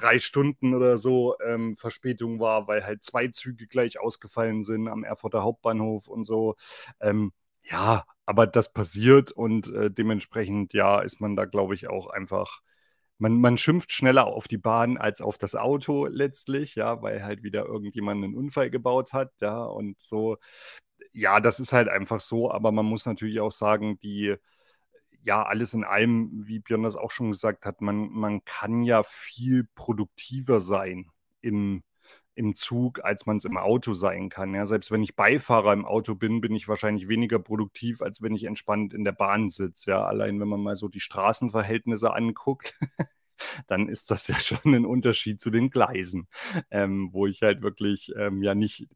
drei 0.00 0.18
Stunden 0.18 0.74
oder 0.74 0.98
so 0.98 1.36
ähm, 1.44 1.76
Verspätung 1.76 2.40
war, 2.40 2.68
weil 2.68 2.84
halt 2.84 3.02
zwei 3.02 3.28
Züge 3.28 3.66
gleich 3.66 4.00
ausgefallen 4.00 4.62
sind 4.64 4.88
am 4.88 5.04
Erfurter 5.04 5.42
Hauptbahnhof 5.42 6.08
und 6.08 6.24
so. 6.24 6.56
Ähm, 7.00 7.32
ja, 7.62 8.04
aber 8.26 8.46
das 8.46 8.72
passiert 8.72 9.30
und 9.32 9.68
äh, 9.74 9.90
dementsprechend, 9.90 10.72
ja, 10.74 11.00
ist 11.00 11.20
man 11.20 11.36
da, 11.36 11.44
glaube 11.44 11.74
ich, 11.74 11.88
auch 11.88 12.08
einfach. 12.08 12.60
Man, 13.18 13.40
man 13.40 13.58
schimpft 13.58 13.92
schneller 13.92 14.26
auf 14.28 14.46
die 14.48 14.58
Bahn 14.58 14.96
als 14.96 15.20
auf 15.20 15.38
das 15.38 15.56
Auto 15.56 16.06
letztlich, 16.06 16.76
ja, 16.76 17.02
weil 17.02 17.24
halt 17.24 17.42
wieder 17.42 17.66
irgendjemand 17.66 18.22
einen 18.24 18.34
Unfall 18.36 18.70
gebaut 18.70 19.12
hat, 19.12 19.32
ja, 19.40 19.64
und 19.64 20.00
so. 20.00 20.38
Ja, 21.12 21.40
das 21.40 21.60
ist 21.60 21.72
halt 21.72 21.88
einfach 21.88 22.20
so, 22.20 22.50
aber 22.52 22.72
man 22.72 22.86
muss 22.86 23.06
natürlich 23.06 23.40
auch 23.40 23.52
sagen, 23.52 23.98
die, 24.00 24.36
ja, 25.22 25.42
alles 25.42 25.74
in 25.74 25.84
allem, 25.84 26.30
wie 26.46 26.60
Björn 26.60 26.82
das 26.82 26.96
auch 26.96 27.10
schon 27.10 27.30
gesagt 27.30 27.66
hat, 27.66 27.80
man, 27.80 28.10
man 28.10 28.44
kann 28.44 28.82
ja 28.82 29.02
viel 29.02 29.68
produktiver 29.74 30.60
sein 30.60 31.06
im, 31.40 31.82
im 32.34 32.54
Zug, 32.54 33.04
als 33.04 33.26
man 33.26 33.38
es 33.38 33.44
im 33.44 33.56
Auto 33.56 33.92
sein 33.94 34.28
kann. 34.28 34.54
Ja, 34.54 34.64
selbst 34.64 34.90
wenn 34.90 35.02
ich 35.02 35.16
Beifahrer 35.16 35.72
im 35.72 35.84
Auto 35.84 36.14
bin, 36.14 36.40
bin 36.40 36.54
ich 36.54 36.68
wahrscheinlich 36.68 37.08
weniger 37.08 37.38
produktiv, 37.38 38.00
als 38.00 38.22
wenn 38.22 38.34
ich 38.34 38.44
entspannt 38.44 38.94
in 38.94 39.04
der 39.04 39.12
Bahn 39.12 39.48
sitze. 39.50 39.90
Ja, 39.90 40.04
allein 40.06 40.40
wenn 40.40 40.48
man 40.48 40.62
mal 40.62 40.76
so 40.76 40.88
die 40.88 41.00
Straßenverhältnisse 41.00 42.12
anguckt, 42.14 42.74
dann 43.66 43.88
ist 43.88 44.10
das 44.10 44.28
ja 44.28 44.38
schon 44.38 44.74
ein 44.74 44.86
Unterschied 44.86 45.40
zu 45.40 45.50
den 45.50 45.70
Gleisen, 45.70 46.28
ähm, 46.70 47.10
wo 47.12 47.26
ich 47.26 47.42
halt 47.42 47.62
wirklich 47.62 48.12
ähm, 48.16 48.42
ja 48.42 48.54
nicht 48.54 48.88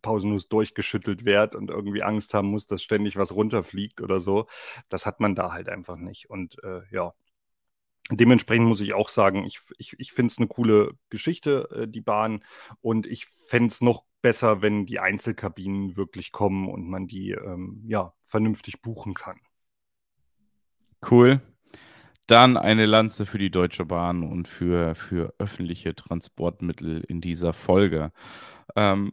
pausenlos 0.00 0.48
durchgeschüttelt 0.48 1.24
wird 1.24 1.54
und 1.54 1.70
irgendwie 1.70 2.02
Angst 2.02 2.34
haben 2.34 2.48
muss, 2.48 2.66
dass 2.66 2.82
ständig 2.82 3.16
was 3.16 3.34
runterfliegt 3.34 4.00
oder 4.00 4.20
so. 4.20 4.46
Das 4.88 5.06
hat 5.06 5.20
man 5.20 5.34
da 5.34 5.52
halt 5.52 5.68
einfach 5.68 5.96
nicht. 5.96 6.30
Und 6.30 6.62
äh, 6.64 6.82
ja, 6.90 7.14
Dementsprechend 8.10 8.66
muss 8.66 8.80
ich 8.80 8.94
auch 8.94 9.08
sagen, 9.08 9.44
ich, 9.44 9.60
ich, 9.78 9.94
ich 9.98 10.12
finde 10.12 10.32
es 10.32 10.38
eine 10.38 10.48
coole 10.48 10.92
Geschichte, 11.08 11.68
äh, 11.70 11.88
die 11.88 12.00
Bahn. 12.00 12.44
Und 12.80 13.06
ich 13.06 13.26
fände 13.46 13.68
es 13.68 13.80
noch 13.80 14.04
besser, 14.22 14.60
wenn 14.60 14.86
die 14.86 14.98
Einzelkabinen 14.98 15.96
wirklich 15.96 16.32
kommen 16.32 16.68
und 16.68 16.88
man 16.88 17.06
die 17.06 17.30
ähm, 17.30 17.82
ja, 17.86 18.12
vernünftig 18.24 18.82
buchen 18.82 19.14
kann. 19.14 19.38
Cool. 21.08 21.40
Dann 22.26 22.56
eine 22.56 22.86
Lanze 22.86 23.26
für 23.26 23.38
die 23.38 23.50
Deutsche 23.50 23.84
Bahn 23.84 24.22
und 24.22 24.46
für, 24.46 24.94
für 24.94 25.34
öffentliche 25.38 25.94
Transportmittel 25.94 27.04
in 27.08 27.20
dieser 27.20 27.52
Folge. 27.52 28.12
Ähm, 28.76 29.12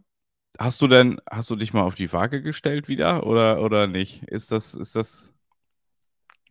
hast 0.60 0.82
du 0.82 0.88
denn, 0.88 1.20
hast 1.30 1.49
du 1.49 1.55
dich 1.55 1.74
mal 1.74 1.82
auf 1.82 1.95
die 1.95 2.12
Waage 2.14 2.41
gestellt 2.41 2.88
wieder 2.88 3.26
oder, 3.26 3.62
oder 3.62 3.88
nicht? 3.88 4.24
Ist 4.24 4.51
das, 4.51 4.76
ist 4.76 4.95
das 4.95 5.34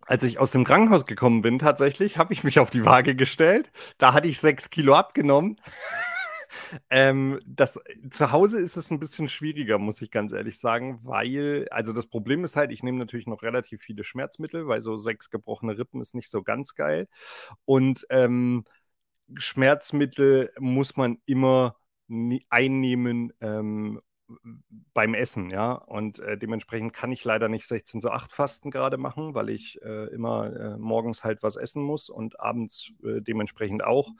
als 0.08 0.22
ich 0.22 0.38
aus 0.38 0.52
dem 0.52 0.64
Krankenhaus 0.64 1.04
gekommen 1.04 1.42
bin, 1.42 1.58
tatsächlich, 1.58 2.16
habe 2.16 2.32
ich 2.32 2.42
mich 2.42 2.58
auf 2.58 2.70
die 2.70 2.82
Waage 2.84 3.14
gestellt. 3.14 3.70
Da 3.98 4.14
hatte 4.14 4.26
ich 4.26 4.40
sechs 4.40 4.70
Kilo 4.70 4.94
abgenommen. 4.94 5.56
ähm, 6.90 7.38
das, 7.46 7.78
zu 8.08 8.32
Hause 8.32 8.58
ist 8.58 8.78
es 8.78 8.90
ein 8.90 9.00
bisschen 9.00 9.28
schwieriger, 9.28 9.76
muss 9.76 10.00
ich 10.00 10.10
ganz 10.10 10.32
ehrlich 10.32 10.58
sagen, 10.58 11.00
weil, 11.02 11.68
also 11.70 11.92
das 11.92 12.06
Problem 12.06 12.42
ist 12.42 12.56
halt, 12.56 12.72
ich 12.72 12.82
nehme 12.82 12.96
natürlich 12.96 13.26
noch 13.26 13.42
relativ 13.42 13.82
viele 13.82 14.02
Schmerzmittel, 14.02 14.66
weil 14.66 14.80
so 14.80 14.96
sechs 14.96 15.28
gebrochene 15.28 15.76
Rippen 15.76 16.00
ist 16.00 16.14
nicht 16.14 16.30
so 16.30 16.42
ganz 16.42 16.74
geil. 16.74 17.06
Und 17.66 18.06
ähm, 18.08 18.64
Schmerzmittel 19.36 20.52
muss 20.58 20.96
man 20.96 21.18
immer 21.26 21.76
einnehmen, 22.50 23.32
ähm, 23.40 24.00
beim 24.98 25.14
Essen, 25.14 25.50
ja. 25.50 25.74
Und 25.74 26.18
äh, 26.18 26.36
dementsprechend 26.36 26.92
kann 26.92 27.12
ich 27.12 27.24
leider 27.24 27.48
nicht 27.48 27.68
16 27.68 28.00
zu 28.00 28.10
8 28.10 28.32
Fasten 28.32 28.72
gerade 28.72 28.96
machen, 28.96 29.32
weil 29.32 29.48
ich 29.48 29.80
äh, 29.82 30.06
immer 30.06 30.52
äh, 30.52 30.76
morgens 30.76 31.22
halt 31.22 31.44
was 31.44 31.56
essen 31.56 31.84
muss 31.84 32.10
und 32.10 32.40
abends 32.40 32.90
äh, 33.04 33.20
dementsprechend 33.20 33.84
auch. 33.84 34.10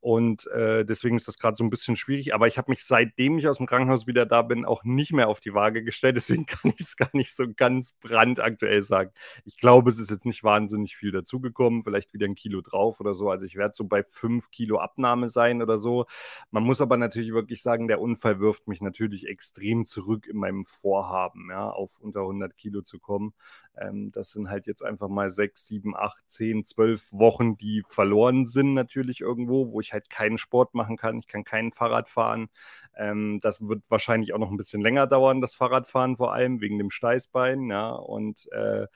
Und 0.00 0.46
äh, 0.48 0.84
deswegen 0.84 1.16
ist 1.16 1.26
das 1.28 1.38
gerade 1.38 1.56
so 1.56 1.64
ein 1.64 1.70
bisschen 1.70 1.96
schwierig. 1.96 2.34
Aber 2.34 2.46
ich 2.46 2.58
habe 2.58 2.70
mich 2.70 2.84
seitdem 2.84 3.38
ich 3.38 3.48
aus 3.48 3.56
dem 3.56 3.66
Krankenhaus 3.66 4.06
wieder 4.06 4.26
da 4.26 4.42
bin, 4.42 4.66
auch 4.66 4.84
nicht 4.84 5.14
mehr 5.14 5.28
auf 5.28 5.40
die 5.40 5.54
Waage 5.54 5.82
gestellt. 5.82 6.16
Deswegen 6.18 6.44
kann 6.44 6.72
ich 6.74 6.80
es 6.80 6.96
gar 6.96 7.10
nicht 7.14 7.34
so 7.34 7.46
ganz 7.56 7.94
brandaktuell 7.94 8.82
sagen. 8.82 9.10
Ich 9.46 9.56
glaube, 9.56 9.88
es 9.88 9.98
ist 9.98 10.10
jetzt 10.10 10.26
nicht 10.26 10.44
wahnsinnig 10.44 10.94
viel 10.94 11.10
dazugekommen, 11.10 11.82
vielleicht 11.82 12.12
wieder 12.12 12.26
ein 12.26 12.34
Kilo 12.34 12.60
drauf 12.60 13.00
oder 13.00 13.14
so. 13.14 13.30
Also 13.30 13.46
ich 13.46 13.56
werde 13.56 13.74
so 13.74 13.84
bei 13.84 14.04
5 14.04 14.50
Kilo 14.50 14.78
Abnahme 14.78 15.30
sein 15.30 15.62
oder 15.62 15.78
so. 15.78 16.04
Man 16.50 16.62
muss 16.62 16.80
aber 16.80 16.96
natürlich 16.98 17.32
wirklich 17.32 17.62
sagen, 17.62 17.88
der 17.88 18.00
Unfall 18.00 18.40
wirft 18.40 18.68
mich 18.68 18.82
natürlich 18.82 19.26
extrem 19.26 19.78
extrem 19.78 19.86
zurück 20.18 20.26
in 20.26 20.38
meinem 20.38 20.64
Vorhaben, 20.64 21.48
ja, 21.50 21.70
auf 21.70 21.98
unter 22.00 22.20
100 22.20 22.56
Kilo 22.56 22.82
zu 22.82 22.98
kommen. 22.98 23.34
Ähm, 23.76 24.10
das 24.12 24.32
sind 24.32 24.50
halt 24.50 24.66
jetzt 24.66 24.82
einfach 24.84 25.08
mal 25.08 25.30
sechs, 25.30 25.66
sieben, 25.66 25.96
acht, 25.96 26.24
zehn, 26.28 26.64
zwölf 26.64 27.06
Wochen, 27.12 27.56
die 27.56 27.82
verloren 27.86 28.46
sind 28.46 28.74
natürlich 28.74 29.20
irgendwo, 29.20 29.72
wo 29.72 29.80
ich 29.80 29.92
halt 29.92 30.10
keinen 30.10 30.38
Sport 30.38 30.74
machen 30.74 30.96
kann. 30.96 31.18
Ich 31.18 31.28
kann 31.28 31.44
kein 31.44 31.72
Fahrrad 31.72 32.08
fahren. 32.08 32.48
Ähm, 32.96 33.40
das 33.42 33.60
wird 33.66 33.82
wahrscheinlich 33.88 34.32
auch 34.34 34.38
noch 34.38 34.50
ein 34.50 34.56
bisschen 34.56 34.82
länger 34.82 35.06
dauern, 35.06 35.40
das 35.40 35.54
Fahrradfahren 35.54 36.16
vor 36.16 36.32
allem 36.32 36.60
wegen 36.60 36.78
dem 36.78 36.90
Steißbein, 36.90 37.70
ja, 37.70 37.90
und 37.90 38.50
äh, 38.52 38.86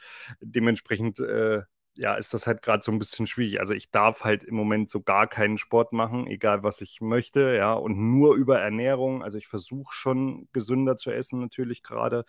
dementsprechend 0.41 1.21
äh, 1.21 1.63
ja, 1.95 2.15
ist 2.15 2.33
das 2.33 2.47
halt 2.47 2.63
gerade 2.63 2.83
so 2.83 2.91
ein 2.91 2.99
bisschen 2.99 3.27
schwierig. 3.27 3.61
Also 3.61 3.75
ich 3.75 3.91
darf 3.91 4.25
halt 4.25 4.45
im 4.45 4.55
Moment 4.55 4.89
so 4.89 5.03
gar 5.03 5.27
keinen 5.27 5.59
Sport 5.59 5.93
machen, 5.93 6.27
egal 6.27 6.63
was 6.63 6.81
ich 6.81 7.01
möchte, 7.03 7.55
ja, 7.55 7.75
und 7.75 7.99
nur 7.99 8.35
über 8.35 8.59
Ernährung. 8.61 9.23
Also 9.23 9.37
ich 9.37 9.47
versuche 9.47 9.93
schon 9.93 10.49
gesünder 10.53 10.97
zu 10.97 11.11
essen 11.11 11.41
natürlich 11.41 11.83
gerade. 11.83 12.25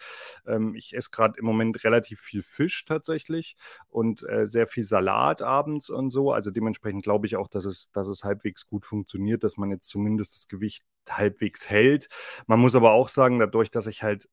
Ähm, 0.46 0.76
ich 0.76 0.94
esse 0.96 1.12
gerade 1.12 1.40
im 1.40 1.46
Moment 1.46 1.84
relativ 1.86 2.20
viel 2.20 2.44
Fisch 2.44 2.84
tatsächlich 2.86 3.56
und 3.90 4.28
äh, 4.28 4.46
sehr 4.46 4.68
viel 4.68 4.84
Salat 4.84 5.42
abends 5.42 5.90
und 5.90 6.10
so. 6.10 6.32
Also 6.34 6.52
dementsprechend 6.52 7.04
glaube 7.04 7.26
ich 7.28 7.38
auch, 7.38 7.48
dass 7.48 7.64
es, 7.66 7.90
dass 7.92 8.08
es 8.08 8.24
halbwegs 8.26 8.68
gut 8.68 8.86
funktioniert, 8.86 9.44
dass 9.44 9.56
man 9.58 9.72
jetzt 9.72 9.88
zumindest 9.88 10.36
das 10.36 10.48
Gewicht 10.50 10.84
halbwegs 11.10 11.70
hält. 11.70 12.10
Man 12.48 12.60
muss 12.60 12.76
aber 12.76 12.92
auch 12.92 13.08
sagen, 13.08 13.40
dadurch, 13.40 13.72
dass 13.72 13.88
ich 13.88 14.04
halt 14.04 14.28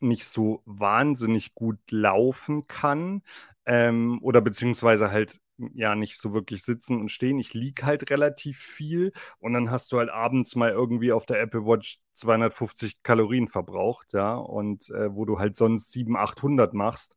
nicht 0.00 0.26
so 0.26 0.62
wahnsinnig 0.66 1.54
gut 1.54 1.78
laufen 1.90 2.66
kann, 2.66 3.22
ähm, 3.66 4.18
oder 4.22 4.40
beziehungsweise 4.40 5.10
halt 5.10 5.40
ja 5.74 5.94
nicht 5.94 6.18
so 6.20 6.32
wirklich 6.32 6.64
sitzen 6.64 7.00
und 7.00 7.10
stehen. 7.10 7.38
Ich 7.38 7.54
liege 7.54 7.84
halt 7.86 8.10
relativ 8.10 8.58
viel 8.58 9.12
und 9.38 9.52
dann 9.52 9.70
hast 9.70 9.92
du 9.92 9.98
halt 9.98 10.10
abends 10.10 10.56
mal 10.56 10.70
irgendwie 10.70 11.12
auf 11.12 11.26
der 11.26 11.40
Apple 11.40 11.64
Watch 11.66 12.00
250 12.12 13.02
Kalorien 13.02 13.48
verbraucht, 13.48 14.12
ja, 14.12 14.34
und 14.34 14.90
äh, 14.90 15.14
wo 15.14 15.24
du 15.24 15.38
halt 15.38 15.56
sonst 15.56 15.90
700, 15.92 16.22
800 16.30 16.74
machst. 16.74 17.16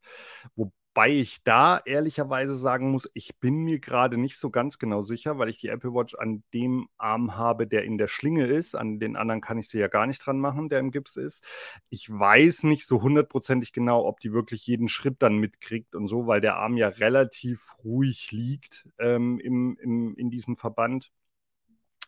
Wo, 0.56 0.72
Wobei 0.96 1.10
ich 1.10 1.44
da 1.44 1.82
ehrlicherweise 1.84 2.56
sagen 2.56 2.90
muss, 2.90 3.10
ich 3.14 3.38
bin 3.42 3.66
mir 3.66 3.80
gerade 3.80 4.18
nicht 4.18 4.38
so 4.38 4.50
ganz 4.50 4.80
genau 4.80 5.02
sicher, 5.02 5.38
weil 5.38 5.50
ich 5.50 5.58
die 5.58 5.68
Apple 5.68 5.94
Watch 5.94 6.16
an 6.16 6.42
dem 6.54 6.88
Arm 6.98 7.36
habe, 7.36 7.68
der 7.68 7.84
in 7.84 7.98
der 7.98 8.08
Schlinge 8.08 8.46
ist. 8.46 8.76
An 8.76 8.98
den 8.98 9.18
anderen 9.18 9.42
kann 9.42 9.58
ich 9.58 9.68
sie 9.68 9.78
ja 9.78 9.90
gar 9.90 10.08
nicht 10.08 10.26
dran 10.26 10.40
machen, 10.40 10.70
der 10.70 10.80
im 10.80 10.92
Gips 10.92 11.18
ist. 11.18 11.46
Ich 11.90 12.10
weiß 12.10 12.64
nicht 12.64 12.88
so 12.88 13.02
hundertprozentig 13.02 13.74
genau, 13.74 14.06
ob 14.06 14.22
die 14.22 14.32
wirklich 14.32 14.66
jeden 14.68 14.88
Schritt 14.88 15.22
dann 15.22 15.36
mitkriegt 15.36 15.96
und 15.96 16.08
so, 16.08 16.28
weil 16.28 16.40
der 16.40 16.56
Arm 16.56 16.78
ja 16.78 16.88
relativ 16.88 17.74
ruhig 17.84 18.32
liegt 18.32 18.88
ähm, 18.98 19.38
im, 19.42 19.78
im, 19.82 20.16
in 20.16 20.30
diesem 20.30 20.56
Verband. 20.56 21.12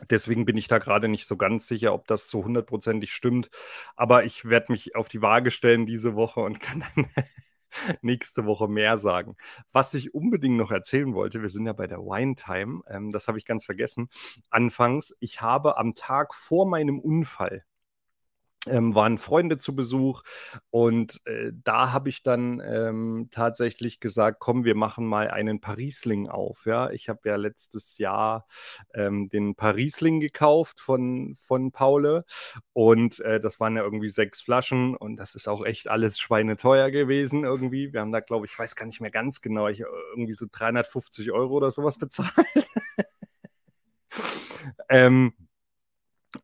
Deswegen 0.09 0.45
bin 0.45 0.55
ich 0.55 0.69
da 0.69 0.77
gerade 0.77 1.09
nicht 1.09 1.27
so 1.27 1.35
ganz 1.35 1.67
sicher, 1.67 1.93
ob 1.93 2.07
das 2.07 2.29
so 2.29 2.45
hundertprozentig 2.45 3.11
stimmt. 3.11 3.49
Aber 3.97 4.23
ich 4.23 4.45
werde 4.45 4.71
mich 4.71 4.95
auf 4.95 5.09
die 5.09 5.21
Waage 5.21 5.51
stellen 5.51 5.85
diese 5.85 6.15
Woche 6.15 6.39
und 6.39 6.59
kann 6.61 6.85
dann 6.95 7.07
nächste 8.01 8.45
Woche 8.45 8.67
mehr 8.67 8.97
sagen. 8.97 9.35
Was 9.71 9.93
ich 9.93 10.13
unbedingt 10.13 10.57
noch 10.57 10.71
erzählen 10.71 11.13
wollte, 11.13 11.41
wir 11.41 11.49
sind 11.49 11.65
ja 11.65 11.73
bei 11.73 11.87
der 11.87 11.99
Wine 11.99 12.35
Time, 12.35 12.81
ähm, 12.89 13.11
das 13.11 13.27
habe 13.27 13.37
ich 13.37 13.45
ganz 13.45 13.65
vergessen. 13.65 14.09
Anfangs, 14.49 15.15
ich 15.19 15.41
habe 15.41 15.77
am 15.77 15.93
Tag 15.95 16.33
vor 16.33 16.67
meinem 16.67 16.99
Unfall 16.99 17.63
ähm, 18.69 18.95
waren 18.95 19.17
Freunde 19.17 19.57
zu 19.57 19.75
Besuch 19.75 20.23
und 20.69 21.19
äh, 21.25 21.51
da 21.63 21.91
habe 21.91 22.09
ich 22.09 22.23
dann 22.23 22.61
ähm, 22.65 23.29
tatsächlich 23.31 23.99
gesagt, 23.99 24.39
komm, 24.39 24.63
wir 24.63 24.75
machen 24.75 25.05
mal 25.05 25.29
einen 25.29 25.61
Parisling 25.61 26.27
auf. 26.27 26.65
Ja, 26.65 26.89
ich 26.91 27.09
habe 27.09 27.21
ja 27.25 27.35
letztes 27.35 27.97
Jahr 27.97 28.47
ähm, 28.93 29.27
den 29.29 29.55
Parisling 29.55 30.19
gekauft 30.19 30.79
von 30.79 31.37
von 31.39 31.71
Paule 31.71 32.25
und 32.73 33.19
äh, 33.21 33.39
das 33.39 33.59
waren 33.59 33.75
ja 33.75 33.83
irgendwie 33.83 34.09
sechs 34.09 34.41
Flaschen 34.41 34.95
und 34.95 35.17
das 35.17 35.35
ist 35.35 35.47
auch 35.47 35.65
echt 35.65 35.87
alles 35.87 36.19
schweineteuer 36.19 36.91
gewesen 36.91 37.43
irgendwie. 37.43 37.93
Wir 37.93 38.01
haben 38.01 38.11
da, 38.11 38.19
glaube 38.19 38.45
ich, 38.45 38.57
weiß 38.57 38.75
gar 38.75 38.85
nicht 38.85 39.01
mehr 39.01 39.11
ganz 39.11 39.41
genau, 39.41 39.67
ich, 39.67 39.83
irgendwie 40.11 40.33
so 40.33 40.45
350 40.51 41.31
Euro 41.31 41.55
oder 41.55 41.71
sowas 41.71 41.97
bezahlt. 41.97 42.31
ähm, 44.89 45.33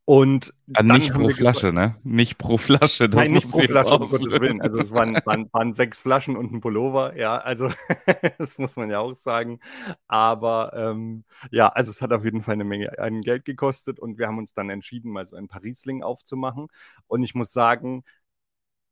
und 0.06 0.54
ja, 0.68 0.82
nicht 0.82 1.14
pro 1.14 1.30
Flasche, 1.30 1.74
ne? 1.74 1.98
Nicht 2.04 2.38
pro 2.38 2.58
Flasche. 2.58 3.10
Das 3.10 3.20
Nein, 3.22 3.34
nicht 3.34 3.52
pro 3.52 3.60
Flasche, 3.60 3.98
um 4.00 4.10
Gottes 4.10 4.32
Willen. 4.32 4.62
Also 4.62 4.78
es 4.78 4.92
waren, 4.92 5.16
waren, 5.26 5.50
waren, 5.52 5.74
sechs 5.74 6.00
Flaschen 6.00 6.38
und 6.38 6.52
ein 6.52 6.62
Pullover, 6.62 7.18
ja, 7.18 7.38
also 7.38 7.70
das 8.38 8.58
muss 8.58 8.76
man 8.76 8.90
ja 8.90 9.00
auch 9.00 9.14
sagen. 9.14 9.60
Aber 10.08 10.74
ähm, 10.76 11.26
ja, 11.52 11.68
also 11.68 11.92
es 11.92 12.02
hat 12.02 12.14
auf 12.14 12.24
jeden 12.24 12.42
Fall 12.42 12.54
eine 12.54 12.64
Menge 12.64 12.98
ein 12.98 13.22
Geld 13.22 13.46
gekostet 13.46 14.00
und 14.00 14.18
wir 14.18 14.28
haben 14.28 14.38
uns 14.38 14.54
dann 14.54 14.70
entschieden, 14.70 15.12
mal 15.12 15.26
so 15.26 15.36
ein 15.36 15.48
Parisling 15.48 16.02
aufzumachen. 16.02 16.68
Und 17.08 17.24
ich 17.24 17.36
muss 17.36 17.52
sagen, 17.52 18.04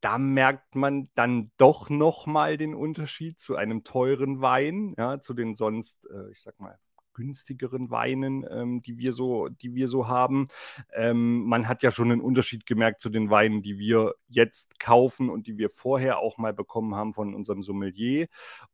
da 0.02 0.18
merkt 0.18 0.76
man 0.76 1.10
dann 1.16 1.52
doch 1.58 1.90
nochmal 1.90 2.58
den 2.58 2.76
Unterschied 2.76 3.40
zu 3.40 3.56
einem 3.56 3.84
teuren 3.84 4.42
Wein, 4.42 4.94
ja, 4.98 5.20
zu 5.22 5.34
den 5.34 5.56
sonst, 5.56 6.08
äh, 6.12 6.32
ich 6.32 6.42
sag 6.42 6.60
mal, 6.60 6.78
günstigeren 7.22 7.92
Weinen, 7.92 8.46
ähm, 8.50 8.82
die 8.82 8.98
wir 8.98 9.14
so, 9.14 9.48
die 9.48 9.76
wir 9.76 9.88
so 9.88 10.08
haben. 10.08 10.48
Ähm, 10.94 11.44
man 11.46 11.68
hat 11.68 11.84
ja 11.84 11.92
schon 11.92 12.12
einen 12.12 12.22
Unterschied 12.22 12.66
gemerkt 12.66 13.00
zu 13.00 13.10
den 13.10 13.30
Weinen, 13.30 13.62
die 13.62 13.78
wir 13.78 14.16
jetzt 14.28 14.80
kaufen 14.80 15.30
und 15.30 15.46
die 15.48 15.58
wir 15.58 15.70
vorher 15.70 16.18
auch 16.20 16.38
mal 16.38 16.54
bekommen 16.54 16.96
haben 16.96 17.14
von 17.14 17.36
unserem 17.36 17.62
Sommelier. 17.62 18.28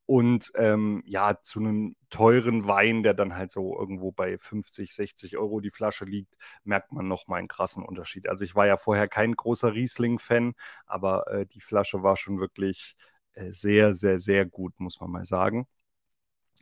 Und 0.05 0.51
ähm, 0.55 1.03
ja, 1.05 1.41
zu 1.41 1.59
einem 1.59 1.95
teuren 2.09 2.67
Wein, 2.67 3.03
der 3.03 3.13
dann 3.13 3.35
halt 3.35 3.51
so 3.51 3.77
irgendwo 3.77 4.11
bei 4.13 4.37
50, 4.37 4.93
60 4.93 5.37
Euro 5.37 5.59
die 5.59 5.71
Flasche 5.71 6.05
liegt, 6.05 6.37
merkt 6.63 6.93
man 6.93 7.07
noch 7.07 7.27
mal 7.27 7.37
einen 7.37 7.49
krassen 7.49 7.83
Unterschied. 7.83 8.29
Also 8.29 8.45
ich 8.45 8.55
war 8.55 8.65
ja 8.65 8.77
vorher 8.77 9.09
kein 9.09 9.33
großer 9.33 9.73
Riesling-Fan, 9.73 10.53
aber 10.85 11.27
äh, 11.27 11.45
die 11.45 11.59
Flasche 11.61 12.03
war 12.03 12.15
schon 12.15 12.39
wirklich 12.39 12.95
äh, 13.33 13.51
sehr, 13.51 13.93
sehr, 13.95 14.19
sehr 14.19 14.45
gut, 14.45 14.79
muss 14.79 14.99
man 15.01 15.11
mal 15.11 15.25
sagen. 15.25 15.67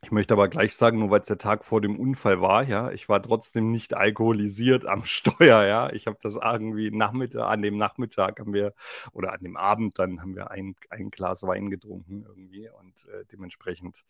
Ich 0.04 0.12
möchte 0.12 0.34
aber 0.36 0.50
gleich 0.50 0.76
sagen, 0.76 1.00
nur 1.00 1.10
weil 1.10 1.22
es 1.22 1.28
der 1.28 1.40
Tag 1.40 1.66
vor 1.66 1.82
dem 1.82 1.98
Unfall 2.00 2.40
war, 2.40 2.64
ja, 2.64 2.92
ich 2.92 3.10
war 3.10 3.22
trotzdem 3.24 3.72
nicht 3.72 3.96
alkoholisiert 3.96 4.86
am 4.86 5.04
Steuer, 5.06 5.64
ja. 5.64 5.92
Ich 5.94 6.06
habe 6.06 6.18
das 6.22 6.36
irgendwie 6.36 6.92
Nachmittag, 6.92 7.50
an 7.50 7.62
dem 7.62 7.78
Nachmittag 7.78 8.40
haben 8.40 8.54
wir, 8.54 8.74
oder 9.14 9.34
an 9.34 9.42
dem 9.42 9.58
Abend 9.58 9.98
dann 9.98 10.22
haben 10.22 10.36
wir 10.36 10.52
ein, 10.52 10.76
ein 10.90 11.10
Glas 11.10 11.44
Wein 11.44 11.70
getrunken 11.72 12.24
irgendwie 12.28 12.70
und 12.70 13.06
äh, 13.10 13.26
dementsprechend, 13.32 14.04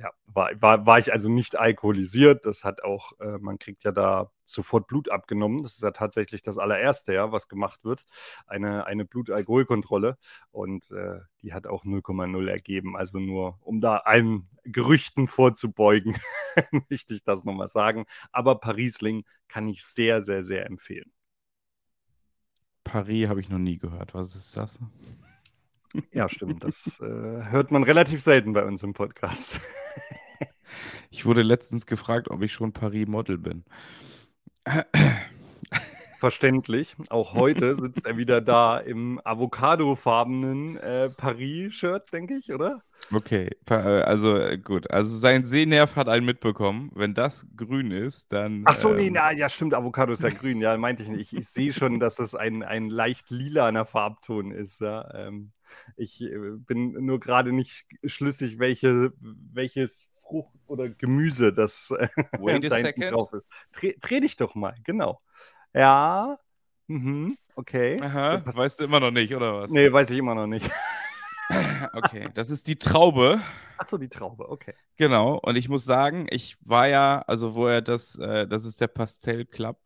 Ja, 0.00 0.12
war, 0.26 0.50
war, 0.62 0.86
war 0.86 0.98
ich 1.00 1.12
also 1.12 1.28
nicht 1.28 1.58
alkoholisiert. 1.58 2.46
Das 2.46 2.62
hat 2.62 2.84
auch, 2.84 3.18
äh, 3.18 3.38
man 3.38 3.58
kriegt 3.58 3.82
ja 3.82 3.90
da 3.90 4.30
sofort 4.44 4.86
Blut 4.86 5.10
abgenommen. 5.10 5.64
Das 5.64 5.74
ist 5.74 5.82
ja 5.82 5.90
tatsächlich 5.90 6.40
das 6.40 6.56
allererste, 6.56 7.14
ja, 7.14 7.32
was 7.32 7.48
gemacht 7.48 7.84
wird. 7.84 8.04
Eine, 8.46 8.86
eine 8.86 9.04
Blutalkoholkontrolle. 9.04 10.16
Und 10.52 10.88
äh, 10.92 11.18
die 11.42 11.52
hat 11.52 11.66
auch 11.66 11.84
0,0 11.84 12.48
ergeben. 12.48 12.96
Also 12.96 13.18
nur, 13.18 13.58
um 13.60 13.80
da 13.80 13.96
allen 13.96 14.48
Gerüchten 14.62 15.26
vorzubeugen, 15.26 16.16
möchte 16.88 17.14
ich 17.14 17.24
das 17.24 17.44
nochmal 17.44 17.68
sagen. 17.68 18.04
Aber 18.30 18.60
Parisling 18.60 19.24
kann 19.48 19.66
ich 19.66 19.84
sehr, 19.84 20.22
sehr, 20.22 20.44
sehr 20.44 20.66
empfehlen. 20.66 21.10
Paris 22.84 23.28
habe 23.28 23.40
ich 23.40 23.48
noch 23.48 23.58
nie 23.58 23.78
gehört. 23.78 24.14
Was 24.14 24.36
ist 24.36 24.56
das? 24.56 24.78
Ja, 26.12 26.28
stimmt. 26.28 26.64
Das 26.64 27.00
äh, 27.00 27.04
hört 27.04 27.70
man 27.70 27.82
relativ 27.82 28.22
selten 28.22 28.52
bei 28.52 28.64
uns 28.64 28.82
im 28.82 28.92
Podcast. 28.92 29.58
ich 31.10 31.24
wurde 31.24 31.42
letztens 31.42 31.86
gefragt, 31.86 32.30
ob 32.30 32.42
ich 32.42 32.52
schon 32.52 32.72
Paris-Model 32.72 33.38
bin. 33.38 33.64
Verständlich. 36.18 36.96
Auch 37.10 37.34
heute 37.34 37.76
sitzt 37.76 38.04
er 38.04 38.16
wieder 38.16 38.40
da 38.40 38.78
im 38.78 39.20
avocadofarbenen 39.22 40.76
äh, 40.78 41.10
Paris-Shirt, 41.10 42.12
denke 42.12 42.34
ich, 42.34 42.52
oder? 42.52 42.82
Okay, 43.12 43.50
äh, 43.70 43.74
also 43.74 44.36
äh, 44.36 44.58
gut. 44.58 44.90
Also 44.90 45.16
sein 45.16 45.44
Sehnerv 45.44 45.94
hat 45.94 46.08
einen 46.08 46.26
mitbekommen. 46.26 46.90
Wenn 46.92 47.14
das 47.14 47.46
grün 47.56 47.92
ist, 47.92 48.32
dann. 48.32 48.62
Ach 48.64 48.74
so, 48.74 48.90
ähm, 48.90 48.96
nee, 48.96 49.10
na, 49.10 49.30
ja, 49.30 49.48
stimmt. 49.48 49.74
Avocado 49.74 50.12
ist 50.12 50.24
ja 50.24 50.30
grün. 50.30 50.60
Ja, 50.60 50.76
meinte 50.76 51.04
ich 51.04 51.08
nicht. 51.08 51.32
Ich, 51.32 51.38
ich 51.38 51.48
sehe 51.48 51.72
schon, 51.72 52.00
dass 52.00 52.16
das 52.16 52.34
ein, 52.34 52.64
ein 52.64 52.90
leicht 52.90 53.30
lilaner 53.30 53.84
Farbton 53.84 54.50
ist. 54.50 54.80
Ja. 54.80 55.08
Ähm, 55.14 55.52
ich 55.96 56.22
äh, 56.22 56.36
bin 56.56 56.92
nur 57.04 57.20
gerade 57.20 57.52
nicht 57.52 57.86
schlüssig, 58.04 58.58
welche, 58.58 59.12
welches 59.20 60.08
Frucht 60.22 60.54
oder 60.66 60.88
Gemüse 60.88 61.52
das 61.52 61.90
Wait 61.90 62.64
a 62.72 62.76
second. 62.76 63.12
drauf 63.12 63.32
ist. 63.32 63.46
Dreh, 63.72 63.94
dreh 64.00 64.20
dich 64.20 64.36
doch 64.36 64.54
mal, 64.54 64.74
genau. 64.84 65.20
Ja. 65.72 66.38
Mhm. 66.86 67.36
Okay. 67.54 68.00
Aha, 68.00 68.38
das 68.38 68.54
weißt 68.54 68.80
du 68.80 68.84
immer 68.84 69.00
noch 69.00 69.10
nicht, 69.10 69.34
oder 69.34 69.54
was? 69.54 69.70
Nee, 69.70 69.92
weiß 69.92 70.10
ich 70.10 70.18
immer 70.18 70.34
noch 70.34 70.46
nicht. 70.46 70.70
okay, 71.92 72.28
das 72.34 72.50
ist 72.50 72.66
die 72.68 72.78
Traube. 72.78 73.40
Achso, 73.78 73.98
die 73.98 74.08
Traube, 74.08 74.48
okay. 74.48 74.74
Genau, 74.96 75.38
und 75.38 75.56
ich 75.56 75.68
muss 75.68 75.84
sagen, 75.84 76.26
ich 76.30 76.56
war 76.60 76.88
ja, 76.88 77.22
also 77.26 77.54
wo 77.54 77.66
er 77.66 77.82
das, 77.82 78.16
äh, 78.16 78.46
das 78.46 78.64
ist 78.64 78.80
der 78.80 78.88
Pastell 78.88 79.44
Club, 79.44 79.78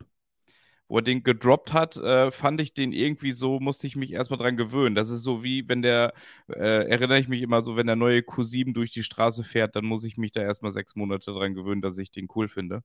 wo 0.93 0.99
er 0.99 1.01
den 1.01 1.23
gedroppt 1.23 1.73
hat, 1.73 1.97
äh, 1.97 2.29
fand 2.29 2.61
ich 2.61 2.75
den 2.75 2.93
irgendwie 2.93 3.31
so, 3.31 3.59
musste 3.59 3.87
ich 3.87 3.95
mich 3.95 4.13
erstmal 4.13 4.37
dran 4.37 4.57
gewöhnen. 4.57 4.93
Das 4.93 5.09
ist 5.09 5.23
so 5.23 5.43
wie, 5.43 5.67
wenn 5.67 5.81
der, 5.81 6.13
äh, 6.49 6.87
erinnere 6.87 7.17
ich 7.17 7.27
mich 7.27 7.41
immer 7.41 7.63
so, 7.63 7.75
wenn 7.75 7.87
der 7.87 7.95
neue 7.95 8.19
Q7 8.21 8.73
durch 8.73 8.91
die 8.91 9.01
Straße 9.01 9.43
fährt, 9.43 9.75
dann 9.75 9.85
muss 9.85 10.03
ich 10.03 10.17
mich 10.17 10.31
da 10.33 10.43
erstmal 10.43 10.71
sechs 10.71 10.95
Monate 10.95 11.31
dran 11.33 11.55
gewöhnen, 11.55 11.81
dass 11.81 11.97
ich 11.97 12.11
den 12.11 12.27
cool 12.35 12.47
finde. 12.47 12.83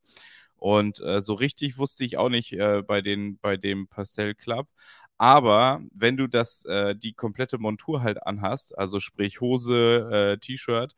Und 0.56 1.00
äh, 1.00 1.20
so 1.20 1.34
richtig 1.34 1.76
wusste 1.76 2.02
ich 2.02 2.16
auch 2.16 2.30
nicht 2.30 2.54
äh, 2.54 2.82
bei, 2.82 3.02
den, 3.02 3.38
bei 3.40 3.59
dem 3.59 3.88
Pastell 3.88 4.34
Club. 4.34 4.68
Aber 5.18 5.82
wenn 5.92 6.16
du 6.16 6.28
das, 6.28 6.64
äh, 6.64 6.96
die 6.96 7.12
komplette 7.12 7.59
Montur 7.59 8.02
halt 8.02 8.26
anhast, 8.26 8.78
also 8.78 9.00
sprich 9.00 9.42
Hose, 9.42 10.09
äh, 10.11 10.38
T-Shirt, 10.38 10.94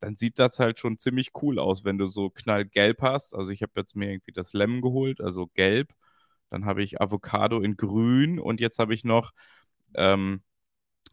dann 0.00 0.16
sieht 0.16 0.38
das 0.38 0.58
halt 0.60 0.80
schon 0.80 0.96
ziemlich 0.98 1.32
cool 1.42 1.58
aus, 1.58 1.84
wenn 1.84 1.98
du 1.98 2.06
so 2.06 2.30
knallgelb 2.30 3.02
hast. 3.02 3.34
Also 3.34 3.50
ich 3.50 3.62
habe 3.62 3.72
jetzt 3.76 3.96
mir 3.96 4.10
irgendwie 4.10 4.32
das 4.32 4.54
Lemon 4.54 4.80
geholt, 4.80 5.20
also 5.20 5.48
gelb. 5.54 5.92
Dann 6.54 6.66
habe 6.66 6.84
ich 6.84 7.00
Avocado 7.00 7.60
in 7.60 7.76
grün 7.76 8.38
und 8.38 8.60
jetzt 8.60 8.78
habe 8.78 8.94
ich 8.94 9.02
noch, 9.02 9.32
ähm, 9.94 10.40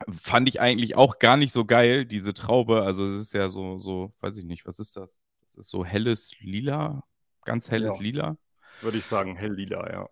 fand 0.07 0.47
ich 0.47 0.61
eigentlich 0.61 0.95
auch 0.95 1.17
gar 1.17 1.35
nicht 1.35 1.51
so 1.51 1.65
geil, 1.65 2.05
diese 2.05 2.35
Traube. 2.35 2.83
Also 2.83 3.05
es 3.05 3.23
ist 3.23 3.33
ja 3.33 3.49
so, 3.49 3.79
so, 3.79 4.13
weiß 4.21 4.37
ich 4.37 4.45
nicht, 4.45 4.67
was 4.67 4.77
ist 4.77 4.95
das? 4.97 5.19
Das 5.41 5.57
ist 5.57 5.69
so 5.69 5.83
helles 5.83 6.31
Lila, 6.39 7.03
ganz 7.43 7.71
helles 7.71 7.95
ja. 7.95 8.01
Lila. 8.01 8.37
Würde 8.81 8.99
ich 8.99 9.05
sagen, 9.05 9.35
hell 9.35 9.53
lila, 9.53 9.91
ja. 9.91 10.09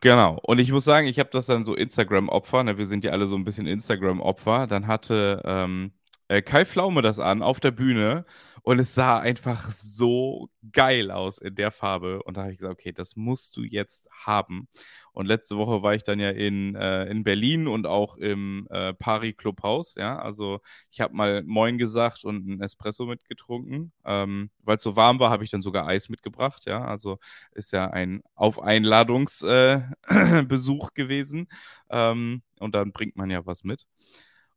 Genau. 0.00 0.38
Und 0.42 0.58
ich 0.58 0.72
muss 0.72 0.84
sagen, 0.84 1.06
ich 1.06 1.18
habe 1.18 1.30
das 1.32 1.46
dann 1.46 1.64
so 1.64 1.74
Instagram-Opfer, 1.74 2.64
ne? 2.64 2.76
wir 2.76 2.86
sind 2.86 3.04
ja 3.04 3.12
alle 3.12 3.26
so 3.26 3.36
ein 3.36 3.44
bisschen 3.44 3.66
Instagram-Opfer. 3.66 4.66
Dann 4.66 4.86
hatte 4.86 5.40
ähm, 5.44 5.92
äh, 6.28 6.42
Kai 6.42 6.64
Pflaume 6.64 7.00
das 7.00 7.20
an 7.20 7.42
auf 7.42 7.60
der 7.60 7.70
Bühne 7.70 8.26
und 8.64 8.78
es 8.78 8.94
sah 8.94 9.18
einfach 9.20 9.70
so 9.72 10.48
geil 10.72 11.10
aus 11.10 11.36
in 11.38 11.54
der 11.54 11.70
Farbe. 11.70 12.22
Und 12.22 12.36
da 12.38 12.42
habe 12.44 12.52
ich 12.52 12.58
gesagt, 12.58 12.72
okay, 12.80 12.92
das 12.92 13.14
musst 13.14 13.56
du 13.58 13.62
jetzt 13.62 14.08
haben. 14.10 14.68
Und 15.12 15.26
letzte 15.26 15.58
Woche 15.58 15.82
war 15.82 15.94
ich 15.94 16.02
dann 16.02 16.18
ja 16.18 16.30
in, 16.30 16.74
äh, 16.74 17.04
in 17.06 17.24
Berlin 17.24 17.68
und 17.68 17.86
auch 17.86 18.16
im 18.16 18.66
äh, 18.70 18.94
Paris 18.94 19.36
Clubhaus. 19.36 19.94
Ja, 19.96 20.18
also 20.18 20.60
ich 20.90 21.00
habe 21.02 21.14
mal 21.14 21.42
Moin 21.44 21.76
gesagt 21.78 22.24
und 22.24 22.48
einen 22.50 22.62
Espresso 22.62 23.04
mitgetrunken. 23.06 23.92
Ähm, 24.04 24.50
Weil 24.62 24.78
es 24.78 24.82
so 24.82 24.96
warm 24.96 25.18
war, 25.20 25.28
habe 25.30 25.44
ich 25.44 25.50
dann 25.50 25.60
sogar 25.62 25.86
Eis 25.86 26.08
mitgebracht. 26.08 26.62
Ja, 26.66 26.84
also 26.86 27.18
ist 27.52 27.70
ja 27.72 27.90
ein 27.90 28.22
Auf 28.34 28.60
Einladungsbesuch 28.62 30.88
äh, 30.88 30.90
gewesen. 30.94 31.48
Ähm, 31.90 32.42
und 32.60 32.74
dann 32.74 32.92
bringt 32.92 33.16
man 33.16 33.28
ja 33.30 33.44
was 33.46 33.62
mit. 33.62 33.86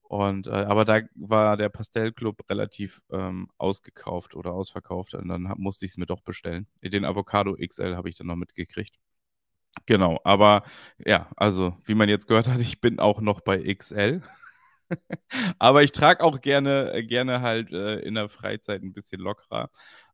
Und, 0.08 0.48
äh, 0.48 0.52
aber 0.52 0.86
da 0.86 1.02
war 1.16 1.58
der 1.58 1.68
Pastellclub 1.70 2.50
relativ 2.50 3.02
ähm, 3.12 3.50
ausgekauft 3.58 4.36
oder 4.36 4.54
ausverkauft. 4.54 5.14
Und 5.16 5.28
dann 5.28 5.50
hab, 5.50 5.58
musste 5.58 5.86
ich 5.86 5.92
es 5.92 5.98
mir 5.98 6.06
doch 6.06 6.22
bestellen. 6.22 6.68
Den 6.82 7.04
Avocado 7.06 7.56
XL 7.58 7.96
habe 7.96 8.10
ich 8.10 8.16
dann 8.18 8.28
noch 8.28 8.38
mitgekriegt. 8.38 8.96
Genau, 9.86 10.20
aber 10.24 10.64
ja, 11.06 11.30
also 11.38 11.78
wie 11.86 11.96
man 11.96 12.10
jetzt 12.10 12.28
gehört 12.28 12.48
hat, 12.48 12.60
ich 12.62 12.82
bin 12.82 13.00
auch 13.00 13.22
noch 13.22 13.42
bei 13.42 13.60
XL. 13.74 14.22
aber 15.60 15.84
ich 15.84 15.92
trage 15.92 16.24
auch 16.24 16.42
gerne, 16.42 16.94
äh, 16.94 17.04
gerne 17.04 17.42
halt 17.42 17.72
äh, 17.74 18.00
in 18.00 18.16
der 18.16 18.30
Freizeit 18.30 18.84
ein 18.84 18.94
bisschen 18.94 19.22
lockerer. 19.22 19.70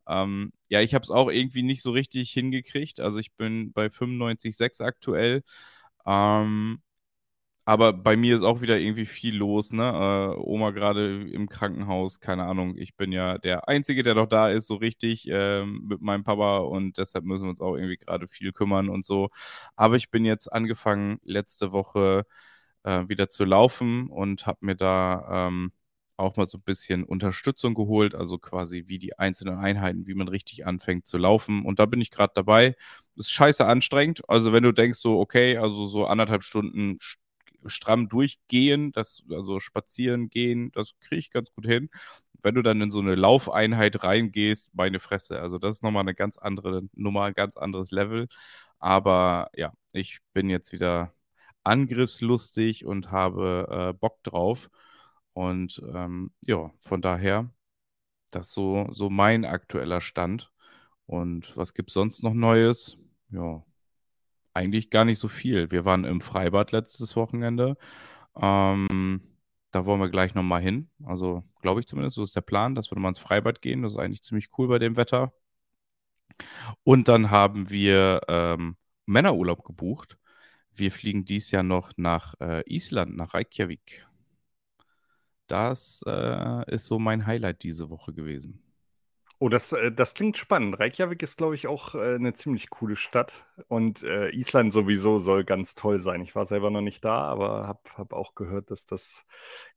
Ähm, 0.07 0.53
ja, 0.69 0.81
ich 0.81 0.95
habe 0.95 1.03
es 1.03 1.11
auch 1.11 1.29
irgendwie 1.31 1.63
nicht 1.63 1.83
so 1.83 1.91
richtig 1.91 2.31
hingekriegt. 2.31 2.99
Also 2.99 3.19
ich 3.19 3.33
bin 3.35 3.73
bei 3.73 3.89
95,6 3.89 4.81
aktuell. 4.81 5.43
Ähm, 6.05 6.81
aber 7.65 7.93
bei 7.93 8.17
mir 8.17 8.35
ist 8.35 8.43
auch 8.43 8.61
wieder 8.61 8.77
irgendwie 8.79 9.05
viel 9.05 9.35
los, 9.35 9.71
ne? 9.71 9.83
Äh, 10.35 10.39
Oma 10.41 10.71
gerade 10.71 11.21
im 11.29 11.47
Krankenhaus, 11.49 12.19
keine 12.19 12.43
Ahnung. 12.45 12.75
Ich 12.77 12.95
bin 12.95 13.11
ja 13.13 13.37
der 13.37 13.69
Einzige, 13.69 14.03
der 14.03 14.15
doch 14.15 14.27
da 14.27 14.49
ist, 14.49 14.67
so 14.67 14.75
richtig 14.75 15.29
äh, 15.29 15.65
mit 15.65 16.01
meinem 16.01 16.23
Papa 16.23 16.57
und 16.59 16.97
deshalb 16.97 17.23
müssen 17.25 17.45
wir 17.45 17.51
uns 17.51 17.61
auch 17.61 17.75
irgendwie 17.75 17.97
gerade 17.97 18.27
viel 18.27 18.51
kümmern 18.51 18.89
und 18.89 19.05
so. 19.05 19.29
Aber 19.75 19.95
ich 19.95 20.11
bin 20.11 20.25
jetzt 20.25 20.51
angefangen, 20.51 21.19
letzte 21.23 21.71
Woche 21.71 22.25
äh, 22.83 23.07
wieder 23.07 23.29
zu 23.29 23.45
laufen 23.45 24.07
und 24.09 24.45
habe 24.45 24.59
mir 24.65 24.75
da 24.75 25.47
ähm, 25.47 25.71
auch 26.17 26.35
mal 26.37 26.47
so 26.47 26.57
ein 26.57 26.63
bisschen 26.63 27.03
Unterstützung 27.03 27.73
geholt, 27.73 28.13
also 28.15 28.37
quasi 28.37 28.85
wie 28.87 28.99
die 28.99 29.17
einzelnen 29.17 29.57
Einheiten, 29.57 30.05
wie 30.07 30.13
man 30.13 30.27
richtig 30.27 30.65
anfängt 30.65 31.07
zu 31.07 31.17
laufen. 31.17 31.65
Und 31.65 31.79
da 31.79 31.85
bin 31.85 32.01
ich 32.01 32.11
gerade 32.11 32.33
dabei. 32.35 32.75
Ist 33.15 33.31
scheiße 33.31 33.65
anstrengend. 33.65 34.21
Also 34.29 34.53
wenn 34.53 34.63
du 34.63 34.71
denkst 34.71 34.99
so, 34.99 35.19
okay, 35.19 35.57
also 35.57 35.85
so 35.85 36.05
anderthalb 36.05 36.43
Stunden 36.43 36.97
stramm 37.65 38.09
durchgehen, 38.09 38.91
das, 38.91 39.23
also 39.29 39.59
spazieren 39.59 40.29
gehen, 40.29 40.71
das 40.73 40.93
kriege 40.99 41.19
ich 41.19 41.31
ganz 41.31 41.51
gut 41.53 41.65
hin. 41.65 41.89
Wenn 42.41 42.55
du 42.55 42.61
dann 42.61 42.81
in 42.81 42.91
so 42.91 42.99
eine 42.99 43.15
Laufeinheit 43.15 44.03
reingehst, 44.03 44.69
meine 44.73 44.99
Fresse, 44.99 45.39
also 45.39 45.57
das 45.59 45.75
ist 45.75 45.83
nochmal 45.83 46.01
eine 46.01 46.15
ganz 46.15 46.37
andere 46.37 46.83
Nummer, 46.93 47.23
ein 47.25 47.33
ganz 47.33 47.57
anderes 47.57 47.91
Level. 47.91 48.27
Aber 48.79 49.49
ja, 49.55 49.73
ich 49.93 50.19
bin 50.33 50.49
jetzt 50.49 50.73
wieder 50.73 51.13
angriffslustig 51.63 52.85
und 52.85 53.11
habe 53.11 53.91
äh, 53.91 53.93
Bock 53.93 54.21
drauf. 54.23 54.69
Und 55.33 55.81
ähm, 55.93 56.31
ja, 56.45 56.71
von 56.81 57.01
daher, 57.01 57.49
das 58.31 58.47
ist 58.47 58.53
so, 58.53 58.89
so 58.91 59.09
mein 59.09 59.45
aktueller 59.45 60.01
Stand. 60.01 60.51
Und 61.05 61.55
was 61.57 61.73
gibt 61.73 61.89
es 61.89 61.93
sonst 61.95 62.23
noch 62.23 62.33
Neues? 62.33 62.97
Ja, 63.29 63.63
eigentlich 64.53 64.89
gar 64.89 65.05
nicht 65.05 65.19
so 65.19 65.27
viel. 65.27 65.71
Wir 65.71 65.85
waren 65.85 66.05
im 66.05 66.21
Freibad 66.21 66.71
letztes 66.71 67.15
Wochenende. 67.15 67.77
Ähm, 68.35 69.21
da 69.71 69.85
wollen 69.85 70.01
wir 70.01 70.09
gleich 70.09 70.35
nochmal 70.35 70.61
hin. 70.61 70.89
Also, 71.05 71.43
glaube 71.61 71.79
ich 71.79 71.87
zumindest, 71.87 72.15
so 72.15 72.23
ist 72.23 72.35
der 72.35 72.41
Plan, 72.41 72.75
dass 72.75 72.91
wir 72.91 72.95
nochmal 72.95 73.11
ins 73.11 73.19
Freibad 73.19 73.61
gehen. 73.61 73.83
Das 73.83 73.93
ist 73.93 73.99
eigentlich 73.99 74.23
ziemlich 74.23 74.49
cool 74.57 74.67
bei 74.67 74.79
dem 74.79 74.95
Wetter. 74.97 75.33
Und 76.83 77.07
dann 77.07 77.31
haben 77.31 77.69
wir 77.69 78.21
ähm, 78.27 78.77
Männerurlaub 79.05 79.63
gebucht. 79.63 80.17
Wir 80.71 80.91
fliegen 80.91 81.25
dies 81.25 81.51
Jahr 81.51 81.63
noch 81.63 81.91
nach 81.97 82.35
äh, 82.39 82.63
Island, 82.67 83.15
nach 83.15 83.33
Reykjavik. 83.33 84.07
Das 85.47 86.03
äh, 86.07 86.73
ist 86.73 86.85
so 86.87 86.99
mein 86.99 87.25
Highlight 87.25 87.63
diese 87.63 87.89
Woche 87.89 88.13
gewesen. 88.13 88.61
Oh, 89.39 89.49
das, 89.49 89.73
äh, 89.73 89.91
das 89.91 90.13
klingt 90.13 90.37
spannend. 90.37 90.79
Reykjavik 90.79 91.21
ist, 91.21 91.37
glaube 91.37 91.55
ich, 91.55 91.67
auch 91.67 91.95
äh, 91.95 92.15
eine 92.15 92.33
ziemlich 92.33 92.69
coole 92.69 92.95
Stadt. 92.95 93.45
Und 93.67 94.01
äh, 94.03 94.29
Island 94.31 94.73
sowieso 94.73 95.19
soll 95.19 95.43
ganz 95.43 95.75
toll 95.75 95.99
sein. 95.99 96.21
Ich 96.21 96.33
war 96.33 96.45
selber 96.45 96.71
noch 96.71 96.81
nicht 96.81 97.03
da, 97.05 97.19
aber 97.21 97.67
habe 97.67 97.81
hab 97.95 98.13
auch 98.13 98.33
gehört, 98.35 98.71
dass 98.71 98.85
das 98.85 99.25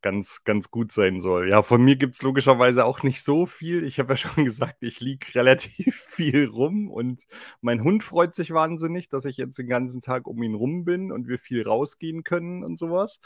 ganz, 0.01 0.45
ganz 0.45 0.71
gut 0.71 0.93
sein 0.93 1.21
soll. 1.21 1.51
Ja, 1.51 1.63
von 1.63 1.83
mir 1.83 1.97
gibt 1.97 2.15
es 2.15 2.23
logischerweise 2.23 2.85
auch 2.87 3.03
nicht 3.03 3.23
so 3.23 3.45
viel. 3.45 3.85
Ich 3.85 3.99
habe 3.99 4.15
ja 4.15 4.17
schon 4.17 4.45
gesagt, 4.45 4.83
ich 4.83 5.01
liege 5.01 5.27
relativ 5.35 5.97
viel 5.97 6.47
rum 6.47 6.91
und 6.91 7.25
mein 7.61 7.83
Hund 7.83 8.03
freut 8.03 8.35
sich 8.35 8.53
wahnsinnig, 8.53 9.09
dass 9.09 9.25
ich 9.25 9.37
jetzt 9.37 9.59
den 9.59 9.69
ganzen 9.69 10.01
Tag 10.01 10.27
um 10.27 10.43
ihn 10.43 10.55
rum 10.55 10.85
bin 10.85 11.13
und 11.13 11.29
wir 11.29 11.39
viel 11.39 11.67
rausgehen 11.67 12.25
können 12.25 12.65
und 12.65 12.79
sowas. 12.79 13.21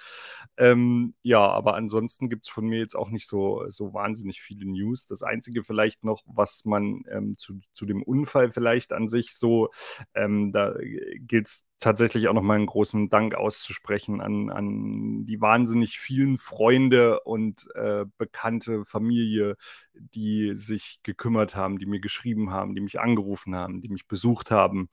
Ähm, 0.57 1.15
ja, 1.23 1.47
aber 1.47 1.75
ansonsten 1.75 2.29
gibt 2.29 2.47
es 2.47 2.53
von 2.53 2.67
mir 2.67 2.79
jetzt 2.79 2.97
auch 2.97 3.11
nicht 3.11 3.29
so, 3.29 3.67
so 3.69 3.93
wahnsinnig 3.95 4.41
viele 4.41 4.67
News. 4.67 5.07
Das 5.07 5.23
Einzige 5.23 5.63
vielleicht 5.63 6.03
noch, 6.05 6.25
was 6.35 6.65
man 6.65 7.03
ähm, 7.11 7.37
zu, 7.39 7.61
zu 7.73 7.87
dem 7.87 8.03
Unfall 8.03 8.51
vielleicht 8.51 8.93
an 8.93 9.09
sich 9.09 9.35
so, 9.37 9.71
ähm, 10.15 10.53
da 10.53 10.75
gilt 11.19 11.49
es 11.49 11.65
tatsächlich 11.81 12.29
auch 12.29 12.35
nochmal 12.35 12.59
einen 12.59 12.67
großen 12.67 13.09
Dank 13.09 13.35
auszusprechen 13.35 14.21
an, 14.21 14.51
an 14.51 15.25
die 15.25 15.41
wahnsinnig 15.41 15.99
vielen 15.99 16.37
Freunde 16.37 17.21
und 17.21 17.67
äh, 17.75 18.05
bekannte 18.19 18.85
Familie, 18.85 19.57
die 19.95 20.55
sich 20.55 21.01
gekümmert 21.03 21.57
haben, 21.57 21.79
die 21.79 21.87
mir 21.87 22.01
geschrieben 22.01 22.51
haben, 22.51 22.75
die 22.75 22.83
mich 22.83 23.01
angerufen 23.01 23.55
haben, 23.55 23.81
die 23.81 23.89
mich 23.89 24.07
besucht 24.07 24.51
haben. 24.51 24.91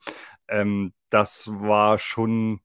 Ähm, 0.48 0.94
das 1.10 1.50
war 1.52 1.98
schon 1.98 2.60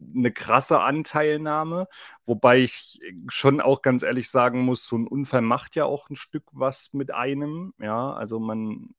eine 0.00 0.32
krasse 0.32 0.80
Anteilnahme, 0.80 1.88
wobei 2.26 2.58
ich 2.58 3.00
schon 3.28 3.60
auch 3.60 3.82
ganz 3.82 4.02
ehrlich 4.02 4.30
sagen 4.30 4.60
muss, 4.60 4.86
so 4.86 4.96
ein 4.96 5.06
Unfall 5.06 5.42
macht 5.42 5.76
ja 5.76 5.84
auch 5.84 6.10
ein 6.10 6.16
Stück 6.16 6.44
was 6.52 6.92
mit 6.92 7.12
einem. 7.12 7.74
Ja, 7.78 8.12
also 8.12 8.40
man, 8.40 8.94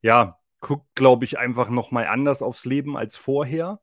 ja, 0.00 0.38
guckt, 0.60 0.86
glaube 0.94 1.24
ich, 1.24 1.38
einfach 1.38 1.70
nochmal 1.70 2.06
anders 2.06 2.42
aufs 2.42 2.64
Leben 2.64 2.96
als 2.96 3.16
vorher. 3.16 3.80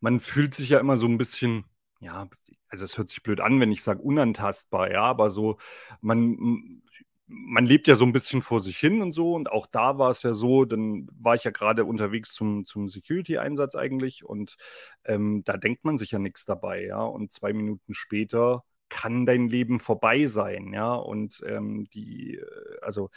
Man 0.00 0.20
fühlt 0.20 0.54
sich 0.54 0.70
ja 0.70 0.78
immer 0.78 0.96
so 0.96 1.06
ein 1.06 1.18
bisschen, 1.18 1.64
ja, 2.00 2.28
also 2.68 2.84
es 2.84 2.96
hört 2.96 3.08
sich 3.08 3.22
blöd 3.22 3.40
an, 3.40 3.60
wenn 3.60 3.72
ich 3.72 3.82
sage 3.82 4.00
unantastbar, 4.00 4.90
ja, 4.90 5.02
aber 5.02 5.30
so, 5.30 5.58
man, 6.00 6.82
man 7.30 7.64
lebt 7.64 7.86
ja 7.88 7.94
so 7.94 8.04
ein 8.04 8.12
bisschen 8.12 8.42
vor 8.42 8.60
sich 8.60 8.76
hin 8.78 9.02
und 9.02 9.12
so. 9.12 9.34
Und 9.34 9.50
auch 9.50 9.66
da 9.66 9.98
war 9.98 10.10
es 10.10 10.22
ja 10.22 10.32
so, 10.34 10.64
dann 10.64 11.08
war 11.18 11.34
ich 11.34 11.44
ja 11.44 11.50
gerade 11.50 11.84
unterwegs 11.84 12.32
zum, 12.34 12.64
zum 12.64 12.88
Security-Einsatz 12.88 13.76
eigentlich 13.76 14.24
und 14.24 14.56
ähm, 15.04 15.42
da 15.44 15.56
denkt 15.56 15.84
man 15.84 15.96
sich 15.96 16.10
ja 16.10 16.18
nichts 16.18 16.44
dabei, 16.44 16.84
ja. 16.84 17.02
Und 17.02 17.32
zwei 17.32 17.52
Minuten 17.52 17.94
später 17.94 18.64
kann 18.88 19.26
dein 19.26 19.48
Leben 19.48 19.80
vorbei 19.80 20.26
sein, 20.26 20.72
ja. 20.72 20.94
Und 20.94 21.40
ähm, 21.46 21.88
die, 21.94 22.36
äh, 22.36 22.78
also 22.82 23.10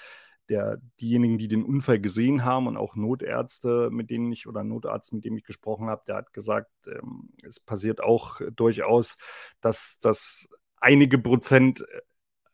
der, 0.50 0.78
diejenigen, 1.00 1.38
die 1.38 1.48
den 1.48 1.64
Unfall 1.64 2.00
gesehen 2.00 2.44
haben 2.46 2.68
und 2.68 2.78
auch 2.78 2.96
Notärzte, 2.96 3.90
mit 3.92 4.10
denen 4.10 4.32
ich 4.32 4.48
oder 4.48 4.64
Notarzt, 4.64 5.14
mit 5.14 5.26
dem 5.26 5.38
ich 5.38 5.44
gesprochen 5.44 5.88
habe, 5.88 6.04
der 6.08 6.16
hat 6.18 6.34
gesagt, 6.34 6.72
ähm, 6.88 7.30
es 7.44 7.60
passiert 7.60 8.02
auch 8.04 8.42
durchaus, 8.56 9.18
dass, 9.62 10.00
dass 10.00 10.48
einige 10.78 11.18
Prozent 11.18 11.82
äh, 11.82 12.02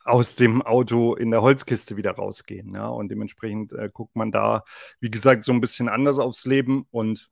aus 0.10 0.36
dem 0.36 0.62
Auto 0.62 1.16
in 1.16 1.32
der 1.32 1.42
Holzkiste 1.42 1.98
wieder 1.98 2.12
rausgehen. 2.12 2.74
Ja? 2.74 2.88
Und 2.88 3.10
dementsprechend 3.10 3.72
äh, 3.74 3.90
guckt 3.92 4.16
man 4.16 4.32
da, 4.32 4.64
wie 5.00 5.12
gesagt, 5.12 5.44
so 5.44 5.52
ein 5.52 5.62
bisschen 5.62 5.90
anders 5.90 6.20
aufs 6.20 6.46
Leben. 6.46 6.86
Und 6.92 7.30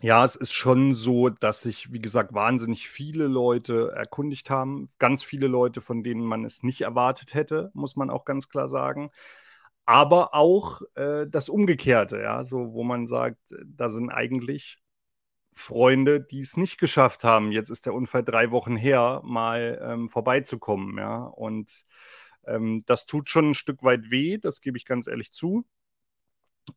ja, 0.00 0.24
es 0.24 0.36
ist 0.36 0.52
schon 0.52 0.94
so, 0.94 1.28
dass 1.28 1.62
sich, 1.62 1.92
wie 1.92 2.00
gesagt, 2.00 2.32
wahnsinnig 2.32 2.88
viele 2.88 3.26
Leute 3.26 3.92
erkundigt 3.96 4.50
haben. 4.50 4.90
Ganz 4.98 5.22
viele 5.24 5.48
Leute, 5.48 5.80
von 5.80 6.02
denen 6.02 6.22
man 6.22 6.44
es 6.44 6.62
nicht 6.62 6.82
erwartet 6.82 7.34
hätte, 7.34 7.70
muss 7.74 7.96
man 7.96 8.10
auch 8.10 8.24
ganz 8.24 8.48
klar 8.48 8.68
sagen 8.68 9.10
aber 9.88 10.34
auch 10.34 10.82
äh, 10.96 11.26
das 11.26 11.48
Umgekehrte, 11.48 12.20
ja, 12.20 12.44
so 12.44 12.74
wo 12.74 12.84
man 12.84 13.06
sagt, 13.06 13.38
da 13.64 13.88
sind 13.88 14.10
eigentlich 14.10 14.76
Freunde, 15.58 16.20
die 16.20 16.40
es 16.40 16.56
nicht 16.56 16.78
geschafft 16.78 17.24
haben. 17.24 17.52
Jetzt 17.52 17.70
ist 17.70 17.86
der 17.86 17.94
Unfall 17.94 18.24
drei 18.24 18.50
Wochen 18.50 18.76
her, 18.76 19.20
mal 19.24 19.78
ähm, 19.82 20.08
vorbeizukommen, 20.08 20.98
ja. 20.98 21.24
Und 21.24 21.84
ähm, 22.46 22.84
das 22.86 23.06
tut 23.06 23.28
schon 23.28 23.50
ein 23.50 23.54
Stück 23.54 23.82
weit 23.82 24.10
weh, 24.10 24.38
das 24.38 24.60
gebe 24.60 24.78
ich 24.78 24.86
ganz 24.86 25.06
ehrlich 25.06 25.32
zu. 25.32 25.64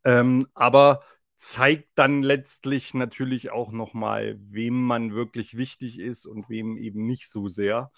Ähm, 0.03 0.47
aber 0.53 1.03
zeigt 1.37 1.89
dann 1.95 2.21
letztlich 2.21 2.93
natürlich 2.93 3.51
auch 3.51 3.71
nochmal, 3.71 4.37
wem 4.39 4.81
man 4.83 5.13
wirklich 5.13 5.57
wichtig 5.57 5.99
ist 5.99 6.25
und 6.25 6.49
wem 6.49 6.77
eben 6.77 7.01
nicht 7.01 7.29
so 7.29 7.47
sehr. 7.47 7.91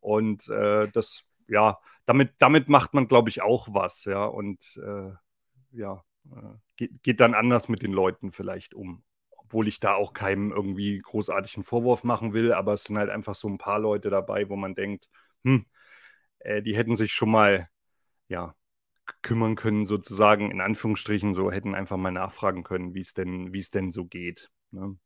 Und 0.00 0.48
äh, 0.48 0.88
das 0.92 1.24
ja, 1.48 1.78
damit, 2.06 2.32
damit 2.38 2.68
macht 2.68 2.94
man, 2.94 3.08
glaube 3.08 3.30
ich, 3.30 3.42
auch 3.42 3.68
was, 3.72 4.04
ja. 4.04 4.24
Und 4.24 4.80
äh, 4.84 5.12
ja, 5.72 6.04
äh, 6.30 6.54
geht, 6.76 7.02
geht 7.02 7.20
dann 7.20 7.34
anders 7.34 7.68
mit 7.68 7.82
den 7.82 7.92
Leuten 7.92 8.32
vielleicht 8.32 8.74
um. 8.74 9.02
Obwohl 9.48 9.66
ich 9.66 9.80
da 9.80 9.94
auch 9.94 10.12
keinem 10.12 10.52
irgendwie 10.52 10.98
großartigen 10.98 11.64
Vorwurf 11.64 12.04
machen 12.04 12.34
will, 12.34 12.52
aber 12.52 12.74
es 12.74 12.84
sind 12.84 12.98
halt 12.98 13.08
einfach 13.08 13.34
so 13.34 13.48
ein 13.48 13.56
paar 13.56 13.78
Leute 13.78 14.10
dabei, 14.10 14.50
wo 14.50 14.56
man 14.56 14.74
denkt, 14.74 15.08
hm, 15.42 15.64
äh, 16.40 16.60
die 16.60 16.76
hätten 16.76 16.96
sich 16.96 17.12
schon 17.12 17.30
mal, 17.30 17.70
ja, 18.28 18.54
kümmern 19.22 19.56
können, 19.56 19.86
sozusagen, 19.86 20.50
in 20.50 20.60
Anführungsstrichen, 20.60 21.32
so 21.32 21.50
hätten 21.50 21.74
einfach 21.74 21.96
mal 21.96 22.10
nachfragen 22.10 22.62
können, 22.62 22.92
wie 22.92 23.00
es 23.00 23.14
denn, 23.14 23.54
wie 23.54 23.60
es 23.60 23.70
denn 23.70 23.90
so 23.90 24.04
geht. 24.04 24.50
Ne? 24.70 24.98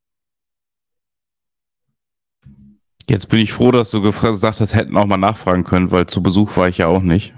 Jetzt 3.09 3.29
bin 3.29 3.39
ich 3.39 3.53
froh, 3.53 3.71
dass 3.71 3.93
du 3.93 4.03
gesagt 4.03 4.59
hast, 4.59 4.75
hätten 4.75 4.97
auch 4.97 5.07
mal 5.07 5.19
nachfragen 5.19 5.63
können, 5.63 5.93
weil 5.93 6.09
zu 6.09 6.21
Besuch 6.21 6.57
war 6.57 6.69
ich 6.69 6.79
ja 6.79 6.89
auch 6.89 7.03
nicht. 7.03 7.33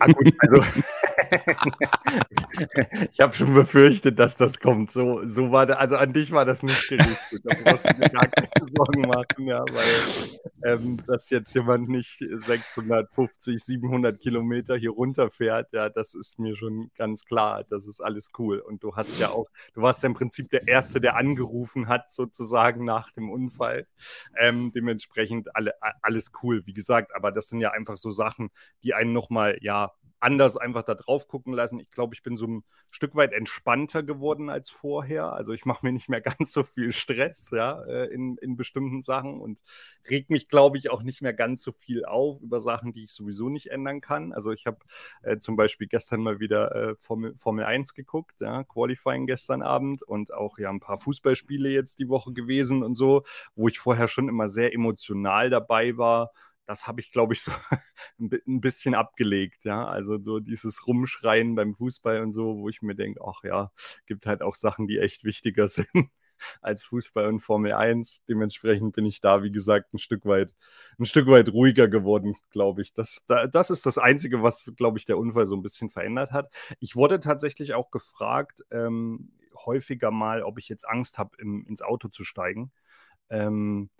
Ah, 0.00 0.06
gut, 0.06 0.32
also 0.38 0.62
ich 3.12 3.20
habe 3.20 3.34
schon 3.34 3.54
befürchtet, 3.54 4.18
dass 4.18 4.36
das 4.36 4.58
kommt. 4.58 4.90
So, 4.90 5.24
so 5.24 5.52
war 5.52 5.66
da, 5.66 5.74
also 5.74 5.96
an 5.96 6.12
dich 6.12 6.32
war 6.32 6.44
das 6.44 6.62
nicht 6.62 6.88
gerichtet. 6.88 7.42
Da 7.44 7.54
brauchst 7.62 7.88
du 7.88 7.98
mir 7.98 8.08
gar 8.10 8.26
keine 8.26 8.48
Sorgen 8.74 9.02
machen, 9.02 9.46
ja, 9.46 9.60
weil 9.60 9.84
ähm, 10.64 10.98
dass 11.06 11.30
jetzt 11.30 11.54
jemand 11.54 11.88
nicht 11.88 12.18
650, 12.18 13.62
700 13.62 14.20
Kilometer 14.20 14.76
hier 14.76 14.90
runterfährt, 14.90 15.72
ja, 15.72 15.88
das 15.90 16.14
ist 16.14 16.38
mir 16.38 16.56
schon 16.56 16.90
ganz 16.96 17.24
klar. 17.24 17.64
Das 17.68 17.86
ist 17.86 18.00
alles 18.00 18.30
cool. 18.38 18.58
Und 18.60 18.82
du 18.82 18.96
hast 18.96 19.18
ja 19.20 19.28
auch, 19.28 19.46
du 19.74 19.82
warst 19.82 20.02
ja 20.02 20.08
im 20.08 20.14
Prinzip 20.14 20.48
der 20.50 20.66
Erste, 20.66 21.00
der 21.00 21.16
angerufen 21.16 21.88
hat, 21.88 22.10
sozusagen 22.10 22.84
nach 22.84 23.10
dem 23.12 23.30
Unfall. 23.30 23.86
Ähm, 24.38 24.72
dementsprechend 24.74 25.54
alle, 25.54 25.74
alles 26.02 26.32
cool, 26.42 26.62
wie 26.66 26.74
gesagt. 26.74 27.14
Aber 27.14 27.30
das 27.30 27.48
sind 27.48 27.60
ja 27.60 27.72
einfach 27.72 27.98
so 27.98 28.10
Sachen, 28.10 28.50
die 28.82 28.94
einen 28.94 29.12
nochmal, 29.12 29.43
ja, 29.60 29.92
anders 30.24 30.56
einfach 30.56 30.82
da 30.82 30.94
drauf 30.94 31.28
gucken 31.28 31.52
lassen. 31.52 31.78
Ich 31.78 31.90
glaube, 31.90 32.14
ich 32.14 32.22
bin 32.22 32.36
so 32.38 32.46
ein 32.46 32.64
Stück 32.90 33.14
weit 33.14 33.32
entspannter 33.34 34.02
geworden 34.02 34.48
als 34.48 34.70
vorher. 34.70 35.34
Also 35.34 35.52
ich 35.52 35.66
mache 35.66 35.84
mir 35.84 35.92
nicht 35.92 36.08
mehr 36.08 36.20
ganz 36.22 36.52
so 36.52 36.62
viel 36.62 36.92
Stress 36.92 37.50
ja, 37.52 37.82
äh, 37.84 38.06
in, 38.06 38.38
in 38.38 38.56
bestimmten 38.56 39.02
Sachen 39.02 39.40
und 39.40 39.60
reg 40.08 40.30
mich, 40.30 40.48
glaube 40.48 40.78
ich, 40.78 40.90
auch 40.90 41.02
nicht 41.02 41.20
mehr 41.20 41.34
ganz 41.34 41.62
so 41.62 41.72
viel 41.72 42.06
auf 42.06 42.40
über 42.40 42.60
Sachen, 42.60 42.94
die 42.94 43.04
ich 43.04 43.12
sowieso 43.12 43.50
nicht 43.50 43.70
ändern 43.70 44.00
kann. 44.00 44.32
Also 44.32 44.50
ich 44.50 44.66
habe 44.66 44.78
äh, 45.22 45.36
zum 45.36 45.56
Beispiel 45.56 45.88
gestern 45.88 46.22
mal 46.22 46.40
wieder 46.40 46.74
äh, 46.74 46.96
Formel, 46.96 47.34
Formel 47.38 47.64
1 47.64 47.92
geguckt, 47.92 48.40
ja, 48.40 48.64
Qualifying 48.64 49.26
gestern 49.26 49.60
Abend 49.62 50.02
und 50.02 50.32
auch 50.32 50.58
ja 50.58 50.70
ein 50.70 50.80
paar 50.80 50.98
Fußballspiele 50.98 51.68
jetzt 51.68 51.98
die 51.98 52.08
Woche 52.08 52.32
gewesen 52.32 52.82
und 52.82 52.94
so, 52.94 53.24
wo 53.54 53.68
ich 53.68 53.78
vorher 53.78 54.08
schon 54.08 54.30
immer 54.30 54.48
sehr 54.48 54.72
emotional 54.72 55.50
dabei 55.50 55.98
war 55.98 56.30
das 56.66 56.86
habe 56.86 57.00
ich, 57.00 57.12
glaube 57.12 57.34
ich, 57.34 57.42
so 57.42 57.52
ein 58.18 58.60
bisschen 58.60 58.94
abgelegt, 58.94 59.64
ja. 59.64 59.86
Also 59.86 60.20
so 60.20 60.40
dieses 60.40 60.86
Rumschreien 60.86 61.54
beim 61.54 61.74
Fußball 61.74 62.20
und 62.22 62.32
so, 62.32 62.58
wo 62.58 62.68
ich 62.68 62.82
mir 62.82 62.94
denke, 62.94 63.20
ach 63.26 63.42
ja, 63.44 63.70
gibt 64.06 64.26
halt 64.26 64.42
auch 64.42 64.54
Sachen, 64.54 64.86
die 64.86 64.98
echt 64.98 65.24
wichtiger 65.24 65.68
sind 65.68 66.10
als 66.62 66.84
Fußball 66.84 67.26
und 67.26 67.40
Formel 67.40 67.72
1. 67.72 68.22
Dementsprechend 68.28 68.94
bin 68.94 69.04
ich 69.06 69.20
da, 69.20 69.42
wie 69.42 69.52
gesagt, 69.52 69.94
ein 69.94 69.98
Stück 69.98 70.26
weit, 70.26 70.54
ein 70.98 71.04
Stück 71.04 71.26
weit 71.28 71.48
ruhiger 71.50 71.88
geworden, 71.88 72.36
glaube 72.50 72.82
ich. 72.82 72.92
Das, 72.92 73.24
das 73.26 73.70
ist 73.70 73.86
das 73.86 73.98
Einzige, 73.98 74.42
was, 74.42 74.72
glaube 74.76 74.98
ich, 74.98 75.04
der 75.04 75.18
Unfall 75.18 75.46
so 75.46 75.56
ein 75.56 75.62
bisschen 75.62 75.90
verändert 75.90 76.32
hat. 76.32 76.52
Ich 76.80 76.96
wurde 76.96 77.20
tatsächlich 77.20 77.74
auch 77.74 77.90
gefragt, 77.90 78.62
ähm, 78.70 79.32
häufiger 79.64 80.10
mal, 80.10 80.42
ob 80.42 80.58
ich 80.58 80.68
jetzt 80.68 80.88
Angst 80.88 81.18
habe, 81.18 81.36
ins 81.40 81.82
Auto 81.82 82.08
zu 82.08 82.24
steigen. 82.24 82.72
Ähm, 83.30 83.90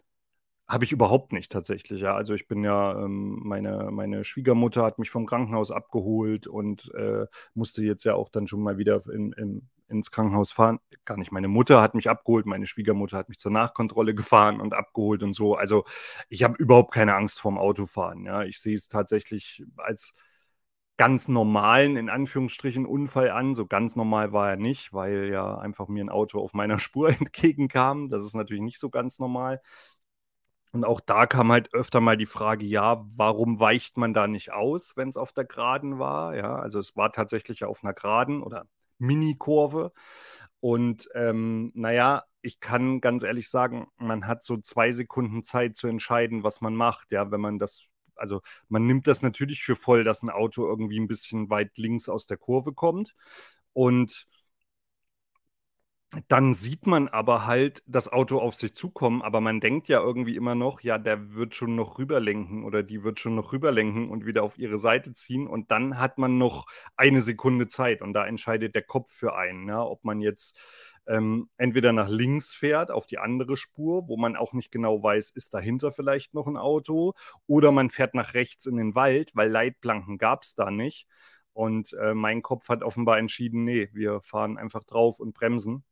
habe 0.66 0.84
ich 0.84 0.92
überhaupt 0.92 1.32
nicht 1.32 1.52
tatsächlich, 1.52 2.00
ja. 2.00 2.14
Also 2.14 2.34
ich 2.34 2.48
bin 2.48 2.64
ja, 2.64 2.98
ähm, 2.98 3.40
meine, 3.44 3.90
meine 3.90 4.24
Schwiegermutter 4.24 4.82
hat 4.82 4.98
mich 4.98 5.10
vom 5.10 5.26
Krankenhaus 5.26 5.70
abgeholt 5.70 6.46
und 6.46 6.92
äh, 6.94 7.26
musste 7.54 7.82
jetzt 7.84 8.04
ja 8.04 8.14
auch 8.14 8.30
dann 8.30 8.48
schon 8.48 8.62
mal 8.62 8.78
wieder 8.78 9.02
in, 9.12 9.32
in, 9.32 9.68
ins 9.88 10.10
Krankenhaus 10.10 10.52
fahren. 10.52 10.78
Gar 11.04 11.18
nicht 11.18 11.32
meine 11.32 11.48
Mutter 11.48 11.82
hat 11.82 11.94
mich 11.94 12.08
abgeholt, 12.08 12.46
meine 12.46 12.66
Schwiegermutter 12.66 13.18
hat 13.18 13.28
mich 13.28 13.38
zur 13.38 13.52
Nachkontrolle 13.52 14.14
gefahren 14.14 14.60
und 14.60 14.72
abgeholt 14.74 15.22
und 15.22 15.34
so. 15.34 15.54
Also 15.54 15.84
ich 16.30 16.42
habe 16.42 16.56
überhaupt 16.56 16.92
keine 16.94 17.14
Angst 17.14 17.40
vorm 17.40 17.58
Autofahren. 17.58 18.24
Ja. 18.24 18.42
Ich 18.44 18.60
sehe 18.60 18.74
es 18.76 18.88
tatsächlich 18.88 19.64
als 19.76 20.14
ganz 20.96 21.28
normalen, 21.28 21.96
in 21.96 22.08
Anführungsstrichen, 22.08 22.86
Unfall 22.86 23.30
an. 23.30 23.54
So 23.54 23.66
ganz 23.66 23.96
normal 23.96 24.32
war 24.32 24.50
er 24.50 24.56
nicht, 24.56 24.92
weil 24.92 25.28
ja 25.30 25.58
einfach 25.58 25.88
mir 25.88 26.04
ein 26.04 26.08
Auto 26.08 26.40
auf 26.40 26.54
meiner 26.54 26.78
Spur 26.80 27.10
entgegenkam. 27.10 28.06
Das 28.08 28.22
ist 28.24 28.34
natürlich 28.34 28.62
nicht 28.62 28.78
so 28.78 28.90
ganz 28.90 29.18
normal. 29.18 29.60
Und 30.74 30.84
auch 30.84 30.98
da 31.00 31.26
kam 31.26 31.52
halt 31.52 31.72
öfter 31.72 32.00
mal 32.00 32.16
die 32.16 32.26
Frage, 32.26 32.66
ja, 32.66 33.06
warum 33.14 33.60
weicht 33.60 33.96
man 33.96 34.12
da 34.12 34.26
nicht 34.26 34.52
aus, 34.52 34.96
wenn 34.96 35.08
es 35.08 35.16
auf 35.16 35.32
der 35.32 35.44
Geraden 35.44 36.00
war? 36.00 36.34
Ja, 36.34 36.56
also 36.56 36.80
es 36.80 36.96
war 36.96 37.12
tatsächlich 37.12 37.62
auf 37.62 37.84
einer 37.84 37.94
Geraden 37.94 38.42
oder 38.42 38.66
Mini-Kurve. 38.98 39.92
Und 40.58 41.08
ähm, 41.14 41.70
naja, 41.76 42.24
ich 42.42 42.58
kann 42.58 43.00
ganz 43.00 43.22
ehrlich 43.22 43.48
sagen, 43.50 43.86
man 43.98 44.26
hat 44.26 44.42
so 44.42 44.56
zwei 44.56 44.90
Sekunden 44.90 45.44
Zeit 45.44 45.76
zu 45.76 45.86
entscheiden, 45.86 46.42
was 46.42 46.60
man 46.60 46.74
macht. 46.74 47.12
Ja, 47.12 47.30
wenn 47.30 47.40
man 47.40 47.60
das, 47.60 47.84
also 48.16 48.40
man 48.68 48.84
nimmt 48.84 49.06
das 49.06 49.22
natürlich 49.22 49.62
für 49.62 49.76
voll, 49.76 50.02
dass 50.02 50.24
ein 50.24 50.30
Auto 50.30 50.66
irgendwie 50.66 50.98
ein 50.98 51.06
bisschen 51.06 51.50
weit 51.50 51.78
links 51.78 52.08
aus 52.08 52.26
der 52.26 52.36
Kurve 52.36 52.72
kommt. 52.72 53.14
Und 53.74 54.26
dann 56.28 56.54
sieht 56.54 56.86
man 56.86 57.08
aber 57.08 57.46
halt 57.46 57.82
das 57.86 58.12
Auto 58.12 58.38
auf 58.38 58.54
sich 58.54 58.74
zukommen, 58.74 59.22
aber 59.22 59.40
man 59.40 59.60
denkt 59.60 59.88
ja 59.88 60.00
irgendwie 60.00 60.36
immer 60.36 60.54
noch, 60.54 60.80
ja, 60.80 60.98
der 60.98 61.34
wird 61.34 61.54
schon 61.54 61.74
noch 61.74 61.98
rüberlenken 61.98 62.64
oder 62.64 62.82
die 62.82 63.02
wird 63.02 63.20
schon 63.20 63.34
noch 63.34 63.52
rüberlenken 63.52 64.10
und 64.10 64.26
wieder 64.26 64.42
auf 64.42 64.58
ihre 64.58 64.78
Seite 64.78 65.12
ziehen 65.12 65.46
und 65.46 65.70
dann 65.70 65.98
hat 65.98 66.18
man 66.18 66.38
noch 66.38 66.66
eine 66.96 67.22
Sekunde 67.22 67.68
Zeit 67.68 68.02
und 68.02 68.12
da 68.12 68.26
entscheidet 68.26 68.74
der 68.74 68.82
Kopf 68.82 69.12
für 69.12 69.36
einen, 69.36 69.68
ja, 69.68 69.82
ob 69.82 70.04
man 70.04 70.20
jetzt 70.20 70.58
ähm, 71.06 71.48
entweder 71.58 71.92
nach 71.92 72.08
links 72.08 72.54
fährt 72.54 72.90
auf 72.90 73.06
die 73.06 73.18
andere 73.18 73.56
Spur, 73.56 74.08
wo 74.08 74.16
man 74.16 74.36
auch 74.36 74.52
nicht 74.52 74.70
genau 74.70 75.02
weiß, 75.02 75.30
ist 75.30 75.54
dahinter 75.54 75.92
vielleicht 75.92 76.34
noch 76.34 76.46
ein 76.46 76.56
Auto, 76.56 77.14
oder 77.46 77.72
man 77.72 77.90
fährt 77.90 78.14
nach 78.14 78.34
rechts 78.34 78.66
in 78.66 78.76
den 78.76 78.94
Wald, 78.94 79.32
weil 79.34 79.50
Leitplanken 79.50 80.18
gab 80.18 80.42
es 80.42 80.54
da 80.54 80.70
nicht. 80.70 81.06
Und 81.52 81.92
äh, 81.94 82.14
mein 82.14 82.42
Kopf 82.42 82.68
hat 82.68 82.82
offenbar 82.82 83.18
entschieden, 83.18 83.64
nee, 83.64 83.88
wir 83.92 84.20
fahren 84.22 84.58
einfach 84.58 84.82
drauf 84.84 85.20
und 85.20 85.34
bremsen. 85.34 85.84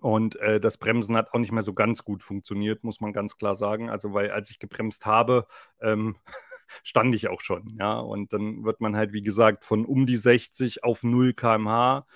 Und 0.00 0.36
äh, 0.36 0.58
das 0.58 0.78
Bremsen 0.78 1.16
hat 1.16 1.32
auch 1.32 1.38
nicht 1.38 1.52
mehr 1.52 1.62
so 1.62 1.74
ganz 1.74 2.04
gut 2.04 2.22
funktioniert, 2.22 2.82
muss 2.82 3.00
man 3.00 3.12
ganz 3.12 3.36
klar 3.36 3.54
sagen. 3.56 3.90
Also, 3.90 4.14
weil 4.14 4.30
als 4.30 4.50
ich 4.50 4.58
gebremst 4.58 5.04
habe, 5.04 5.46
ähm, 5.80 6.16
stand 6.82 7.14
ich 7.14 7.28
auch 7.28 7.42
schon, 7.42 7.76
ja. 7.78 7.98
Und 7.98 8.32
dann 8.32 8.64
wird 8.64 8.80
man 8.80 8.96
halt, 8.96 9.12
wie 9.12 9.22
gesagt, 9.22 9.64
von 9.64 9.84
um 9.84 10.06
die 10.06 10.16
60 10.16 10.84
auf 10.84 11.02
0 11.02 11.34
km/h 11.34 12.06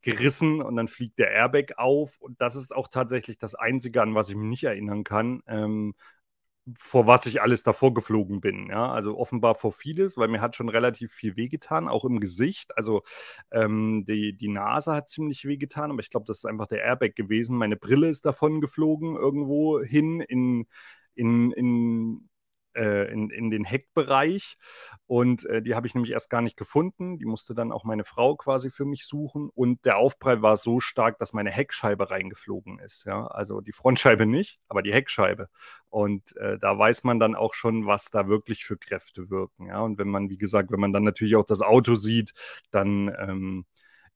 gerissen 0.00 0.62
und 0.62 0.76
dann 0.76 0.88
fliegt 0.88 1.18
der 1.18 1.30
Airbag 1.30 1.78
auf. 1.78 2.16
Und 2.20 2.40
das 2.40 2.56
ist 2.56 2.74
auch 2.74 2.88
tatsächlich 2.88 3.38
das 3.38 3.54
Einzige, 3.54 4.02
an 4.02 4.14
was 4.14 4.28
ich 4.30 4.36
mich 4.36 4.48
nicht 4.48 4.64
erinnern 4.64 5.04
kann, 5.04 5.42
ähm, 5.46 5.94
vor 6.78 7.06
was 7.06 7.26
ich 7.26 7.42
alles 7.42 7.62
davor 7.62 7.94
geflogen 7.94 8.40
bin. 8.40 8.68
Ja? 8.68 8.90
Also 8.90 9.16
offenbar 9.16 9.54
vor 9.54 9.72
vieles, 9.72 10.16
weil 10.16 10.28
mir 10.28 10.40
hat 10.40 10.56
schon 10.56 10.68
relativ 10.68 11.12
viel 11.12 11.36
wehgetan, 11.36 11.88
auch 11.88 12.04
im 12.04 12.20
Gesicht. 12.20 12.76
Also 12.76 13.02
ähm, 13.52 14.04
die, 14.06 14.36
die 14.36 14.48
Nase 14.48 14.94
hat 14.94 15.08
ziemlich 15.08 15.44
wehgetan, 15.44 15.90
aber 15.90 16.00
ich 16.00 16.10
glaube, 16.10 16.26
das 16.26 16.38
ist 16.38 16.46
einfach 16.46 16.66
der 16.66 16.82
Airbag 16.82 17.14
gewesen. 17.14 17.56
Meine 17.56 17.76
Brille 17.76 18.08
ist 18.08 18.26
davon 18.26 18.60
geflogen 18.60 19.16
irgendwo 19.16 19.80
hin 19.80 20.20
in, 20.20 20.66
in, 21.14 21.52
in 21.52 22.28
äh, 22.76 23.10
in, 23.10 23.30
in 23.30 23.50
den 23.50 23.64
Heckbereich. 23.64 24.56
Und 25.06 25.44
äh, 25.46 25.62
die 25.62 25.74
habe 25.74 25.86
ich 25.86 25.94
nämlich 25.94 26.12
erst 26.12 26.30
gar 26.30 26.42
nicht 26.42 26.56
gefunden. 26.56 27.18
Die 27.18 27.24
musste 27.24 27.54
dann 27.54 27.72
auch 27.72 27.84
meine 27.84 28.04
Frau 28.04 28.36
quasi 28.36 28.70
für 28.70 28.84
mich 28.84 29.06
suchen. 29.06 29.50
Und 29.54 29.84
der 29.84 29.98
Aufprall 29.98 30.42
war 30.42 30.56
so 30.56 30.80
stark, 30.80 31.18
dass 31.18 31.32
meine 31.32 31.50
Heckscheibe 31.50 32.10
reingeflogen 32.10 32.78
ist. 32.78 33.04
Ja? 33.04 33.26
Also 33.26 33.60
die 33.60 33.72
Frontscheibe 33.72 34.26
nicht, 34.26 34.60
aber 34.68 34.82
die 34.82 34.92
Heckscheibe. 34.92 35.48
Und 35.88 36.36
äh, 36.36 36.58
da 36.58 36.78
weiß 36.78 37.04
man 37.04 37.18
dann 37.18 37.34
auch 37.34 37.54
schon, 37.54 37.86
was 37.86 38.10
da 38.10 38.28
wirklich 38.28 38.64
für 38.64 38.76
Kräfte 38.76 39.30
wirken. 39.30 39.66
Ja? 39.66 39.80
Und 39.80 39.98
wenn 39.98 40.08
man, 40.08 40.28
wie 40.30 40.38
gesagt, 40.38 40.70
wenn 40.70 40.80
man 40.80 40.92
dann 40.92 41.04
natürlich 41.04 41.36
auch 41.36 41.46
das 41.46 41.62
Auto 41.62 41.94
sieht, 41.94 42.32
dann 42.70 43.14
ähm, 43.18 43.66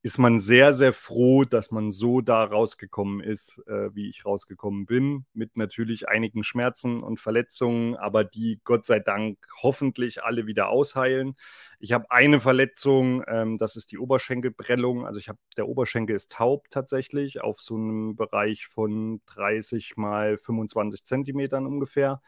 ist 0.03 0.18
man 0.18 0.38
sehr, 0.38 0.72
sehr 0.72 0.94
froh, 0.94 1.44
dass 1.44 1.70
man 1.70 1.90
so 1.90 2.22
da 2.22 2.42
rausgekommen 2.44 3.20
ist, 3.20 3.62
äh, 3.66 3.94
wie 3.94 4.09
ich 4.09 4.24
rausgekommen 4.24 4.86
bin, 4.86 5.26
mit 5.34 5.59
natürlich 5.59 6.09
einigen 6.09 6.42
Schmerzen 6.42 7.03
und 7.03 7.20
Verletzungen, 7.20 7.96
aber 7.96 8.24
die 8.24 8.61
Gott 8.64 8.86
sei 8.86 8.98
Dank 8.98 9.38
hoffentlich 9.62 10.22
alle 10.22 10.46
wieder 10.46 10.70
ausheilen. 10.70 11.36
Ich 11.80 11.92
habe 11.92 12.11
eine 12.11 12.40
Verletzung, 12.40 13.22
ähm, 13.26 13.59
das 13.59 13.76
ist 13.76 13.92
die 13.92 13.98
Oberschenkelprellung. 13.98 15.07
Also 15.07 15.18
ich 15.18 15.28
habe, 15.28 15.38
der 15.59 15.68
Oberschenkel 15.68 16.16
ist 16.16 16.32
taub 16.32 16.70
tatsächlich 16.70 17.42
auf 17.42 17.61
so 17.61 17.74
einem 17.74 18.16
Bereich 18.16 18.66
von 18.68 19.20
30 19.26 19.96
mal 19.96 20.38
25 20.38 21.05
Zentimetern 21.05 21.66
ungefähr. 21.66 22.22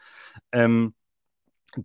Ähm, 0.51 0.93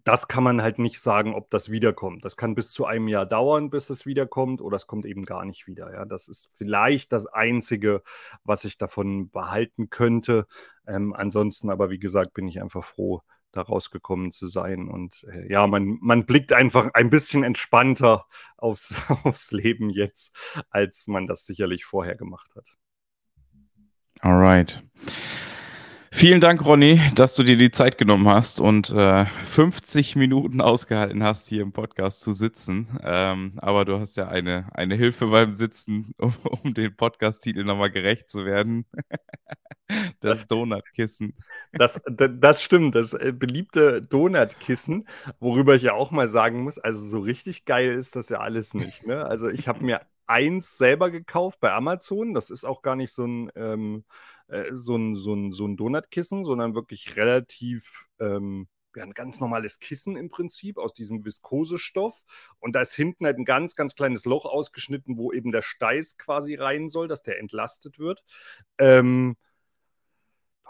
das 0.05 0.29
kann 0.29 0.45
man 0.45 0.63
halt 0.63 0.79
nicht 0.79 1.01
sagen, 1.01 1.35
ob 1.35 1.51
das 1.51 1.71
wiederkommt. 1.71 2.25
Das 2.25 2.37
kann 2.37 2.55
bis 2.55 2.73
zu 2.73 2.85
einem 2.85 3.09
Jahr 3.09 3.27
dauern, 3.27 3.71
bis 3.71 3.91
es 3.91 4.07
wiederkommt, 4.07 4.61
oder 4.61 4.77
es 4.77 4.87
kommt 4.87 5.07
eben 5.07 5.25
gar 5.25 5.45
nicht 5.45 5.67
wieder. 5.67 5.93
Ja, 5.93 6.05
das 6.05 6.29
ist 6.29 6.51
vielleicht 6.55 7.13
das 7.13 7.27
Einzige, 7.27 8.03
was 8.45 8.65
ich 8.65 8.77
davon 8.79 9.31
behalten 9.31 9.91
könnte. 9.91 10.47
Ähm, 10.87 11.15
ansonsten 11.15 11.71
aber, 11.71 11.91
wie 11.91 11.99
gesagt, 11.99 12.35
bin 12.35 12.47
ich 12.49 12.61
einfach 12.61 12.85
froh, 12.85 13.23
da 13.53 13.63
rausgekommen 13.63 14.31
zu 14.31 14.47
sein. 14.47 14.89
Und 14.89 15.25
äh, 15.33 15.51
ja, 15.51 15.67
man, 15.67 15.99
man 16.01 16.27
blickt 16.27 16.53
einfach 16.53 16.91
ein 16.95 17.11
bisschen 17.11 17.43
entspannter 17.43 18.27
aufs, 18.57 18.95
aufs 19.25 19.53
Leben 19.53 19.91
jetzt, 19.91 20.37
als 20.71 21.07
man 21.07 21.27
das 21.27 21.47
sicherlich 21.47 21.85
vorher 21.85 22.17
gemacht 22.17 22.55
hat. 22.57 22.77
Alright. 24.21 24.83
Vielen 26.11 26.41
Dank, 26.41 26.65
Ronny, 26.65 27.01
dass 27.15 27.35
du 27.35 27.43
dir 27.43 27.57
die 27.57 27.71
Zeit 27.71 27.99
genommen 27.99 28.29
hast 28.29 28.61
und 28.61 28.91
äh, 28.91 29.27
50 29.27 30.17
Minuten 30.17 30.61
ausgehalten 30.61 31.23
hast, 31.23 31.49
hier 31.49 31.63
im 31.63 31.73
Podcast 31.73 32.21
zu 32.21 32.33
sitzen. 32.33 32.99
Ähm, 33.03 33.53
aber 33.59 33.85
du 33.85 34.01
hast 34.01 34.17
ja 34.17 34.27
eine, 34.29 34.67
eine 34.73 34.95
Hilfe 34.95 35.27
beim 35.27 35.53
Sitzen, 35.53 36.15
um, 36.19 36.35
um 36.63 36.73
den 36.73 36.97
Podcast-Titel 36.97 37.65
nochmal 37.65 37.91
gerecht 37.91 38.31
zu 38.31 38.47
werden. 38.47 38.87
das, 40.21 40.47
Donutkissen. 40.47 41.35
Das, 41.73 42.01
das, 42.07 42.31
das, 42.35 42.63
stimmt, 42.63 42.95
das 42.95 43.13
äh, 43.13 43.33
beliebte 43.33 44.01
Donutkissen, 44.01 45.07
worüber 45.41 45.75
ich 45.75 45.83
ja 45.83 45.93
auch 45.93 46.11
mal 46.11 46.29
sagen 46.29 46.63
muss, 46.63 46.79
also 46.79 47.07
so 47.07 47.21
richtig 47.21 47.67
geil 47.67 47.93
ist 47.93 48.17
das 48.17 48.31
ja 48.31 48.39
alles 48.39 48.73
nicht. 48.73 49.07
Ne? 49.07 49.27
Also 49.27 49.49
ich 49.51 49.69
habe 49.69 49.85
mir 49.85 50.01
eins 50.29 50.79
selber 50.79 51.11
gekauft 51.11 51.61
bei 51.61 51.73
Amazon. 51.73 52.35
Das 52.35 52.51
ist 52.51 52.65
auch 52.65 52.83
gar 52.83 52.97
nicht 52.97 53.13
so 53.13 53.25
ein... 53.27 53.51
Ähm, 53.57 54.05
äh, 54.49 54.73
so 54.73 54.97
ein, 54.97 55.15
so 55.15 55.35
ein, 55.35 55.53
so 55.53 55.67
ein 55.67 55.77
Donutkissen, 55.77 56.43
sondern 56.45 56.75
wirklich 56.75 57.17
relativ 57.17 58.07
ähm, 58.19 58.67
ja, 58.97 59.05
ein 59.05 59.13
ganz 59.13 59.41
normales 59.41 59.79
Kissen 59.79 60.17
im 60.17 60.31
Prinzip 60.31 60.79
aus 60.79 60.95
diesem 60.95 61.25
Viskosestoff. 61.25 62.25
Und 62.59 62.73
da 62.73 62.81
ist 62.81 62.95
hinten 62.95 63.27
halt 63.27 63.39
ein 63.39 63.45
ganz, 63.45 63.77
ganz 63.77 63.95
kleines 63.95 64.25
Loch 64.25 64.45
ausgeschnitten, 64.45 65.17
wo 65.17 65.33
eben 65.33 65.53
der 65.53 65.63
Steiß 65.63 66.17
quasi 66.17 66.55
rein 66.55 66.89
soll, 66.89 67.09
dass 67.09 67.23
der 67.23 67.39
entlastet 67.39 67.99
wird. 67.99 68.25
Ähm, 68.79 69.37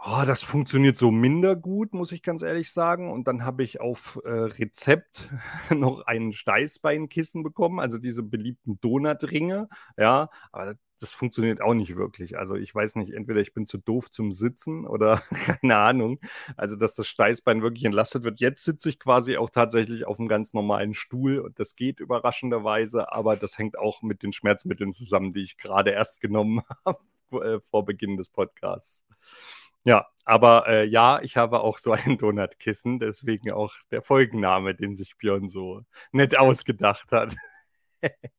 Oh, 0.04 0.22
das 0.24 0.42
funktioniert 0.42 0.96
so 0.96 1.10
minder 1.10 1.56
gut, 1.56 1.92
muss 1.92 2.12
ich 2.12 2.22
ganz 2.22 2.42
ehrlich 2.42 2.70
sagen. 2.72 3.10
Und 3.10 3.26
dann 3.26 3.44
habe 3.44 3.64
ich 3.64 3.80
auf 3.80 4.18
äh, 4.24 4.30
Rezept 4.30 5.28
noch 5.74 6.02
ein 6.06 6.32
Steißbeinkissen 6.32 7.42
bekommen, 7.42 7.80
also 7.80 7.98
diese 7.98 8.22
beliebten 8.22 8.78
Donutringe. 8.80 9.68
Ja, 9.96 10.30
aber 10.52 10.74
das 11.00 11.10
funktioniert 11.10 11.60
auch 11.60 11.74
nicht 11.74 11.96
wirklich. 11.96 12.38
Also 12.38 12.54
ich 12.54 12.72
weiß 12.74 12.94
nicht, 12.96 13.12
entweder 13.12 13.40
ich 13.40 13.52
bin 13.52 13.66
zu 13.66 13.76
doof 13.78 14.08
zum 14.10 14.30
Sitzen 14.30 14.86
oder 14.86 15.20
keine 15.60 15.76
Ahnung. 15.76 16.20
Also 16.56 16.76
dass 16.76 16.94
das 16.94 17.08
Steißbein 17.08 17.62
wirklich 17.62 17.84
entlastet 17.84 18.22
wird. 18.22 18.40
Jetzt 18.40 18.64
sitze 18.64 18.88
ich 18.90 19.00
quasi 19.00 19.36
auch 19.36 19.50
tatsächlich 19.50 20.06
auf 20.06 20.18
einem 20.20 20.28
ganz 20.28 20.54
normalen 20.54 20.94
Stuhl 20.94 21.38
und 21.40 21.58
das 21.58 21.74
geht 21.74 21.98
überraschenderweise, 22.00 23.12
aber 23.12 23.36
das 23.36 23.58
hängt 23.58 23.76
auch 23.78 24.02
mit 24.02 24.22
den 24.22 24.32
Schmerzmitteln 24.32 24.92
zusammen, 24.92 25.32
die 25.32 25.42
ich 25.42 25.56
gerade 25.58 25.90
erst 25.90 26.20
genommen 26.20 26.62
habe 26.84 27.00
äh, 27.32 27.60
vor 27.70 27.84
Beginn 27.84 28.16
des 28.16 28.30
Podcasts. 28.30 29.04
Ja, 29.84 30.06
aber 30.24 30.68
äh, 30.68 30.84
ja, 30.84 31.20
ich 31.22 31.36
habe 31.36 31.60
auch 31.60 31.78
so 31.78 31.92
ein 31.92 32.18
Donutkissen, 32.18 32.98
deswegen 32.98 33.50
auch 33.50 33.72
der 33.90 34.02
Folgenname, 34.02 34.74
den 34.74 34.94
sich 34.96 35.16
Björn 35.16 35.48
so 35.48 35.82
nett 36.12 36.38
ausgedacht 36.38 37.12
hat. 37.12 37.34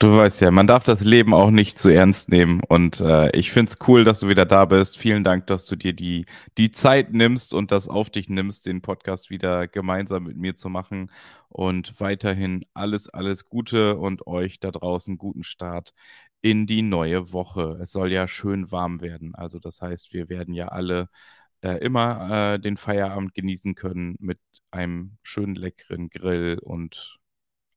Du 0.00 0.16
weißt 0.16 0.40
ja, 0.40 0.50
man 0.50 0.66
darf 0.66 0.82
das 0.84 1.02
Leben 1.02 1.32
auch 1.32 1.50
nicht 1.50 1.78
zu 1.78 1.88
ernst 1.88 2.28
nehmen. 2.28 2.60
Und 2.68 3.00
äh, 3.00 3.30
ich 3.30 3.52
finde 3.52 3.70
es 3.70 3.78
cool, 3.88 4.04
dass 4.04 4.20
du 4.20 4.28
wieder 4.28 4.44
da 4.44 4.64
bist. 4.64 4.98
Vielen 4.98 5.22
Dank, 5.24 5.46
dass 5.46 5.66
du 5.66 5.76
dir 5.76 5.92
die, 5.92 6.26
die 6.58 6.72
Zeit 6.72 7.12
nimmst 7.12 7.54
und 7.54 7.70
das 7.70 7.88
auf 7.88 8.10
dich 8.10 8.28
nimmst, 8.28 8.66
den 8.66 8.82
Podcast 8.82 9.30
wieder 9.30 9.68
gemeinsam 9.68 10.24
mit 10.24 10.36
mir 10.36 10.56
zu 10.56 10.68
machen. 10.68 11.10
Und 11.48 12.00
weiterhin 12.00 12.66
alles, 12.74 13.08
alles 13.08 13.48
Gute 13.48 13.96
und 13.96 14.26
euch 14.26 14.58
da 14.58 14.72
draußen 14.72 15.16
guten 15.16 15.44
Start 15.44 15.94
in 16.44 16.66
die 16.66 16.82
neue 16.82 17.32
Woche. 17.32 17.78
Es 17.80 17.90
soll 17.92 18.12
ja 18.12 18.28
schön 18.28 18.70
warm 18.70 19.00
werden. 19.00 19.34
Also 19.34 19.58
das 19.58 19.80
heißt, 19.80 20.12
wir 20.12 20.28
werden 20.28 20.52
ja 20.52 20.68
alle 20.68 21.08
äh, 21.62 21.78
immer 21.78 22.54
äh, 22.56 22.60
den 22.60 22.76
Feierabend 22.76 23.34
genießen 23.34 23.74
können 23.74 24.16
mit 24.20 24.40
einem 24.70 25.16
schönen 25.22 25.54
leckeren 25.56 26.10
Grill 26.10 26.58
und 26.62 27.18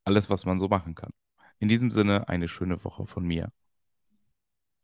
alles, 0.06 0.30
was 0.30 0.46
man 0.46 0.60
so 0.60 0.68
machen 0.70 0.96
kann. 0.96 1.12
In 1.60 1.70
diesem 1.70 1.92
Sinne 1.92 2.30
eine 2.30 2.50
schöne 2.50 2.84
Woche 2.84 3.08
von 3.08 3.26
mir. 3.26 3.52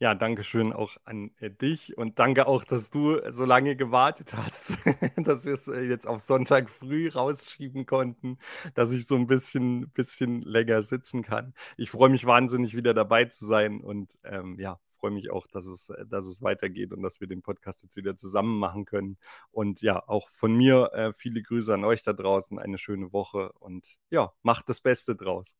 Ja, 0.04 0.16
danke 0.16 0.44
schön 0.44 0.74
auch 0.74 0.98
an 1.06 1.32
äh, 1.40 1.50
dich 1.50 1.98
und 1.98 2.20
danke 2.20 2.46
auch, 2.46 2.66
dass 2.66 2.90
du 2.90 3.22
so 3.32 3.46
lange 3.46 3.78
gewartet 3.78 4.34
hast, 4.36 4.74
dass 5.16 5.46
wir 5.46 5.54
es 5.54 5.70
äh, 5.70 5.80
jetzt 5.80 6.08
auf 6.08 6.20
Sonntag 6.20 6.70
früh 6.70 7.08
rausschieben 7.08 7.86
konnten, 7.86 8.38
dass 8.74 8.92
ich 8.92 9.08
so 9.08 9.16
ein 9.16 9.28
bisschen, 9.28 9.90
bisschen 9.92 10.42
länger 10.42 10.84
sitzen 10.84 11.24
kann. 11.24 11.54
Ich 11.78 11.90
freue 11.90 12.10
mich 12.10 12.26
wahnsinnig, 12.26 12.76
wieder 12.76 12.94
dabei 12.94 13.24
zu 13.24 13.46
sein 13.46 13.80
und 13.80 14.20
ähm, 14.26 14.60
ja, 14.60 14.78
freue 14.98 15.12
mich 15.12 15.32
auch, 15.32 15.48
dass 15.48 15.66
es, 15.66 15.90
äh, 15.90 16.06
dass 16.06 16.26
es 16.26 16.42
weitergeht 16.42 16.92
und 16.92 17.02
dass 17.02 17.22
wir 17.22 17.30
den 17.30 17.42
Podcast 17.42 17.84
jetzt 17.84 17.96
wieder 17.96 18.18
zusammen 18.18 18.60
machen 18.60 18.84
können. 18.84 19.18
Und 19.52 19.82
ja, 19.82 20.06
auch 20.06 20.28
von 20.32 20.54
mir 20.54 20.92
äh, 20.92 21.14
viele 21.14 21.42
Grüße 21.42 21.74
an 21.74 21.86
euch 21.86 22.04
da 22.04 22.12
draußen, 22.12 22.60
eine 22.60 22.78
schöne 22.78 23.14
Woche 23.14 23.54
und 23.54 23.88
ja, 24.10 24.34
macht 24.42 24.68
das 24.68 24.82
Beste 24.82 25.16
draus. 25.16 25.56